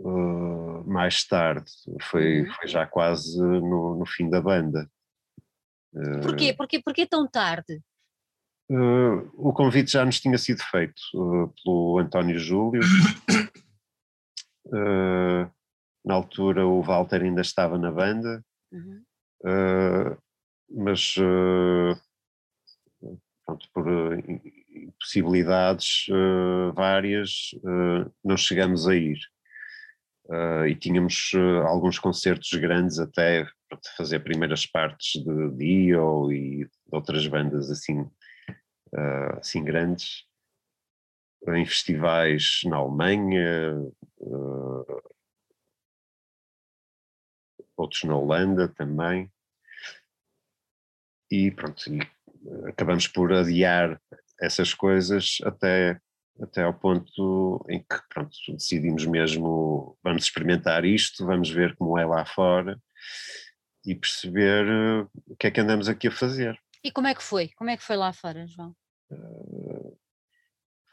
uh, 0.00 0.08
uh, 0.08 0.84
mais 0.88 1.24
tarde, 1.24 1.70
foi, 2.02 2.42
Uhum. 2.42 2.52
foi 2.54 2.68
já 2.68 2.86
quase 2.86 3.40
no, 3.40 3.96
no 3.96 4.06
fim 4.06 4.28
da 4.30 4.40
banda. 4.40 4.90
Uh, 5.94 6.20
Porquê? 6.22 6.52
Porquê, 6.52 6.82
porquê 6.82 7.06
tão 7.06 7.26
tarde? 7.26 7.80
uh, 8.70 9.30
o 9.34 9.52
convite 9.52 9.92
já 9.92 10.04
nos 10.04 10.20
tinha 10.20 10.36
sido 10.36 10.62
feito 10.62 11.00
uh, 11.14 11.52
pelo 11.62 11.98
António 11.98 12.38
Júlio. 12.38 12.82
Uh, 14.66 15.50
na 16.04 16.14
altura 16.14 16.66
o 16.66 16.82
Walter 16.82 17.22
ainda 17.22 17.40
estava 17.40 17.78
na 17.78 17.90
banda, 17.90 18.44
Uhum. 18.70 19.02
Uh, 19.42 20.18
mas 20.70 21.14
pronto, 23.46 23.68
por 23.72 23.86
impossibilidades 24.68 26.06
uh, 26.10 26.72
várias 26.74 27.52
não 28.22 28.36
chegamos 28.36 28.86
a 28.86 28.94
ir. 28.94 29.18
Uh, 30.28 30.66
e 30.66 30.74
tínhamos 30.74 31.32
uh, 31.34 31.66
alguns 31.66 31.98
concertos 31.98 32.52
grandes 32.52 32.98
até 32.98 33.46
para 33.68 33.78
fazer 33.96 34.20
primeiras 34.20 34.66
partes 34.66 35.22
de 35.24 35.50
Dio 35.52 36.30
e 36.30 36.64
de 36.64 36.70
outras 36.92 37.26
bandas 37.26 37.70
assim 37.70 38.00
uh, 38.00 39.38
assim 39.38 39.64
grandes, 39.64 40.24
em 41.48 41.64
festivais 41.64 42.60
na 42.64 42.76
Alemanha, 42.76 43.74
outros 47.76 48.02
na 48.04 48.16
Holanda 48.16 48.68
também. 48.68 49.30
E 51.30 51.50
pronto, 51.50 51.82
e 51.92 52.00
acabamos 52.68 53.06
por 53.06 53.32
adiar 53.32 54.00
essas 54.40 54.74
coisas 54.74 55.38
até, 55.44 56.00
até 56.40 56.62
ao 56.62 56.74
ponto 56.74 57.64
em 57.68 57.80
que 57.80 57.96
pronto, 58.08 58.30
decidimos 58.50 59.04
mesmo, 59.06 59.96
vamos 60.02 60.24
experimentar 60.24 60.84
isto, 60.84 61.26
vamos 61.26 61.50
ver 61.50 61.74
como 61.76 61.98
é 61.98 62.04
lá 62.04 62.24
fora 62.24 62.78
e 63.84 63.94
perceber 63.94 64.66
uh, 64.66 65.10
o 65.26 65.36
que 65.36 65.46
é 65.46 65.50
que 65.50 65.60
andamos 65.60 65.88
aqui 65.88 66.08
a 66.08 66.12
fazer. 66.12 66.58
E 66.84 66.90
como 66.90 67.06
é 67.06 67.14
que 67.14 67.22
foi? 67.22 67.48
Como 67.56 67.70
é 67.70 67.76
que 67.76 67.82
foi 67.82 67.96
lá 67.96 68.12
fora, 68.12 68.46
João? 68.46 68.74
Uh, 69.10 69.96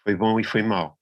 foi 0.04 0.16
bom 0.16 0.40
e 0.40 0.44
foi 0.44 0.62
mau. 0.62 0.98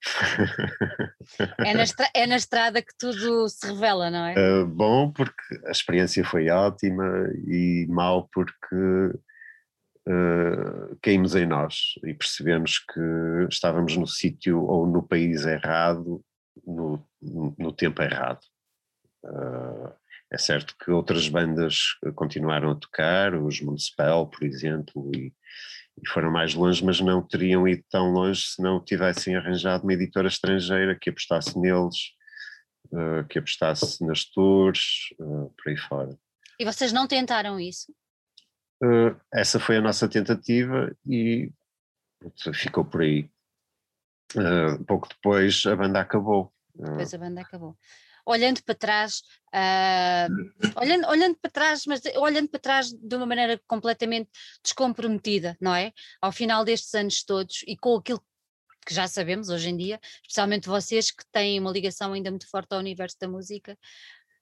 É 1.58 1.74
na, 1.74 1.84
é 2.14 2.26
na, 2.26 2.36
estrada 2.36 2.82
que 2.82 2.96
tudo 2.98 3.48
se 3.48 3.66
revela, 3.66 4.10
não 4.10 4.26
é? 4.26 4.34
Uh, 4.34 4.66
bom 4.66 5.10
porque 5.10 5.42
a 5.66 5.70
experiência 5.70 6.24
foi 6.24 6.48
ótima 6.48 7.04
e 7.46 7.86
mau 7.88 8.28
porque 8.32 8.76
uh, 10.08 10.96
caímos 11.02 11.34
em 11.34 11.46
nós 11.46 11.94
e 12.04 12.14
percebemos 12.14 12.78
que 12.78 13.00
estávamos 13.50 13.96
no 13.96 14.06
sítio 14.06 14.62
ou 14.62 14.86
no 14.86 15.02
país 15.02 15.44
errado, 15.44 16.24
no, 16.66 17.04
no 17.20 17.72
tempo 17.72 18.02
errado. 18.02 18.40
Uh, 19.24 19.92
é 20.30 20.38
certo 20.38 20.74
que 20.82 20.90
outras 20.90 21.28
bandas 21.28 21.96
continuaram 22.14 22.70
a 22.70 22.74
tocar, 22.74 23.34
os 23.34 23.60
Municipal, 23.60 24.26
por 24.26 24.42
exemplo, 24.44 25.10
e, 25.14 25.32
e, 26.02 26.08
foram 26.08 26.30
mais 26.30 26.54
longe, 26.54 26.84
mas 26.84 27.00
não 27.00 27.22
teriam 27.22 27.68
ido 27.68 27.84
tão 27.88 28.10
longe 28.10 28.42
se 28.42 28.62
não 28.62 28.84
tivessem 28.84 29.36
arranjado 29.36 29.84
uma 29.84 29.92
editora 29.92 30.26
estrangeira 30.26 30.98
que 30.98 31.10
apostasse 31.10 31.56
neles, 31.58 31.96
uh, 32.92 33.24
que 33.28 33.38
apostasse 33.38 34.04
nas 34.04 34.24
tours, 34.24 35.14
uh, 35.20 35.54
por 35.56 35.70
aí 35.70 35.76
fora. 35.76 36.18
E 36.58 36.64
vocês 36.64 36.92
não 36.92 37.06
tentaram 37.06 37.60
isso? 37.60 37.94
Uh, 38.82 39.18
essa 39.32 39.58
foi 39.58 39.76
a 39.76 39.80
nossa 39.80 40.08
tentativa 40.08 40.94
e 41.06 41.50
ficou 42.52 42.84
por 42.84 43.02
aí. 43.02 43.30
pouco 44.86 45.08
depois 45.08 45.64
a 45.66 45.76
banda 45.76 46.00
acabou. 46.00 46.52
Depois 46.74 47.14
a 47.14 47.18
banda 47.18 47.40
acabou 47.40 47.76
olhando 48.26 48.62
para 48.62 48.74
trás, 48.74 49.22
uh, 49.54 50.80
olhando, 50.80 51.06
olhando 51.08 51.36
para 51.36 51.50
trás, 51.50 51.84
mas 51.86 52.00
olhando 52.16 52.48
para 52.48 52.60
trás 52.60 52.92
de 52.92 53.16
uma 53.16 53.26
maneira 53.26 53.60
completamente 53.66 54.30
descomprometida, 54.62 55.56
não 55.60 55.74
é? 55.74 55.92
Ao 56.20 56.32
final 56.32 56.64
destes 56.64 56.94
anos 56.94 57.22
todos 57.22 57.62
e 57.66 57.76
com 57.76 57.96
aquilo 57.96 58.24
que 58.86 58.94
já 58.94 59.08
sabemos 59.08 59.48
hoje 59.48 59.70
em 59.70 59.76
dia, 59.76 60.00
especialmente 60.22 60.68
vocês 60.68 61.10
que 61.10 61.24
têm 61.32 61.58
uma 61.58 61.70
ligação 61.70 62.12
ainda 62.12 62.30
muito 62.30 62.48
forte 62.48 62.72
ao 62.72 62.78
universo 62.78 63.16
da 63.18 63.28
música, 63.28 63.78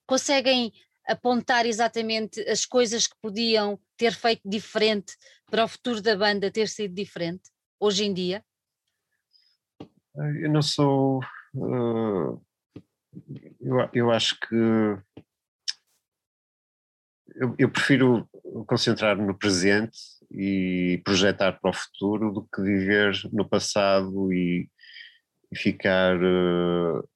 conseguem 0.07 0.73
apontar 1.07 1.67
exatamente 1.67 2.41
as 2.49 2.65
coisas 2.65 3.07
que 3.07 3.17
podiam 3.21 3.79
ter 3.97 4.13
feito 4.13 4.43
diferente 4.45 5.15
para 5.51 5.65
o 5.65 5.69
futuro 5.69 6.01
da 6.01 6.17
banda 6.17 6.51
ter 6.51 6.69
sido 6.69 6.95
diferente 6.95 7.51
hoje 7.81 8.05
em 8.05 8.13
dia? 8.15 8.45
Eu 10.15 10.51
não 10.51 10.63
sou 10.63 11.21
uh, 11.55 12.41
eu, 13.61 13.91
eu 13.93 14.11
acho 14.11 14.39
que 14.41 14.55
eu, 17.35 17.55
eu 17.59 17.71
prefiro 17.71 18.29
concentrar-me 18.67 19.27
no 19.27 19.37
presente 19.37 19.99
e 20.31 21.01
projetar 21.05 21.53
para 21.61 21.71
o 21.71 21.75
futuro 21.75 22.33
do 22.33 22.43
que 22.45 22.63
viver 22.63 23.13
no 23.33 23.49
passado 23.49 24.33
e, 24.33 24.69
e 25.51 25.57
ficar 25.57 26.17
uh, 26.17 27.07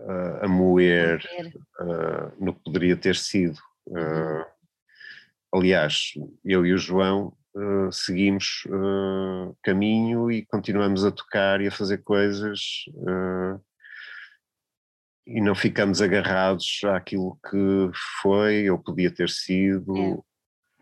uh, 0.00 0.44
a 0.44 0.48
moer 0.48 1.20
uh, 1.80 2.44
no 2.44 2.54
que 2.54 2.64
poderia 2.64 2.96
ter 2.96 3.16
sido. 3.16 3.58
aliás, 5.52 6.12
eu 6.44 6.64
e 6.64 6.72
o 6.72 6.78
João 6.78 7.36
seguimos 7.90 8.62
caminho 9.64 10.30
e 10.30 10.46
continuamos 10.46 11.04
a 11.04 11.10
tocar 11.10 11.60
e 11.60 11.66
a 11.66 11.72
fazer 11.72 11.98
coisas 11.98 12.60
e 15.26 15.40
não 15.40 15.54
ficamos 15.54 16.02
agarrados 16.02 16.80
àquilo 16.84 17.38
que 17.48 17.90
foi 18.20 18.68
ou 18.68 18.78
podia 18.78 19.10
ter 19.10 19.28
sido. 19.28 19.96
É. 19.96 20.18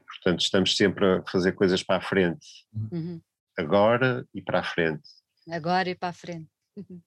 Portanto, 0.06 0.40
estamos 0.40 0.76
sempre 0.76 1.06
a 1.06 1.22
fazer 1.30 1.52
coisas 1.52 1.82
para 1.82 1.96
a 1.96 2.00
frente. 2.00 2.46
Uhum. 2.90 3.20
Agora 3.56 4.26
e 4.34 4.40
para 4.40 4.60
a 4.60 4.62
frente. 4.62 5.08
Agora 5.50 5.90
e 5.90 5.94
para 5.94 6.08
a 6.08 6.12
frente. 6.12 6.48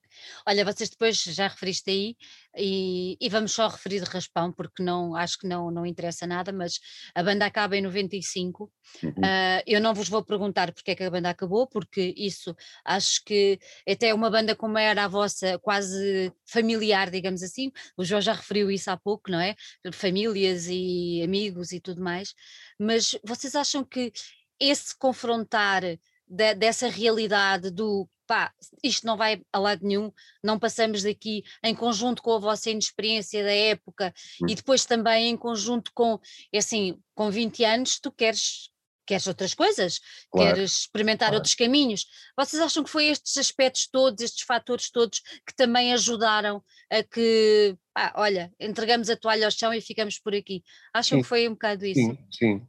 Olha, 0.48 0.66
vocês 0.66 0.90
depois 0.90 1.22
já 1.24 1.48
referiste 1.48 1.90
aí 1.90 2.16
e, 2.58 3.18
e, 3.20 3.30
vamos 3.30 3.52
só 3.52 3.68
referir 3.68 4.02
de 4.02 4.10
raspão 4.10 4.52
porque 4.52 4.84
não 4.84 5.16
acho 5.16 5.38
que 5.38 5.48
não, 5.48 5.72
não 5.72 5.86
interessa 5.86 6.28
nada, 6.28 6.52
mas 6.52 6.80
a 7.16 7.24
banda 7.24 7.46
acaba 7.46 7.78
em 7.78 7.82
95. 7.82 8.72
Uhum. 9.04 9.10
Uh, 9.10 9.64
eu 9.66 9.80
não 9.80 9.94
vos 9.94 10.10
vou 10.10 10.24
perguntar 10.24 10.72
porque 10.74 10.92
é 10.92 10.96
que 10.96 11.04
a 11.04 11.10
banda 11.10 11.30
acabou, 11.30 11.68
porque 11.68 12.14
isso 12.18 12.56
acho 12.84 13.24
que 13.24 13.60
até 13.88 14.14
uma 14.14 14.30
banda 14.30 14.56
como 14.56 14.78
era 14.78 15.06
a 15.06 15.08
vossa, 15.08 15.58
quase 15.60 16.32
familiar, 16.46 17.10
digamos 17.10 17.42
assim, 17.44 17.72
o 17.96 18.04
João 18.04 18.22
já 18.22 18.34
referiu 18.34 18.70
isso 18.70 18.92
há 18.92 18.98
pouco, 18.98 19.32
não 19.32 19.40
é? 19.40 19.56
Famílias 19.94 20.68
e 20.68 21.22
amigos 21.24 21.72
e 21.72 21.80
tudo 21.80 22.02
mais, 22.02 22.34
mas 22.80 23.18
vocês 23.24 23.56
acham 23.56 23.84
que 23.84 24.12
esse 24.60 24.96
confrontar 24.98 25.82
de, 26.28 26.56
dessa 26.56 26.88
realidade 26.88 27.72
do 27.72 28.08
pá, 28.32 28.50
isto 28.82 29.06
não 29.06 29.18
vai 29.18 29.42
a 29.52 29.60
lado 29.60 29.86
nenhum, 29.86 30.10
não 30.42 30.58
passamos 30.58 31.04
daqui 31.04 31.44
em 31.62 31.76
conjunto 31.76 32.24
com 32.24 32.34
a 32.34 32.40
vossa 32.40 32.70
inexperiência 32.70 33.44
da 33.44 33.52
época 33.52 34.14
hum. 34.42 34.46
e 34.48 34.56
depois 34.56 34.86
também 34.86 35.28
em 35.28 35.36
conjunto 35.36 35.92
com, 35.94 36.18
é 36.54 36.60
assim, 36.60 36.98
com 37.14 37.30
20 37.30 37.66
anos 37.66 38.00
tu 38.00 38.10
queres 38.10 38.72
queres 39.06 39.28
outras 39.28 39.54
coisas, 39.54 40.00
claro. 40.32 40.56
queres 40.56 40.72
experimentar 40.82 41.28
claro. 41.28 41.36
outros 41.36 41.56
caminhos. 41.56 42.06
Vocês 42.38 42.62
acham 42.62 42.82
que 42.82 42.90
foi 42.90 43.08
estes 43.08 43.36
aspectos 43.38 43.90
todos, 43.92 44.24
estes 44.24 44.44
fatores 44.44 44.90
todos 44.90 45.20
que 45.46 45.54
também 45.54 45.92
ajudaram 45.92 46.64
a 46.90 47.04
que, 47.04 47.76
pá, 47.94 48.14
olha, 48.16 48.54
entregamos 48.58 49.10
a 49.10 49.18
toalha 49.18 49.46
ao 49.46 49.52
chão 49.52 49.74
e 49.74 49.82
ficamos 49.82 50.18
por 50.18 50.34
aqui? 50.34 50.64
Acham 50.94 51.18
sim. 51.18 51.24
que 51.24 51.28
foi 51.28 51.50
um 51.50 51.52
bocado 51.52 51.86
isso? 51.86 52.00
Sim, 52.00 52.18
sim, 52.32 52.68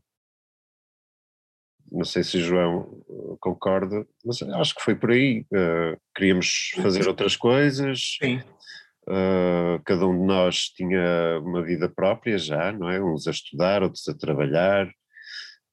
não 1.92 2.04
sei 2.04 2.24
se 2.24 2.40
João 2.40 3.04
eh, 3.08 3.36
concorda, 3.38 4.06
mas 4.24 4.40
acho 4.42 4.74
que 4.74 4.82
foi 4.82 4.94
por 4.94 5.10
aí. 5.10 5.44
Uh, 5.52 6.00
queríamos 6.14 6.72
fazer 6.76 7.06
outras 7.06 7.36
coisas. 7.36 8.16
Sim. 8.18 8.38
Uh, 9.06 9.82
cada 9.84 10.06
um 10.06 10.18
de 10.18 10.24
nós 10.24 10.68
tinha 10.70 11.38
uma 11.42 11.62
vida 11.62 11.88
própria 11.88 12.38
já, 12.38 12.72
não 12.72 12.88
é? 12.88 13.02
Uns 13.02 13.26
a 13.28 13.30
estudar, 13.30 13.82
outros 13.82 14.08
a 14.08 14.14
trabalhar. 14.14 14.90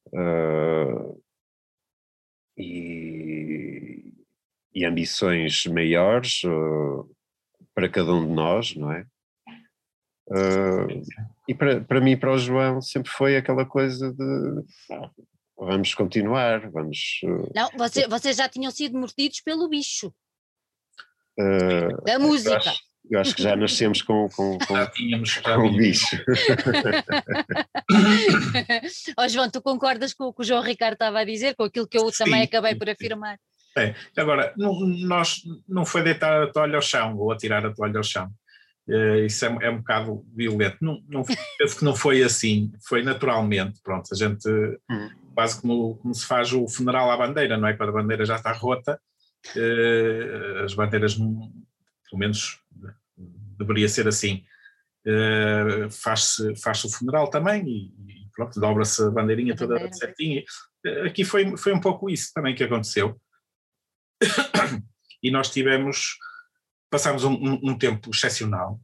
Uh, 0.07 1.21
e, 2.57 4.11
e, 4.73 4.83
ambições 4.83 5.65
maiores 5.67 6.41
para 7.73 7.87
cada 7.87 8.13
um 8.13 8.27
de 8.27 8.33
nós, 8.33 8.75
não 8.75 8.91
é? 8.91 9.05
e 11.47 11.55
para, 11.55 11.81
para 11.81 12.01
mim 12.01 12.11
e 12.11 12.17
para 12.17 12.33
o 12.33 12.37
João 12.37 12.81
sempre 12.81 13.09
foi 13.09 13.35
aquela 13.35 13.65
coisa 13.65 14.13
de 14.13 14.63
vamos 15.59 15.93
continuar, 15.93 16.69
vamos. 16.71 17.19
Eh, 17.23 17.51
não, 17.53 17.69
você, 17.77 18.07
vocês 18.07 18.37
já 18.37 18.47
tinham 18.47 18.71
sido 18.71 18.97
mordidos 18.97 19.41
pelo 19.41 19.67
bicho. 19.67 20.13
Uh, 21.37 22.01
da 22.03 22.19
música. 22.19 22.51
Eu 22.51 22.57
acho, 22.57 22.79
eu 23.11 23.19
acho, 23.19 23.35
que 23.35 23.43
já 23.43 23.55
nascemos 23.55 24.01
com, 24.01 24.27
com, 24.29 24.57
com, 24.65 24.75
já 24.75 24.87
tínhamos, 24.87 25.29
já 25.29 25.55
com 25.55 25.67
o 25.67 25.77
bicho. 25.77 26.17
oh, 29.17 29.27
João, 29.27 29.49
tu 29.49 29.61
concordas 29.61 30.13
com 30.13 30.25
o 30.25 30.33
que 30.33 30.41
o 30.41 30.45
João 30.45 30.61
Ricardo 30.61 30.93
estava 30.93 31.19
a 31.19 31.25
dizer, 31.25 31.55
com 31.55 31.63
aquilo 31.63 31.87
que 31.87 31.97
eu 31.97 32.09
sim, 32.11 32.23
também 32.23 32.43
acabei 32.43 32.75
por 32.75 32.89
afirmar? 32.89 33.37
É, 33.77 33.95
agora, 34.17 34.53
não, 34.57 34.79
nós, 34.79 35.41
não 35.67 35.85
foi 35.85 36.03
deitar 36.03 36.43
a 36.43 36.51
toalha 36.51 36.75
ao 36.75 36.81
chão 36.81 37.17
ou 37.17 37.31
atirar 37.31 37.65
a 37.65 37.73
toalha 37.73 37.97
ao 37.97 38.03
chão. 38.03 38.29
Uh, 38.87 39.25
isso 39.25 39.45
é, 39.45 39.57
é, 39.61 39.69
um 39.69 39.77
bocado 39.77 40.25
violento. 40.35 40.77
Não, 40.81 40.99
não, 41.07 41.23
penso 41.57 41.77
que 41.77 41.85
não 41.85 41.95
foi 41.95 42.23
assim, 42.23 42.71
foi 42.87 43.03
naturalmente. 43.03 43.79
Pronto, 43.83 44.09
a 44.11 44.15
gente 44.15 44.49
hum 44.89 45.09
quase 45.39 45.61
como, 45.61 45.95
como 45.99 46.13
se 46.13 46.25
faz 46.25 46.51
o 46.51 46.67
funeral 46.67 47.09
à 47.09 47.15
bandeira, 47.15 47.55
não 47.55 47.69
é? 47.69 47.73
Quando 47.73 47.91
a 47.91 47.93
bandeira 47.93 48.25
já 48.25 48.35
está 48.35 48.51
rota, 48.51 48.99
eh, 49.55 50.63
as 50.65 50.73
bandeiras, 50.73 51.15
pelo 51.15 51.49
menos 52.11 52.59
deveria 53.57 53.87
ser 53.87 54.05
assim, 54.05 54.43
eh, 55.07 55.87
faz-se 55.89 56.53
faz 56.57 56.83
o 56.83 56.89
funeral 56.89 57.29
também 57.29 57.65
e, 57.65 57.85
e 58.05 58.29
pronto, 58.35 58.59
dobra-se 58.59 59.01
a 59.01 59.09
bandeirinha 59.09 59.55
toda 59.55 59.75
bandeira. 59.75 59.93
certinha. 59.93 60.43
Eh, 60.85 61.07
aqui 61.07 61.23
foi, 61.23 61.55
foi 61.55 61.71
um 61.71 61.79
pouco 61.79 62.09
isso 62.09 62.33
também 62.33 62.53
que 62.53 62.65
aconteceu. 62.65 63.17
e 65.23 65.31
nós 65.31 65.49
tivemos, 65.49 66.17
passámos 66.89 67.23
um, 67.23 67.31
um, 67.31 67.59
um 67.69 67.77
tempo 67.77 68.09
excepcional. 68.09 68.77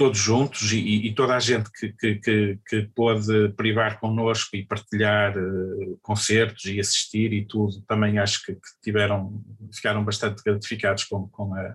Todos 0.00 0.18
juntos 0.18 0.72
e, 0.72 1.08
e, 1.08 1.14
toda 1.14 1.36
a 1.36 1.38
gente 1.38 1.70
que, 1.72 1.92
que, 1.92 2.14
que, 2.14 2.58
que 2.66 2.82
pôde 2.94 3.50
privar 3.50 4.00
connosco 4.00 4.56
e 4.56 4.64
partilhar 4.64 5.36
uh, 5.36 5.98
concertos 6.00 6.64
e 6.64 6.80
assistir 6.80 7.34
e 7.34 7.44
tudo, 7.44 7.82
também 7.82 8.18
acho 8.18 8.42
que, 8.46 8.56
tiveram, 8.82 9.44
ficaram 9.70 10.02
bastante 10.02 10.42
gratificados 10.42 11.04
com, 11.04 11.28
com 11.28 11.54
a, 11.54 11.74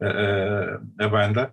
a, 0.00 1.04
a, 1.04 1.08
banda. 1.08 1.52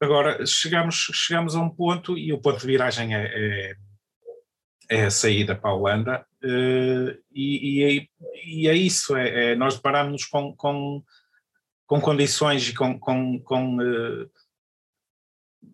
Agora, 0.00 0.46
chegamos, 0.46 1.10
chegamos 1.12 1.56
a 1.56 1.60
um 1.60 1.70
ponto 1.70 2.16
e 2.16 2.32
o 2.32 2.40
ponto 2.40 2.60
de 2.60 2.66
viragem 2.68 3.12
é, 3.12 3.24
é, 3.34 3.76
é 4.90 5.06
a 5.06 5.10
saída 5.10 5.56
para 5.56 5.70
a 5.70 5.74
Holanda 5.74 6.24
uh, 6.44 7.18
e, 7.34 7.82
e, 7.82 8.08
e, 8.44 8.68
é, 8.68 8.74
isso, 8.74 9.16
é, 9.16 9.54
é 9.54 9.56
nós 9.56 9.74
deparamos-nos 9.74 10.24
com, 10.26 10.54
com, 10.54 11.02
com 11.84 12.00
condições 12.00 12.68
e 12.68 12.74
com, 12.74 12.96
com, 12.96 13.40
com 13.40 13.76
uh, 13.78 14.30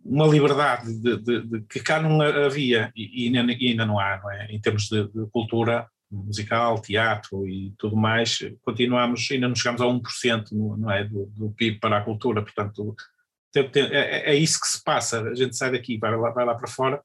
uma 0.08 0.26
liberdade 0.26 0.94
de, 1.00 1.16
de, 1.18 1.42
de, 1.42 1.60
que 1.62 1.80
cá 1.80 2.00
não 2.00 2.20
havia 2.20 2.92
e, 2.94 3.28
e, 3.28 3.38
ainda 3.38 3.86
não 3.86 3.98
há, 3.98 4.18
não 4.22 4.30
é? 4.30 4.46
em 4.50 4.60
termos 4.60 4.88
de, 4.88 5.08
cultura 5.32 5.88
musical, 6.10 6.80
teatro 6.80 7.48
e 7.48 7.74
tudo 7.76 7.96
mais, 7.96 8.38
continuamos, 8.62 9.28
ainda 9.30 9.48
não 9.48 9.56
chegamos 9.56 9.80
a 9.80 9.84
1% 9.84 10.52
não 10.52 10.90
é? 10.90 11.04
do, 11.04 11.26
do 11.26 11.50
PIB 11.50 11.80
para 11.80 11.98
a 11.98 12.04
cultura, 12.04 12.42
portanto 12.42 12.94
tem, 13.64 13.84
é, 13.84 14.30
é, 14.30 14.34
isso 14.34 14.60
que 14.60 14.68
se 14.68 14.82
passa, 14.82 15.22
a 15.22 15.34
gente 15.34 15.56
sai 15.56 15.72
daqui, 15.72 15.98
vai 15.98 16.16
lá, 16.16 16.30
vai 16.30 16.44
lá 16.44 16.54
para 16.54 16.68
fora 16.68 17.02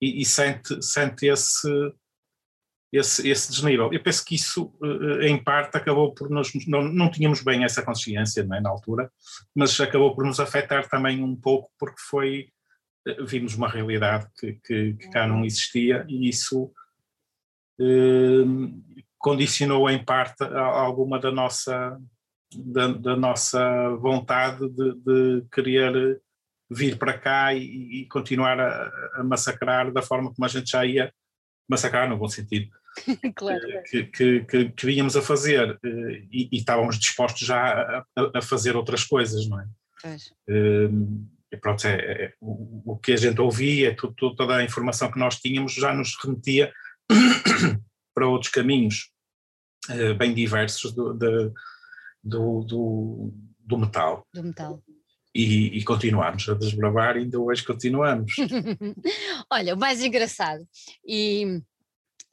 e, 0.00 0.20
e 0.20 0.24
sente, 0.24 0.82
sente 0.82 1.26
esse, 1.26 1.68
esse, 2.96 3.28
esse 3.28 3.50
desnível. 3.50 3.92
Eu 3.92 4.02
penso 4.02 4.24
que 4.24 4.36
isso, 4.36 4.72
eh, 4.82 5.28
em 5.28 5.42
parte, 5.42 5.76
acabou 5.76 6.14
por 6.14 6.30
nos. 6.30 6.52
Não, 6.66 6.82
não 6.82 7.10
tínhamos 7.10 7.42
bem 7.42 7.64
essa 7.64 7.82
consciência 7.82 8.42
é, 8.42 8.60
na 8.60 8.70
altura, 8.70 9.10
mas 9.54 9.78
acabou 9.80 10.14
por 10.14 10.24
nos 10.24 10.38
afetar 10.38 10.88
também 10.88 11.22
um 11.22 11.34
pouco, 11.34 11.70
porque 11.78 12.00
foi. 12.00 12.48
Eh, 13.06 13.22
vimos 13.24 13.54
uma 13.54 13.68
realidade 13.68 14.26
que, 14.38 14.54
que, 14.64 14.94
que 14.94 15.10
cá 15.10 15.26
não 15.26 15.44
existia 15.44 16.06
e 16.08 16.28
isso 16.28 16.72
eh, 17.80 18.44
condicionou, 19.18 19.90
em 19.90 20.02
parte, 20.04 20.44
alguma 20.44 21.18
da 21.18 21.32
nossa. 21.32 21.98
Da, 22.56 22.86
da 22.86 23.16
nossa 23.16 23.96
vontade 23.96 24.68
de, 24.68 24.94
de 24.94 25.44
querer 25.50 26.22
vir 26.70 26.96
para 26.96 27.18
cá 27.18 27.52
e, 27.52 28.02
e 28.02 28.06
continuar 28.06 28.60
a, 28.60 28.92
a, 29.14 29.24
massacrar 29.24 29.92
da 29.92 30.00
forma 30.00 30.32
como 30.32 30.44
a 30.44 30.48
gente 30.48 30.70
já 30.70 30.86
ia 30.86 31.12
massacrar, 31.68 32.08
no 32.08 32.16
bom 32.16 32.28
sentido, 32.28 32.70
claro. 33.34 33.60
que, 33.90 34.04
que, 34.04 34.70
que, 34.70 35.00
a 35.00 35.22
fazer 35.22 35.78
eh, 35.84 36.22
e, 36.30 36.48
e, 36.52 36.58
estávamos 36.58 36.98
dispostos 36.98 37.46
já 37.46 38.04
a, 38.16 38.38
a, 38.38 38.42
fazer 38.42 38.76
outras 38.76 39.04
coisas, 39.04 39.48
não 39.48 39.60
é? 39.60 39.66
Pois. 40.02 40.32
Ehm, 40.48 41.26
e 41.54 41.56
pronto, 41.56 41.86
é, 41.86 41.94
é, 41.94 42.34
o, 42.40 42.92
o, 42.92 42.96
que 42.98 43.12
a 43.12 43.16
gente 43.16 43.40
ouvia, 43.40 43.96
tudo, 43.96 44.14
tudo, 44.14 44.36
toda 44.36 44.56
a 44.56 44.64
informação 44.64 45.10
que 45.10 45.18
nós 45.18 45.36
tínhamos 45.36 45.72
já 45.72 45.94
nos 45.94 46.16
remetia 46.22 46.72
para 48.14 48.26
outros 48.26 48.50
caminhos 48.50 49.10
uh, 49.88 50.14
bem 50.14 50.34
diversos 50.34 50.92
do, 50.92 51.14
de, 51.14 51.52
do, 52.22 52.64
do, 52.64 53.34
do, 53.60 53.78
metal. 53.78 54.26
Do 54.32 54.42
metal. 54.42 54.82
E, 55.34 55.78
e 55.78 55.84
continuamos 55.84 56.48
a 56.48 56.54
desbravar, 56.54 57.16
ainda 57.16 57.38
hoje 57.38 57.64
continuamos. 57.64 58.32
Olha, 59.50 59.74
o 59.74 59.78
mais 59.78 60.02
engraçado, 60.02 60.66
e 61.06 61.60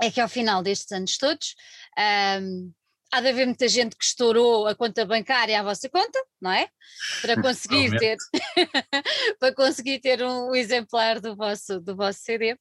é 0.02 0.10
que 0.12 0.20
ao 0.20 0.28
final 0.28 0.64
destes 0.64 0.92
anos 0.92 1.18
todos 1.18 1.56
um, 2.42 2.74
há 3.12 3.20
de 3.20 3.28
haver 3.28 3.46
muita 3.46 3.68
gente 3.68 3.96
que 3.96 4.04
estourou 4.04 4.66
a 4.68 4.74
conta 4.74 5.06
bancária 5.06 5.60
à 5.60 5.64
vossa 5.64 5.90
conta, 5.90 6.18
não 6.42 6.52
é? 6.52 6.70
Para 7.22 7.42
conseguir 7.42 7.98
ter 8.00 8.18
para 9.40 9.54
conseguir 9.54 10.00
ter 10.00 10.24
um, 10.24 10.56
exemplar 10.56 11.20
do 11.20 11.36
vosso, 11.36 11.80
do 11.82 11.96
vosso 11.96 12.20
CD. 12.20 12.58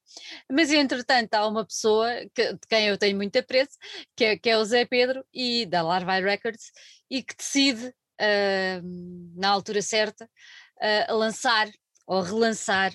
Mas 0.51 0.71
entretanto 0.71 1.33
há 1.33 1.47
uma 1.47 1.65
pessoa 1.65 2.09
que, 2.35 2.53
de 2.53 2.67
quem 2.69 2.87
eu 2.87 2.97
tenho 2.97 3.15
muito 3.15 3.37
apreço, 3.39 3.77
que 4.15 4.25
é, 4.25 4.37
que 4.37 4.49
é 4.49 4.57
o 4.57 4.65
Zé 4.65 4.85
Pedro 4.85 5.25
e 5.33 5.65
da 5.65 5.81
Larvae 5.81 6.21
Records, 6.21 6.71
e 7.09 7.23
que 7.23 7.35
decide 7.35 7.87
uh, 7.87 9.39
na 9.39 9.49
altura 9.49 9.81
certa 9.81 10.25
uh, 10.25 11.15
lançar 11.15 11.69
ou 12.05 12.21
relançar. 12.21 12.93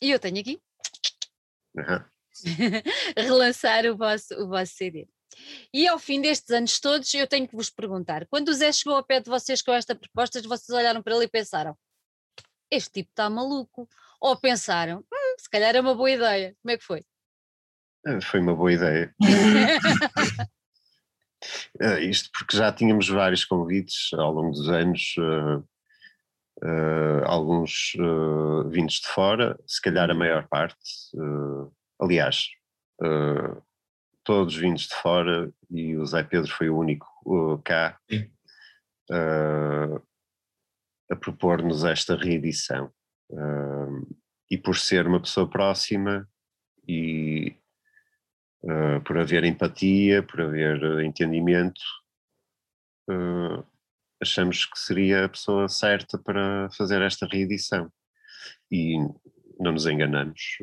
E 0.00 0.10
eu 0.10 0.20
tenho 0.20 0.40
aqui. 0.40 0.60
Uhum. 1.74 2.15
relançar 3.16 3.86
o 3.86 3.96
vosso, 3.96 4.34
o 4.34 4.48
vosso 4.48 4.74
CD. 4.74 5.08
E 5.72 5.86
ao 5.86 5.98
fim 5.98 6.20
destes 6.20 6.50
anos 6.50 6.80
todos, 6.80 7.12
eu 7.14 7.26
tenho 7.26 7.48
que 7.48 7.56
vos 7.56 7.70
perguntar: 7.70 8.26
quando 8.26 8.48
o 8.48 8.54
Zé 8.54 8.72
chegou 8.72 8.94
ao 8.94 9.04
pé 9.04 9.20
de 9.20 9.28
vocês 9.28 9.62
com 9.62 9.72
esta 9.72 9.94
proposta, 9.94 10.40
vocês 10.42 10.70
olharam 10.70 11.02
para 11.02 11.14
ele 11.14 11.24
e 11.24 11.28
pensaram: 11.28 11.76
este 12.70 12.90
tipo 12.90 13.10
está 13.10 13.28
maluco? 13.28 13.88
Ou 14.20 14.36
pensaram: 14.36 15.00
hum, 15.00 15.34
se 15.38 15.48
calhar 15.50 15.76
é 15.76 15.80
uma 15.80 15.94
boa 15.94 16.10
ideia? 16.10 16.56
Como 16.62 16.72
é 16.72 16.78
que 16.78 16.84
foi? 16.84 17.04
Eh, 18.06 18.20
foi 18.20 18.40
uma 18.40 18.54
boa 18.54 18.72
ideia. 18.72 19.14
uh, 21.80 21.98
isto 22.08 22.30
porque 22.32 22.56
já 22.56 22.72
tínhamos 22.72 23.08
vários 23.08 23.44
convites 23.44 24.12
ao 24.14 24.32
longo 24.32 24.52
dos 24.52 24.68
anos, 24.68 25.14
uh, 25.18 25.58
uh, 26.64 27.24
alguns 27.24 27.92
vindos 28.70 28.94
de 29.00 29.08
fora, 29.08 29.58
se 29.66 29.82
calhar 29.82 30.08
a 30.08 30.12
uhum. 30.12 30.18
maior 30.18 30.48
parte 30.48 30.76
aliás, 32.00 32.48
uh, 33.02 33.62
todos 34.24 34.56
vindos 34.56 34.82
de 34.82 34.94
fora 34.96 35.52
e 35.70 35.96
o 35.96 36.06
Zé 36.06 36.22
Pedro 36.22 36.50
foi 36.50 36.68
o 36.68 36.78
único 36.78 37.06
uh, 37.24 37.58
cá 37.62 37.98
uh, 39.10 40.02
a 41.10 41.16
propor-nos 41.16 41.84
esta 41.84 42.16
reedição. 42.16 42.92
e 44.50 44.56
por 44.58 44.76
ser 44.76 45.06
uma 45.06 45.20
pessoa 45.20 45.48
próxima 45.48 46.28
e 46.86 47.56
por 49.04 49.18
haver 49.18 49.44
empatia, 49.44 50.22
por 50.22 50.40
haver 50.40 51.04
entendimento, 51.04 51.80
achamos 54.20 54.64
que 54.64 54.78
seria 54.78 55.24
a 55.24 55.28
pessoa 55.28 55.68
certa 55.68 56.18
para 56.18 56.68
fazer 56.70 57.02
esta 57.02 57.26
reedição. 57.26 57.88
E 58.70 58.98
não 59.60 59.72
nos 59.72 59.86
enganamos. 59.86 60.58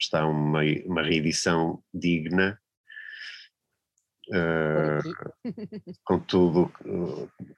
Está 0.00 0.26
uma, 0.26 0.60
uma 0.86 1.02
reedição 1.02 1.82
digna, 1.92 2.58
uh, 4.28 5.44
com, 6.04 6.20
tudo, 6.20 6.72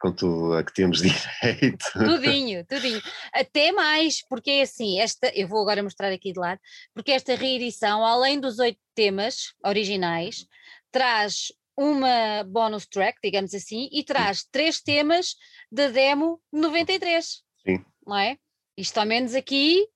com 0.01 0.13
tudo 0.13 0.55
a 0.55 0.65
que 0.65 0.73
temos 0.73 1.03
direito. 1.03 1.85
Tudinho, 1.93 2.65
tudinho. 2.67 3.01
Até 3.33 3.73
mais, 3.73 4.27
porque 4.27 4.51
é 4.51 4.63
assim, 4.63 4.99
esta, 5.01 5.29
eu 5.35 5.49
vou 5.49 5.61
agora 5.61 5.83
mostrar 5.83 6.13
aqui 6.13 6.33
de 6.33 6.41
lado, 6.41 6.61
porque 6.95 7.13
esta 7.13 7.35
reedição, 7.35 8.05
além 8.05 8.41
dos 8.41 8.59
oito 8.59 8.79
temas 8.95 9.53
originais, 9.65 10.47
traz 10.91 11.53
uma 11.77 12.45
bonus 12.45 12.87
track, 12.87 13.19
digamos 13.23 13.55
assim, 13.55 13.89
e 13.93 14.05
traz 14.05 14.45
três 14.51 14.81
temas 14.81 15.35
da 15.71 15.89
demo 15.89 16.41
93. 16.53 17.43
Sim. 17.67 17.85
Não 18.07 18.19
é? 18.19 18.37
Isto 18.77 18.99
ao 18.99 19.07
menos 19.07 19.35
aqui 19.35 19.87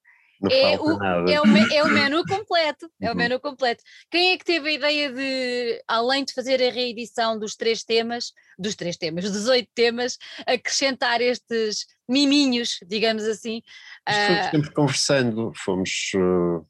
é 0.50 0.78
o, 0.78 1.02
é, 1.28 1.40
o, 1.40 1.44
é 1.72 1.82
o 1.84 1.88
menu 1.88 2.24
completo, 2.24 2.90
é 3.00 3.06
o 3.06 3.10
uhum. 3.10 3.16
menu 3.16 3.40
completo. 3.40 3.82
Quem 4.10 4.32
é 4.32 4.36
que 4.36 4.44
teve 4.44 4.68
a 4.68 4.72
ideia 4.72 5.12
de, 5.12 5.82
além 5.86 6.24
de 6.24 6.32
fazer 6.32 6.62
a 6.62 6.70
reedição 6.70 7.38
dos 7.38 7.56
três 7.56 7.82
temas, 7.84 8.32
dos 8.58 8.74
três 8.74 8.96
temas, 8.96 9.30
dos 9.30 9.48
oito 9.48 9.68
temas, 9.74 10.18
acrescentar 10.46 11.20
estes 11.20 11.86
miminhos, 12.08 12.78
digamos 12.86 13.24
assim? 13.24 13.62
Uh... 14.08 14.50
sempre 14.50 14.70
conversando, 14.72 15.52
fomos, 15.56 16.12
uh, 16.14 16.66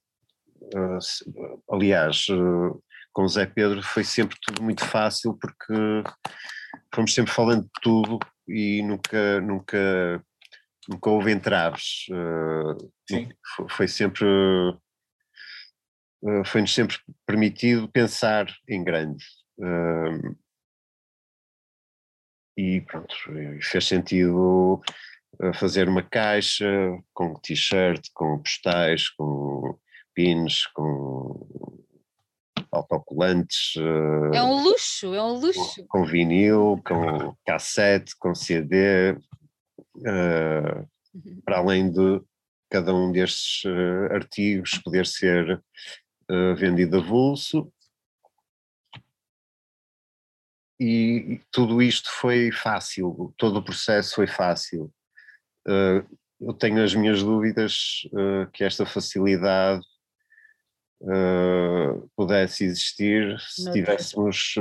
uh, 0.74 1.62
aliás, 1.70 2.26
com 3.12 3.22
o 3.22 3.28
Zé 3.28 3.46
Pedro 3.46 3.82
foi 3.82 4.04
sempre 4.04 4.36
tudo 4.42 4.62
muito 4.62 4.84
fácil 4.84 5.38
porque 5.40 6.02
fomos 6.94 7.14
sempre 7.14 7.32
falando 7.32 7.62
de 7.62 7.70
tudo 7.80 8.18
e 8.46 8.82
nunca, 8.82 9.40
nunca 9.40 10.22
nunca 10.88 11.10
houve 11.10 11.32
entraves. 11.32 12.06
Uh, 12.10 13.68
foi 13.70 13.88
sempre. 13.88 14.26
Uh, 16.22 16.44
Foi-nos 16.46 16.72
sempre 16.74 16.96
permitido 17.26 17.88
pensar 17.88 18.46
em 18.68 18.82
grande. 18.82 19.24
Uh, 19.58 20.36
e 22.56 22.80
pronto, 22.82 23.14
fez 23.60 23.84
sentido 23.84 24.80
fazer 25.54 25.88
uma 25.88 26.02
caixa 26.02 26.64
com 27.12 27.34
t-shirt, 27.34 28.08
com 28.14 28.38
postais, 28.38 29.08
com 29.08 29.76
pins, 30.14 30.64
com 30.68 31.84
autocolantes. 32.70 33.74
É 34.32 34.42
um 34.42 34.62
luxo, 34.62 35.12
é 35.14 35.22
um 35.22 35.32
luxo. 35.32 35.84
Com 35.88 36.04
vinil, 36.04 36.80
com 36.86 37.34
cassete, 37.44 38.14
com 38.18 38.34
CD, 38.34 39.16
uh, 39.96 40.88
para 41.44 41.58
além 41.58 41.90
de 41.90 42.20
cada 42.70 42.94
um 42.94 43.12
destes 43.12 43.64
uh, 43.64 44.12
artigos 44.12 44.78
poder 44.78 45.06
ser 45.06 45.62
uh, 46.30 46.54
vendido 46.56 46.98
a 46.98 47.00
vulso. 47.00 47.72
E, 50.80 51.40
tudo 51.52 51.80
isto 51.80 52.10
foi 52.10 52.50
fácil, 52.50 53.32
todo 53.38 53.58
o 53.58 53.64
processo 53.64 54.16
foi 54.16 54.26
fácil. 54.26 54.92
eu 56.40 56.52
tenho 56.52 56.82
as 56.82 56.94
minhas 56.94 57.22
dúvidas 57.22 58.00
que 58.52 58.64
esta 58.64 58.84
facilidade 58.84 59.82
pudesse 62.16 62.64
existir 62.64 63.38
se 63.38 63.70
tivéssemos 63.72 64.56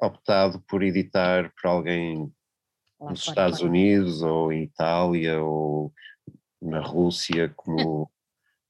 optado 0.00 0.60
por 0.68 0.82
editar 0.82 1.52
por 1.54 1.68
alguém 1.68 2.32
Nos 3.00 3.20
Estados 3.20 3.60
Unidos 3.60 4.22
ou 4.22 4.52
em 4.52 4.64
Itália 4.64 5.40
ou 5.40 5.92
na 6.60 6.80
Rússia, 6.80 7.52
como, 7.56 8.10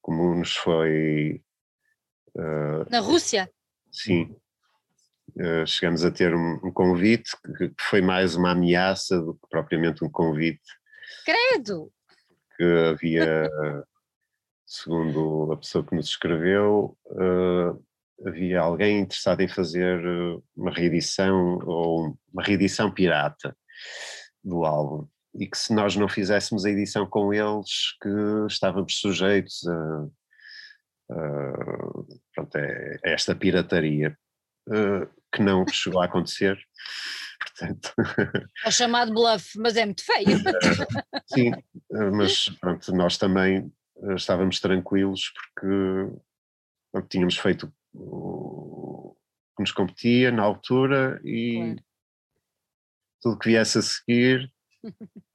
como 0.03 0.35
nos 0.35 0.55
foi. 0.55 1.43
na 2.91 3.01
Rússia? 3.01 3.51
Sim. 3.91 4.37
chegamos 5.66 6.05
a 6.05 6.11
ter 6.11 6.35
um, 6.35 6.61
um 6.62 6.70
convite 6.70 7.31
que 7.57 7.72
foi 7.81 8.03
mais 8.03 8.35
uma 8.35 8.51
ameaça 8.51 9.18
do 9.18 9.35
que 9.35 9.49
propriamente 9.49 10.05
um 10.05 10.11
convite. 10.11 10.61
Credo! 11.24 11.91
Que 12.57 12.64
havia 12.91 13.49
segundo 14.68 15.51
a 15.51 15.57
pessoa 15.57 15.83
que 15.83 15.95
nos 15.95 16.09
escreveu, 16.11 16.97
uh, 17.07 17.83
havia 18.26 18.61
alguém 18.61 19.01
interessado 19.01 19.41
em 19.41 19.49
fazer 19.49 19.99
uma 20.55 20.70
reedição 20.70 21.59
ou 21.64 22.18
uma 22.31 22.43
reedição 22.43 22.93
pirata 22.93 23.57
do 24.43 24.64
álbum. 24.64 25.07
E 25.34 25.47
que 25.47 25.59
se 25.59 25.72
nós 25.74 25.95
não 25.95 26.09
fizéssemos 26.09 26.64
a 26.64 26.70
edição 26.70 27.07
com 27.07 27.32
eles 27.32 27.97
que 28.03 28.09
estávamos 28.49 28.99
sujeitos 28.99 29.66
a, 29.66 30.09
a, 31.12 31.53
pronto, 32.34 32.57
é, 32.57 32.99
a 33.05 33.11
esta 33.11 33.34
pirataria 33.34 34.16
uh, 34.68 35.07
que 35.32 35.43
não 35.43 35.66
chegou 35.68 36.01
a 36.01 36.07
acontecer. 36.07 36.59
Portanto 37.39 37.95
é 38.64 38.70
chamado 38.70 39.12
bluff, 39.12 39.59
mas 39.59 39.76
é 39.76 39.84
muito 39.84 40.05
feio. 40.05 40.39
Sim, 41.32 41.53
mas 42.12 42.49
pronto, 42.61 42.93
nós 42.93 43.16
também 43.16 43.72
eh, 44.03 44.14
estávamos 44.14 44.59
tranquilos 44.61 45.32
porque 45.32 47.07
tínhamos 47.09 47.39
feito 47.39 47.72
o 47.95 49.14
que 49.57 49.62
nos 49.62 49.72
competia 49.72 50.30
na 50.30 50.43
altura 50.43 51.20
e 51.24 51.55
claro. 51.55 51.84
Tudo 53.20 53.38
que 53.38 53.48
viesse 53.48 53.78
a 53.78 53.82
seguir 53.82 54.50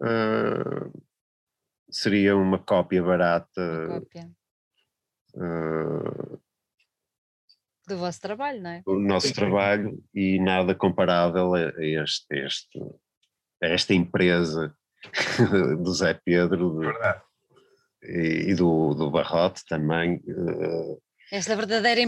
uh, 0.01 1.03
seria 1.89 2.35
uma 2.35 2.59
cópia 2.59 3.01
barata 3.01 3.85
uma 3.87 3.99
cópia. 3.99 4.31
Uh, 5.35 6.39
do 7.87 7.97
vosso 7.97 8.21
trabalho, 8.21 8.61
não 8.61 8.69
é? 8.69 8.81
Do 8.85 8.97
nosso 8.97 9.33
trabalho 9.33 10.01
e 10.13 10.39
nada 10.39 10.73
comparável 10.73 11.53
a, 11.53 11.69
este, 11.79 12.33
a 12.33 12.45
este, 12.45 12.79
a 13.61 13.67
esta 13.67 13.93
empresa 13.93 14.73
do 15.83 15.93
Zé 15.93 16.13
Pedro. 16.13 16.79
De, 16.79 16.87
e, 18.03 18.51
e 18.51 18.55
do, 18.55 18.93
do 18.93 19.11
Barrote 19.11 19.65
também. 19.67 20.15
Uh, 20.27 21.01
Esta 21.33 21.55
verdadeira 21.55 21.99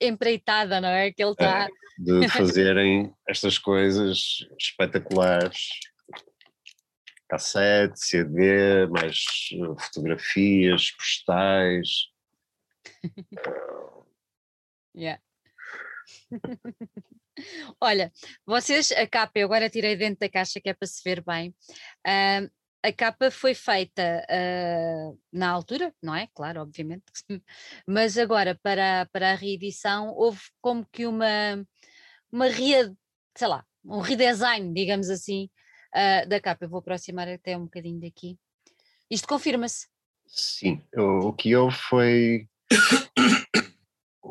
empreitada, 0.00 0.80
não 0.80 0.88
é? 0.88 1.12
Que 1.12 1.22
ele 1.22 1.32
está. 1.32 1.68
Uh, 2.00 2.20
de 2.20 2.28
fazerem 2.30 3.14
estas 3.28 3.58
coisas 3.58 4.38
espetaculares. 4.58 5.68
Cassete, 7.28 8.00
CD, 8.00 8.86
mais 8.86 9.22
eh, 9.52 9.82
fotografias, 9.84 10.92
postais. 10.92 11.88
yeah. 14.96 15.20
Olha, 17.78 18.10
vocês, 18.46 18.90
a 18.92 19.06
capa, 19.06 19.38
eu 19.38 19.44
agora 19.44 19.68
tirei 19.68 19.94
dentro 19.94 20.20
da 20.20 20.28
caixa 20.30 20.58
que 20.58 20.70
é 20.70 20.74
para 20.74 20.88
se 20.88 21.02
ver 21.04 21.22
bem. 21.22 21.54
Uh, 22.06 22.50
a 22.82 22.92
capa 22.92 23.30
foi 23.30 23.54
feita 23.54 24.24
uh, 24.30 25.18
na 25.32 25.50
altura, 25.50 25.94
não 26.02 26.14
é? 26.14 26.28
Claro, 26.34 26.62
obviamente, 26.62 27.04
mas 27.86 28.16
agora 28.16 28.58
para, 28.62 29.06
para 29.12 29.32
a 29.32 29.34
reedição 29.34 30.14
houve 30.14 30.40
como 30.60 30.86
que 30.90 31.06
uma, 31.06 31.64
uma 32.32 32.46
rea, 32.46 32.92
sei 33.36 33.48
lá, 33.48 33.64
um 33.84 34.00
redesign, 34.00 34.72
digamos 34.72 35.10
assim, 35.10 35.50
uh, 35.94 36.28
da 36.28 36.40
capa. 36.40 36.64
Eu 36.64 36.70
vou 36.70 36.80
aproximar 36.80 37.28
até 37.28 37.56
um 37.56 37.64
bocadinho 37.64 38.00
daqui. 38.00 38.38
Isto 39.10 39.28
confirma-se? 39.28 39.88
Sim, 40.26 40.82
o, 40.96 41.28
o 41.28 41.32
que 41.32 41.54
houve 41.54 41.76
foi 41.76 42.48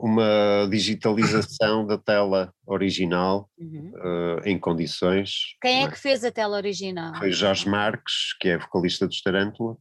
uma 0.02 0.68
digitalização 0.70 1.86
da 1.86 1.98
tela 1.98 2.54
original 2.66 3.50
uhum. 3.58 3.92
uh, 3.96 4.42
em 4.46 4.58
condições. 4.58 5.56
Quem 5.62 5.84
é, 5.84 5.84
é 5.84 5.92
que 5.92 6.00
fez 6.00 6.24
a 6.24 6.32
tela 6.32 6.58
original? 6.58 7.16
Foi 7.16 7.32
Jorge 7.32 7.68
Marques, 7.68 8.34
que 8.40 8.50
é 8.50 8.58
vocalista 8.58 9.08
dos 9.08 9.22
Tarântula. 9.22 9.78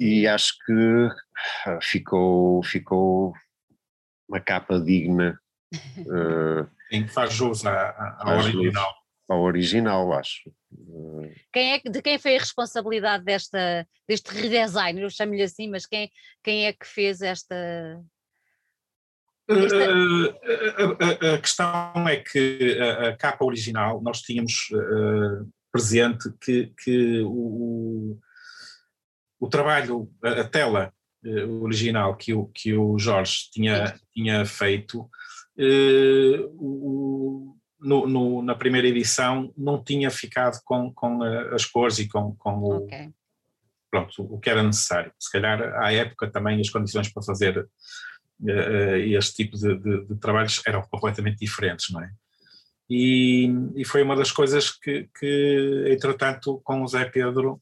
E 0.00 0.26
acho 0.26 0.54
que 0.64 1.08
ah, 1.66 1.78
ficou, 1.82 2.62
ficou 2.62 3.34
uma 4.28 4.40
capa 4.40 4.80
digna. 4.80 5.38
Uh, 5.98 6.68
em 6.90 7.04
que 7.04 7.12
faz 7.12 7.32
jus 7.32 7.66
à, 7.66 8.16
à 8.20 8.36
original 8.36 9.03
ao 9.28 9.42
original, 9.42 10.12
acho. 10.12 10.50
Quem 11.52 11.74
é, 11.74 11.78
de 11.78 12.02
quem 12.02 12.18
foi 12.18 12.36
a 12.36 12.40
responsabilidade 12.40 13.24
desta, 13.24 13.86
deste 14.08 14.30
redesign? 14.30 15.00
Eu 15.00 15.10
chamo-lhe 15.10 15.42
assim, 15.42 15.68
mas 15.70 15.86
quem, 15.86 16.10
quem 16.42 16.66
é 16.66 16.72
que 16.72 16.86
fez 16.86 17.22
esta. 17.22 17.54
esta... 19.48 19.94
Uh, 19.94 20.34
a, 20.98 21.30
a, 21.30 21.34
a, 21.34 21.38
questão 21.38 22.08
é 22.08 22.16
que 22.16 22.78
a, 22.80 23.08
a, 23.08 23.16
capa 23.16 23.44
original 23.44 24.02
nós 24.02 24.20
tínhamos 24.20 24.68
uh, 24.72 25.48
presente 25.72 26.30
que, 26.40 26.72
que 26.82 27.20
o, 27.22 28.18
o 29.40 29.48
trabalho, 29.48 30.10
a, 30.22 30.44
tela 30.44 30.92
uh, 31.24 31.62
original 31.62 32.16
que 32.16 32.34
o, 32.34 32.46
que 32.46 32.74
o 32.74 32.98
Jorge 32.98 33.50
tinha, 33.52 33.98
tinha 34.12 34.44
feito, 34.44 35.08
o, 36.58 37.54
no, 37.84 38.06
no, 38.06 38.42
na 38.42 38.54
primeira 38.54 38.88
edição 38.88 39.52
não 39.56 39.82
tinha 39.82 40.10
ficado 40.10 40.58
com, 40.64 40.92
com 40.92 41.22
as 41.22 41.66
cores 41.66 41.98
e 41.98 42.08
com, 42.08 42.34
com 42.36 42.54
o, 42.54 42.76
okay. 42.78 43.10
pronto, 43.90 44.22
o 44.22 44.40
que 44.40 44.48
era 44.48 44.62
necessário. 44.62 45.12
Se 45.18 45.30
calhar 45.30 45.62
à 45.82 45.92
época 45.92 46.30
também 46.30 46.60
as 46.60 46.70
condições 46.70 47.12
para 47.12 47.22
fazer 47.22 47.58
uh, 47.58 48.96
este 48.96 49.44
tipo 49.44 49.56
de, 49.56 49.78
de, 49.78 50.06
de, 50.06 50.16
trabalhos 50.16 50.62
eram 50.66 50.82
completamente 50.82 51.38
diferentes, 51.38 51.90
não 51.90 52.02
é? 52.02 52.10
E, 52.88 53.48
e 53.76 53.84
foi 53.84 54.02
uma 54.02 54.16
das 54.16 54.30
coisas 54.30 54.70
que, 54.70 55.08
que 55.18 55.86
entretanto, 55.88 56.60
com 56.64 56.82
o 56.82 56.88
Zé 56.88 57.04
Pedro 57.04 57.60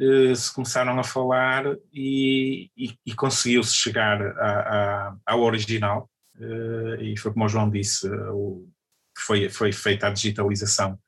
uh, 0.00 0.36
se 0.36 0.54
começaram 0.54 0.98
a 0.98 1.04
falar 1.04 1.66
e, 1.92 2.70
e, 2.76 2.96
e 3.06 3.14
conseguiu-se 3.14 3.74
chegar 3.74 4.20
a, 4.22 4.50
a, 4.50 5.16
ao 5.26 5.42
original. 5.42 6.10
Uh, 6.36 7.00
e 7.00 7.16
foi 7.16 7.32
como 7.32 7.44
o 7.44 7.48
João 7.48 7.70
disse, 7.70 8.08
o, 8.08 8.68
foi, 9.16 9.48
foi 9.48 9.72
feita 9.72 10.06
a 10.06 10.10
digitalização 10.10 10.98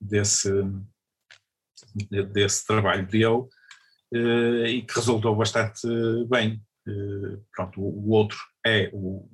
desse, 0.00 0.50
desse 2.32 2.66
trabalho 2.66 3.06
dele 3.06 3.46
eh, 4.14 4.68
e 4.68 4.82
que 4.82 4.94
resultou 4.94 5.34
bastante 5.34 5.86
bem. 6.28 6.60
Eh, 6.86 7.38
pronto, 7.54 7.80
o 7.80 8.10
outro 8.10 8.38
é 8.64 8.90
o, 8.92 9.28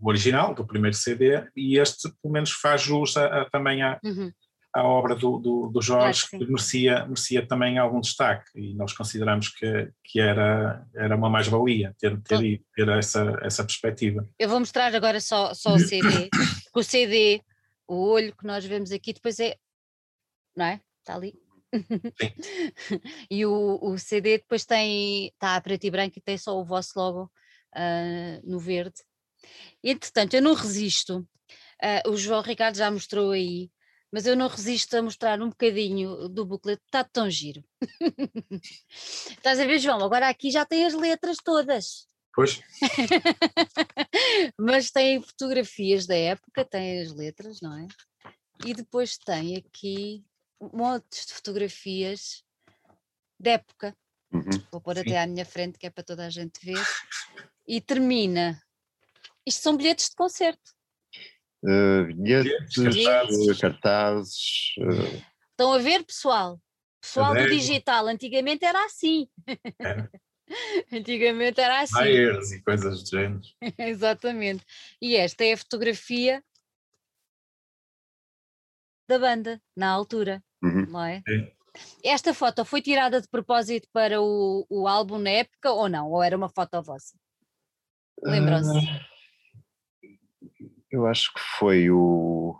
o, 0.00 0.08
original 0.08 0.54
do 0.54 0.66
primeiro 0.66 0.96
CD 0.96 1.44
e 1.56 1.78
este 1.78 2.08
pelo 2.22 2.32
menos 2.32 2.52
faz 2.52 2.82
jus 2.82 3.16
a, 3.16 3.42
a, 3.42 3.50
também 3.50 3.82
à, 3.82 3.98
uhum. 4.02 4.30
à 4.74 4.84
obra 4.84 5.14
do, 5.14 5.38
do, 5.38 5.68
do 5.68 5.82
Jorge, 5.82 6.28
que 6.30 6.38
merecia, 6.38 7.04
merecia 7.04 7.46
também 7.46 7.78
algum 7.78 8.00
destaque 8.00 8.48
e 8.54 8.74
nós 8.74 8.92
consideramos 8.92 9.48
que, 9.48 9.90
que 10.04 10.20
era, 10.20 10.86
era 10.94 11.16
uma 11.16 11.28
mais-valia 11.28 11.94
ter, 11.98 12.18
ter, 12.22 12.62
ter 12.74 12.88
essa, 12.88 13.38
essa 13.42 13.64
perspectiva. 13.64 14.26
Eu 14.38 14.48
vou 14.48 14.60
mostrar 14.60 14.94
agora 14.94 15.20
só, 15.20 15.52
só 15.52 15.74
o 15.74 15.78
CD, 15.78 16.30
o 16.74 16.82
CD 16.82 17.42
o 17.92 18.08
olho 18.08 18.34
que 18.34 18.46
nós 18.46 18.64
vemos 18.64 18.90
aqui 18.90 19.12
depois 19.12 19.38
é, 19.38 19.56
não 20.56 20.64
é? 20.64 20.80
Está 21.00 21.14
ali. 21.14 21.34
e 23.30 23.44
o, 23.46 23.78
o 23.82 23.98
CD 23.98 24.38
depois 24.38 24.64
tem, 24.64 25.28
está 25.28 25.56
a 25.56 25.60
preto 25.60 25.84
e 25.84 25.90
branco 25.90 26.18
e 26.18 26.22
tem 26.22 26.38
só 26.38 26.58
o 26.58 26.64
vosso 26.64 26.92
logo 26.96 27.24
uh, 27.74 28.50
no 28.50 28.58
verde. 28.58 29.02
Entretanto, 29.82 30.34
eu 30.34 30.42
não 30.42 30.54
resisto, 30.54 31.18
uh, 31.82 32.10
o 32.10 32.16
João 32.16 32.42
Ricardo 32.42 32.76
já 32.76 32.90
mostrou 32.90 33.32
aí, 33.32 33.70
mas 34.10 34.26
eu 34.26 34.36
não 34.36 34.48
resisto 34.48 34.94
a 34.94 35.02
mostrar 35.02 35.40
um 35.40 35.48
bocadinho 35.48 36.28
do 36.28 36.46
booklet, 36.46 36.80
está 36.84 37.02
tão 37.04 37.28
giro. 37.30 37.64
Estás 38.90 39.58
a 39.58 39.66
ver, 39.66 39.78
João? 39.78 40.02
Agora 40.02 40.28
aqui 40.28 40.50
já 40.50 40.64
tem 40.64 40.84
as 40.84 40.94
letras 40.94 41.38
todas. 41.42 42.06
Pois. 42.34 42.60
Mas 44.58 44.90
tem 44.90 45.22
fotografias 45.22 46.06
da 46.06 46.16
época, 46.16 46.64
tem 46.64 47.02
as 47.02 47.12
letras, 47.12 47.60
não 47.60 47.76
é? 47.78 47.86
E 48.64 48.72
depois 48.72 49.18
tem 49.18 49.56
aqui 49.56 50.24
montes 50.72 51.26
de 51.26 51.34
fotografias 51.34 52.42
da 53.38 53.52
época. 53.52 53.96
Uhum. 54.32 54.66
Vou 54.70 54.80
pôr 54.80 54.94
Sim. 54.94 55.00
até 55.02 55.20
à 55.20 55.26
minha 55.26 55.44
frente, 55.44 55.78
que 55.78 55.86
é 55.86 55.90
para 55.90 56.04
toda 56.04 56.26
a 56.26 56.30
gente 56.30 56.64
ver. 56.64 56.82
E 57.66 57.80
termina. 57.80 58.60
Isto 59.46 59.62
são 59.62 59.76
bilhetes 59.76 60.08
de 60.08 60.16
concerto. 60.16 60.72
Uh, 61.64 62.06
bilhetes, 62.14 62.74
cartazes. 62.74 63.60
cartazes 63.60 64.74
uh... 64.78 65.32
Estão 65.50 65.72
a 65.72 65.78
ver, 65.78 66.04
pessoal? 66.04 66.60
Pessoal 67.00 67.34
do 67.34 67.48
digital, 67.48 68.06
antigamente 68.06 68.64
era 68.64 68.84
assim. 68.84 69.28
Era. 69.78 70.10
antigamente 70.92 71.60
era 71.60 71.80
assim. 71.80 71.96
Flyers 71.96 72.52
e 72.52 72.62
coisas 72.62 73.02
do 73.02 73.08
género. 73.10 73.40
Exatamente. 73.78 74.64
E 75.00 75.16
esta 75.16 75.44
é 75.44 75.52
a 75.52 75.56
fotografia 75.56 76.42
da 79.08 79.18
banda, 79.18 79.60
na 79.76 79.90
altura, 79.90 80.42
Uhum. 80.62 80.86
não 80.86 81.04
é? 81.04 81.22
É. 81.28 81.52
Esta 82.04 82.34
foto 82.34 82.64
foi 82.64 82.82
tirada 82.82 83.20
de 83.20 83.28
propósito 83.28 83.88
para 83.92 84.20
o, 84.20 84.66
o 84.68 84.86
álbum 84.86 85.18
na 85.18 85.30
época 85.30 85.72
ou 85.72 85.88
não? 85.88 86.10
Ou 86.10 86.22
era 86.22 86.36
uma 86.36 86.48
foto 86.48 86.82
vossa? 86.82 87.16
Lembram-se? 88.22 88.78
Ah, 88.88 89.06
eu 90.90 91.06
acho 91.06 91.32
que 91.32 91.40
foi 91.58 91.90
o. 91.90 92.56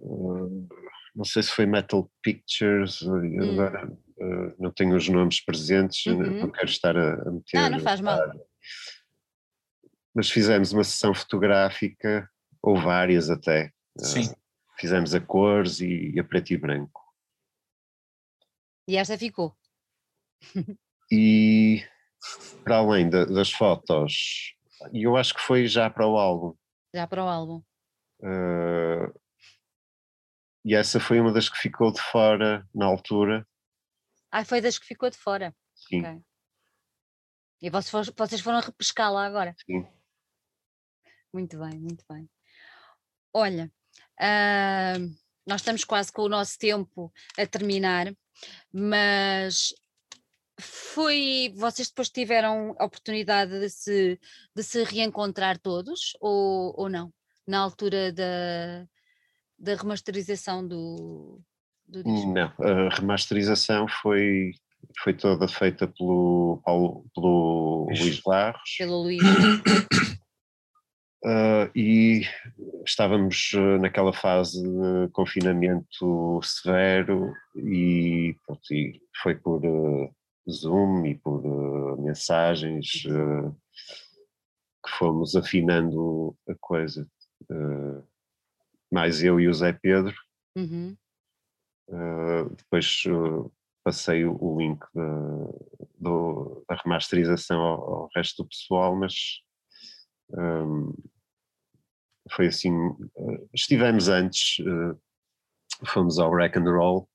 ah, 0.00 0.78
não 1.14 1.24
sei 1.24 1.42
se 1.42 1.50
foi 1.50 1.66
Metal 1.66 2.10
Pictures, 2.22 3.02
eh, 3.02 3.42
agora 3.42 3.92
ah, 4.20 4.54
não 4.58 4.70
tenho 4.72 4.96
os 4.96 5.08
nomes 5.08 5.40
presentes, 5.44 6.06
Uhum. 6.06 6.40
não 6.40 6.50
quero 6.50 6.68
estar 6.68 6.96
a, 6.96 7.14
a 7.28 7.30
meter. 7.30 7.58
Ah, 7.58 7.70
não 7.70 7.80
faz 7.80 8.00
mal. 8.00 8.18
Mas 10.14 10.30
fizemos 10.30 10.72
uma 10.72 10.84
sessão 10.84 11.14
fotográfica, 11.14 12.28
ou 12.62 12.76
várias 12.76 13.30
até. 13.30 13.72
ah, 14.00 14.04
Sim. 14.04 14.34
fizemos 14.78 15.14
a 15.14 15.20
cores 15.20 15.80
e 15.80 16.18
a 16.18 16.24
preto 16.24 16.52
e 16.52 16.56
branco. 16.56 17.02
E 18.88 18.96
esta 18.96 19.16
ficou. 19.18 19.56
E 21.10 21.82
para 22.64 22.76
além 22.78 23.08
da- 23.08 23.24
das 23.24 23.50
fotos, 23.50 24.54
e 24.92 25.04
eu 25.04 25.16
acho 25.16 25.32
que 25.34 25.40
foi 25.40 25.66
já 25.66 25.88
para 25.88 26.06
o 26.06 26.18
álbum. 26.18 26.54
Já 26.94 27.06
para 27.06 27.24
o 27.24 27.28
álbum. 27.28 27.62
Uh, 28.20 29.18
e 30.66 30.74
essa 30.74 31.00
foi 31.00 31.18
uma 31.18 31.32
das 31.32 31.48
que 31.48 31.56
ficou 31.56 31.90
de 31.90 32.00
fora 32.02 32.68
na 32.74 32.84
altura. 32.84 33.46
Ah, 34.30 34.44
foi 34.44 34.60
das 34.60 34.78
que 34.78 34.86
ficou 34.86 35.10
de 35.10 35.16
fora. 35.16 35.54
Sim, 35.74 36.00
Ok. 36.00 36.22
E 37.60 37.70
vocês 37.70 37.90
foram, 37.90 38.12
vocês 38.16 38.40
foram 38.40 38.60
repescar 38.60 39.12
lá 39.12 39.26
agora. 39.26 39.54
sim. 39.66 39.86
Muito 41.32 41.58
bem, 41.58 41.78
muito 41.78 42.04
bem. 42.08 42.28
Olha, 43.32 43.70
ah, 44.18 44.94
nós 45.46 45.60
estamos 45.60 45.84
quase 45.84 46.12
com 46.12 46.22
o 46.22 46.28
nosso 46.28 46.58
tempo 46.58 47.12
a 47.36 47.46
terminar, 47.46 48.12
mas 48.72 49.74
foi. 50.60 51.52
Vocês 51.56 51.88
depois 51.88 52.10
tiveram 52.10 52.74
a 52.78 52.84
oportunidade 52.84 53.58
de 53.60 53.68
se, 53.70 54.20
de 54.54 54.62
se 54.62 54.82
reencontrar 54.84 55.58
todos 55.58 56.16
ou, 56.20 56.74
ou 56.76 56.88
não? 56.88 57.12
Na 57.46 57.60
altura 57.60 58.12
da, 58.12 58.86
da 59.58 59.74
remasterização 59.74 60.66
do, 60.66 61.40
do 61.88 62.02
disco? 62.02 62.32
Não, 62.32 62.52
a 62.58 62.88
remasterização 62.94 63.86
foi, 63.88 64.52
foi 65.02 65.14
toda 65.14 65.48
feita 65.48 65.86
pelo, 65.88 66.60
Paulo, 66.64 67.06
pelo 67.14 67.86
Luís. 67.86 68.00
Luís 68.00 68.20
Barros 68.20 68.76
Pelo 68.76 69.02
Luís? 69.02 69.22
uh, 71.24 71.70
e 71.74 72.22
estávamos 72.84 73.52
uh, 73.54 73.78
naquela 73.80 74.12
fase 74.12 74.62
de 74.62 75.08
confinamento 75.12 76.40
severo 76.42 77.32
e, 77.56 78.36
pronto, 78.46 78.74
e 78.74 79.00
foi 79.22 79.34
por 79.34 79.64
uh, 79.64 80.14
Zoom 80.50 81.06
e 81.06 81.14
por 81.14 81.44
uh, 81.44 82.00
mensagens 82.00 83.04
uh, 83.06 83.54
que 84.84 84.90
fomos 84.98 85.36
afinando 85.36 86.36
a 86.48 86.54
coisa. 86.60 87.06
Uh, 87.50 88.02
mais 88.90 89.22
eu 89.22 89.38
e 89.38 89.48
o 89.48 89.54
Zé 89.54 89.72
Pedro. 89.72 90.14
Uhum. 90.56 90.96
Uh, 91.88 92.50
depois 92.54 93.02
uh, 93.06 93.50
passei 93.82 94.24
o, 94.26 94.36
o 94.44 94.58
link 94.58 94.78
da, 94.94 95.04
do- 95.98 96.62
da 96.68 96.74
remasterização 96.76 97.58
ao, 97.60 97.94
ao 97.94 98.10
resto 98.14 98.42
do 98.42 98.48
pessoal, 98.50 98.94
mas 98.94 99.14
um, 100.30 100.92
foi 102.30 102.48
assim. 102.48 102.70
uh, 102.76 103.48
estivemos 103.54 104.08
antes, 104.08 104.56
fomos 105.86 106.18
ao 106.18 106.30
Rock 106.30 106.58
and 106.58 106.64
Roll 106.70 107.08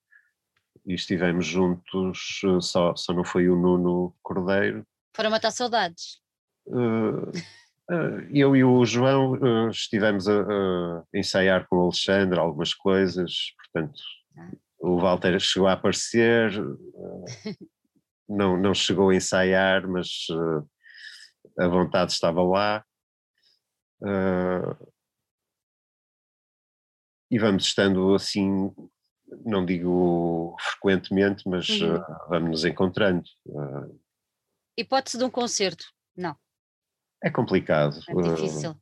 e 0.87 0.95
estivemos 0.95 1.45
juntos, 1.45 2.41
só, 2.61 2.95
só 2.95 3.13
não 3.13 3.23
foi 3.23 3.47
o 3.49 3.55
Nuno 3.55 4.15
Cordeiro. 4.23 4.83
Foram 5.15 5.29
matar 5.29 5.51
saudades. 5.51 6.19
Eu 8.31 8.55
e 8.55 8.63
o 8.63 8.83
João 8.85 9.69
estivemos 9.69 10.27
a, 10.27 10.41
a 10.41 11.03
ensaiar 11.13 11.67
com 11.67 11.75
o 11.77 11.81
Alexandre 11.83 12.39
algumas 12.39 12.73
coisas, 12.73 13.53
portanto, 13.57 14.01
Ah. 14.35 14.49
O 14.83 14.99
Walter 14.99 15.39
chegou 15.39 15.69
a 15.69 15.73
aparecer, 15.73 16.51
não, 18.27 18.57
não 18.57 18.73
chegou 18.73 19.09
a 19.09 19.15
ensaiar, 19.15 19.87
mas 19.87 20.27
uh, 20.29 20.67
a 21.57 21.67
vontade 21.69 22.11
estava 22.11 22.43
lá. 22.43 22.83
Uh, 24.01 24.93
e 27.31 27.39
vamos 27.39 27.65
estando 27.65 28.13
assim, 28.13 28.69
não 29.45 29.65
digo 29.65 30.55
frequentemente, 30.59 31.47
mas 31.47 31.69
Uhum. 31.69 31.95
uh, 31.95 32.05
vamos 32.27 32.49
nos 32.49 32.65
encontrando. 32.65 33.23
Hipótese 34.77 35.17
de 35.17 35.23
um 35.23 35.29
concerto? 35.29 35.85
Não, 36.15 36.35
é 37.23 37.29
complicado. 37.31 37.97
é 38.09 38.13
difícil. 38.35 38.75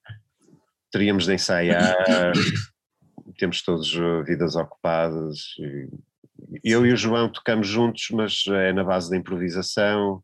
teríamos 0.92 1.26
de 1.26 1.34
ensaiar, 1.36 1.96
temos 3.42 3.64
todos 3.64 3.92
uh, 3.96 4.24
vidas 4.24 4.56
ocupadas. 4.56 5.56
e- 5.60 5.90
eu 6.64 6.86
e 6.86 6.94
o 6.94 6.98
João 6.98 7.32
tocamos 7.32 7.68
juntos, 7.68 8.08
mas 8.12 8.44
é 8.48 8.72
na 8.72 8.84
base 8.84 9.10
da 9.10 9.18
improvisação, 9.18 10.24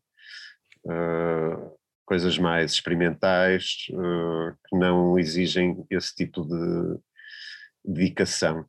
uh, 0.84 1.76
coisas 2.04 2.38
mais 2.38 2.72
experimentais, 2.72 3.86
uh, 3.90 4.52
que 4.68 4.76
não 4.76 5.18
exigem 5.18 5.84
esse 5.90 6.14
tipo 6.14 6.44
de 6.44 6.98
dedicação. 7.84 8.64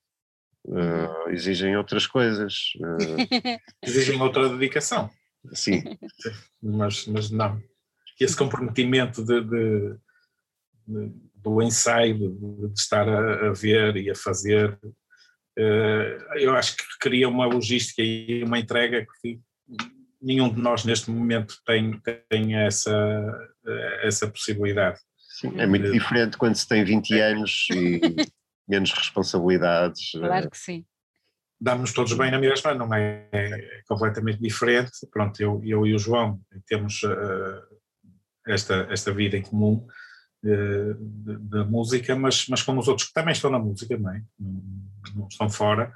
Uh, 0.66 1.30
exigem 1.30 1.78
outras 1.78 2.08
coisas. 2.08 2.72
uh, 2.78 3.18
Exigem 3.86 4.20
outra 4.22 4.50
dedicação, 4.50 5.10
sim, 5.54 5.84
mas, 6.62 7.06
mas 7.08 7.30
não. 7.30 7.62
Esse 8.20 8.36
comprometimento 8.36 9.24
de, 9.24 9.42
de- 9.42 9.98
de- 10.88 11.29
do 11.42 11.62
ensaio, 11.62 12.18
de, 12.18 12.74
estar 12.80 13.08
a, 13.08 13.50
a 13.50 13.54
ver 13.54 13.98
e 13.98 14.10
a 14.10 14.16
fazer, 14.16 14.78
eh, 15.58 16.18
eu 16.36 16.56
acho 16.56 16.76
que 16.78 16.84
requeria 16.94 17.28
uma 17.28 17.46
logística 17.46 18.02
e 18.02 18.44
uma 18.44 18.60
entrega 18.60 19.06
que 19.22 19.40
nenhum 20.22 20.54
de 20.54 20.62
nós 20.62 20.84
neste 20.84 21.10
momento 21.10 21.56
tem, 21.66 22.00
tem 22.30 22.56
essa, 22.56 22.92
eh, 23.66 24.08
essa 24.08 24.30
possibilidade. 24.30 25.00
sim, 25.18 25.52
é 25.60 25.66
muito 25.66 25.92
diferente 25.92 26.38
quando 26.38 26.56
se 26.56 26.68
tem 26.68 26.84
20 26.84 27.20
anos 27.20 27.68
e 27.72 28.02
menos 28.70 28.92
responsabilidades. 28.92 30.14
uh, 30.14 30.20
Claro 30.20 30.50
que 30.52 30.58
sim. 30.58 30.86
damos 31.60 31.92
todos 31.92 32.14
bem 32.14 32.30
na 32.30 32.40
mesma, 32.40 32.74
não 32.76 32.94
é, 32.94 33.28
é 33.34 33.82
completamente 33.88 34.40
diferente. 34.40 34.92
Pronto, 35.12 35.42
eu, 35.42 35.62
eu 35.66 35.86
e 35.88 35.96
o 35.96 36.00
João 36.00 36.40
temos 36.68 37.02
eh, 37.04 37.62
esta, 38.48 38.88
esta 38.92 39.12
vida 39.12 39.36
em 39.36 39.42
comum 39.42 39.86
eh, 39.88 40.09
da 40.42 41.64
música, 41.66 42.16
mas, 42.16 42.48
mas 42.48 42.62
como 42.64 42.80
os 42.80 42.88
outros 42.88 43.08
que 43.08 43.14
também 43.14 43.34
estão 43.34 43.50
na 43.52 43.60
música, 43.60 43.98
não, 43.98 44.12
é? 44.12 44.24
não, 44.40 45.28
estão 45.28 45.50
fora, 45.50 45.92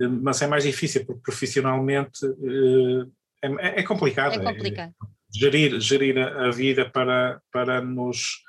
eh, 0.00 0.06
mas 0.06 0.40
é 0.42 0.46
mais 0.46 0.64
difícil 0.64 1.04
porque 1.04 1.22
profissionalmente 1.22 2.24
eh, 2.24 3.06
é, 3.42 3.80
é 3.80 3.82
complicado. 3.82 4.34
É 4.40 4.44
é- 4.44 4.52
complicado. 4.52 4.94
gerir, 5.34 5.80
gerir 5.80 6.18
a 6.18 6.50
vida 6.50 6.88
para, 6.88 7.40
para 7.52 7.80
nos. 7.80 8.42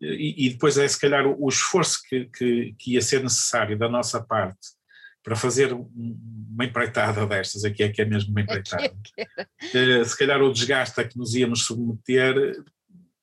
E, 0.00 0.46
e 0.46 0.50
depois 0.50 0.78
é 0.78 0.86
se 0.86 1.00
calhar 1.00 1.26
o, 1.26 1.36
o 1.44 1.48
esforço 1.48 1.98
que, 2.08 2.26
que, 2.26 2.74
que 2.78 2.92
ia 2.94 3.02
ser 3.02 3.20
necessário 3.22 3.76
da 3.76 3.88
nossa 3.88 4.22
parte 4.22 4.58
para 5.24 5.34
fazer 5.34 5.72
um- 5.72 5.90
uma 6.52 6.64
empreitada 6.64 7.26
destas, 7.26 7.64
aqui 7.64 7.82
é 7.82 7.88
que 7.88 8.00
é 8.02 8.04
mesmo 8.04 8.30
uma 8.30 8.40
empreitada, 8.40 8.94
Eh, 9.74 10.04
se 10.04 10.16
calhar 10.16 10.40
o 10.40 10.52
desgaste 10.52 11.00
a 11.00 11.04
que 11.04 11.18
nos 11.18 11.34
íamos 11.34 11.64
submeter, 11.64 12.34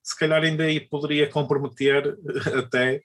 se 0.05 0.17
calhar 0.19 0.43
ainda 0.43 0.63
aí 0.65 0.79
poderia 0.79 1.27
comprometer 1.29 2.05
eh, 2.07 2.59
até 2.59 3.01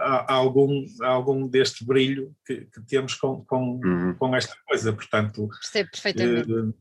a- 0.00 0.32
a 0.32 0.34
algum, 0.34 0.84
a 1.02 1.08
algum 1.08 1.46
deste 1.48 1.84
brilho 1.84 2.34
que, 2.46 2.66
que 2.66 2.80
temos 2.86 3.14
com, 3.14 3.44
com, 3.44 3.80
uhum. 3.82 4.14
com 4.16 4.36
esta 4.36 4.54
coisa, 4.66 4.92
portanto 4.92 5.48
Percebo 5.48 5.90
perfeitamente. 5.90 6.50
eh, 6.50 6.72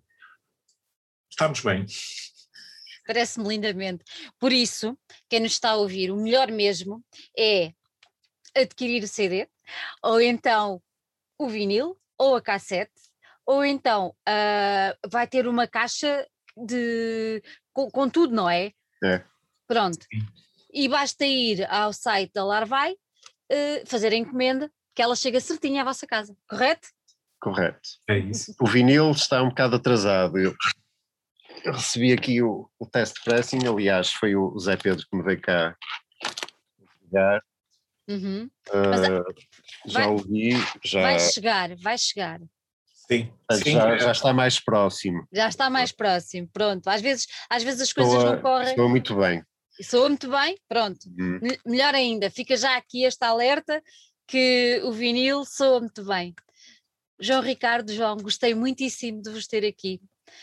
estamos 1.29 1.61
bem. 1.61 1.85
Parece-me 3.07 3.47
lindamente. 3.47 4.03
Por 4.39 4.51
isso, 4.53 4.97
quem 5.29 5.39
nos 5.39 5.53
está 5.53 5.71
a 5.71 5.75
ouvir, 5.75 6.11
o 6.11 6.17
melhor 6.17 6.51
mesmo 6.51 7.03
é 7.37 7.73
adquirir 8.55 9.03
o 9.03 9.07
CD, 9.07 9.47
ou 10.03 10.21
então 10.21 10.81
o 11.37 11.49
vinil, 11.49 11.97
ou 12.17 12.35
a 12.35 12.41
cassete, 12.41 12.91
ou 13.45 13.65
então 13.65 14.15
ah, 14.27 14.95
vai 15.09 15.27
ter 15.27 15.47
uma 15.47 15.67
caixa 15.67 16.25
de 16.55 17.41
com, 17.73 17.89
com 17.89 18.09
tudo, 18.09 18.33
não 18.33 18.49
é? 18.49 18.71
É. 19.03 19.23
Pronto. 19.67 20.05
E 20.73 20.87
basta 20.87 21.25
ir 21.25 21.65
ao 21.71 21.91
site 21.93 22.31
da 22.33 22.43
Larvai, 22.45 22.95
eh, 23.49 23.83
fazer 23.85 24.13
a 24.13 24.15
encomenda 24.15 24.71
que 24.95 25.01
ela 25.01 25.15
chega 25.15 25.39
certinha 25.39 25.81
à 25.81 25.85
vossa 25.85 26.05
casa, 26.05 26.35
correto? 26.47 26.87
Correto. 27.39 27.89
É 28.09 28.17
isso. 28.19 28.53
O 28.59 28.67
vinil 28.67 29.11
está 29.11 29.41
um 29.41 29.49
bocado 29.49 29.75
atrasado. 29.77 30.37
Eu, 30.37 30.53
eu 31.63 31.73
recebi 31.73 32.13
aqui 32.13 32.41
o, 32.41 32.69
o 32.77 32.85
test 32.85 33.15
pressing, 33.23 33.65
aliás, 33.67 34.11
foi 34.11 34.35
o 34.35 34.57
Zé 34.59 34.77
Pedro 34.77 35.05
que 35.09 35.15
me 35.17 35.23
veio 35.23 35.41
cá 35.41 35.75
ligar. 37.01 37.41
Uhum. 38.07 38.49
Uh, 38.69 39.33
já 39.85 39.99
vai- 39.99 40.07
ouvi, 40.09 40.51
já, 40.83 41.01
Vai 41.01 41.19
chegar, 41.19 41.75
vai 41.77 41.97
chegar. 41.97 42.41
Sim, 43.11 43.31
sim. 43.63 43.71
já, 43.73 43.89
é- 43.95 43.99
já 43.99 44.11
está 44.11 44.33
mais 44.33 44.59
próximo. 44.59 45.27
Já 45.31 45.47
está 45.49 45.69
mais 45.69 45.91
próximo, 45.91 46.47
pronto. 46.51 46.87
Às 46.87 47.01
vezes, 47.01 47.27
às 47.49 47.63
vezes 47.63 47.81
as 47.81 47.87
Estou, 47.89 48.05
coisas 48.05 48.23
a- 48.23 48.35
não 48.35 48.41
correm. 48.41 48.69
estou 48.69 48.89
muito 48.89 49.15
bem. 49.15 49.43
Soa 49.81 50.09
muito 50.09 50.29
bem, 50.29 50.57
pronto. 50.69 50.99
Hum, 51.19 51.39
Me- 51.41 51.59
Melhor 51.65 51.95
ainda, 51.95 52.29
fica 52.29 52.55
já 52.55 52.77
aqui 52.77 53.03
este 53.03 53.23
alerta 53.25 53.81
que 54.27 54.79
o 54.83 54.91
vinil 54.91 55.43
soa 55.45 55.79
muito 55.79 56.05
bem. 56.05 56.33
João 57.19 57.41
Ricardo, 57.41 57.91
João, 57.93 58.17
gostei 58.17 58.53
muitíssimo 58.55 59.21
de 59.21 59.29
vos 59.29 59.47
ter 59.47 59.65
aqui. 59.65 59.99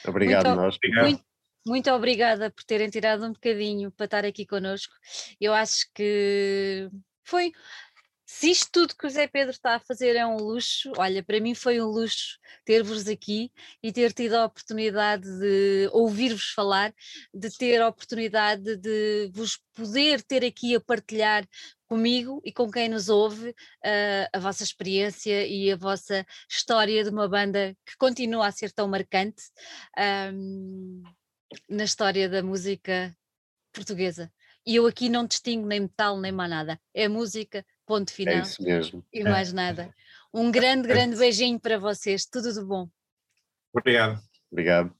Obrigado, 0.07 0.47
Muito- 0.47 0.61
nós. 0.61 0.75
Obrigado. 0.77 1.05
Muito, 1.05 1.25
muito 1.67 1.91
obrigada 1.91 2.51
por 2.51 2.65
terem 2.65 2.89
tirado 2.91 3.25
um 3.25 3.33
bocadinho 3.33 3.91
para 3.93 4.05
estar 4.05 4.25
aqui 4.25 4.45
connosco. 4.47 4.93
Eu 5.41 5.55
acho 5.55 5.87
que 5.95 6.89
foi. 7.25 7.53
Se 8.31 8.51
isto 8.51 8.69
tudo 8.71 8.95
que 8.95 9.07
o 9.07 9.11
Zé 9.11 9.27
Pedro 9.27 9.53
está 9.53 9.77
a 9.77 9.81
fazer 9.81 10.15
é 10.15 10.27
um 10.27 10.37
luxo, 10.37 10.93
olha, 10.99 11.25
para 11.25 11.41
mim 11.41 11.55
foi 11.55 11.81
um 11.81 11.87
luxo 11.87 12.39
ter-vos 12.63 13.09
aqui 13.09 13.51
e 13.83 13.91
ter 13.91 14.13
tido 14.13 14.35
a 14.35 14.45
oportunidade 14.45 15.23
de 15.41 15.89
ouvir-vos 15.93 16.51
falar, 16.51 16.95
de 17.33 17.49
ter 17.57 17.81
a 17.81 17.89
oportunidade 17.89 18.77
de 18.77 19.31
vos 19.33 19.59
poder 19.73 20.23
ter 20.23 20.45
aqui 20.45 20.77
a 20.77 20.81
partilhar 20.81 21.49
comigo 21.87 22.39
e 22.45 22.53
com 22.53 22.71
quem 22.71 22.87
nos 22.91 23.09
ouve 23.09 23.55
ah, 23.83 24.29
a 24.35 24.39
vossa 24.39 24.63
experiência 24.63 25.47
e 25.47 25.73
a 25.73 25.77
vossa 25.77 26.23
história 26.51 27.03
de 27.03 27.09
uma 27.09 27.27
banda 27.27 27.75
que 27.87 27.97
continua 27.97 28.47
a 28.47 28.53
ser 28.53 28.73
tão 28.73 28.87
marcante 28.87 29.43
ahm, 29.97 31.03
na 31.67 31.85
história 31.85 32.29
da 32.29 32.43
música 32.43 33.17
portuguesa. 33.73 34.31
E 34.67 34.77
eu 34.77 34.87
aqui 34.87 35.09
não 35.09 35.27
distingo 35.27 35.67
nem 35.67 35.81
metal 35.81 36.21
nem 36.21 36.31
mais 36.31 36.51
nada. 36.51 36.79
É 36.93 37.09
música, 37.09 37.65
ponto 37.89 38.11
É 38.11 38.15
final 38.15 38.39
isso 38.43 38.63
mesmo. 38.63 39.03
e 39.11 39.25
mais 39.25 39.51
nada. 39.51 39.93
Um 40.33 40.51
grande, 40.53 40.87
grande 40.87 41.17
beijinho 41.17 41.59
para 41.59 41.79
vocês. 41.79 42.27
Tudo 42.27 42.53
de 42.53 42.63
bom. 42.63 42.87
Obrigado. 43.73 44.21
Obrigado. 44.53 44.95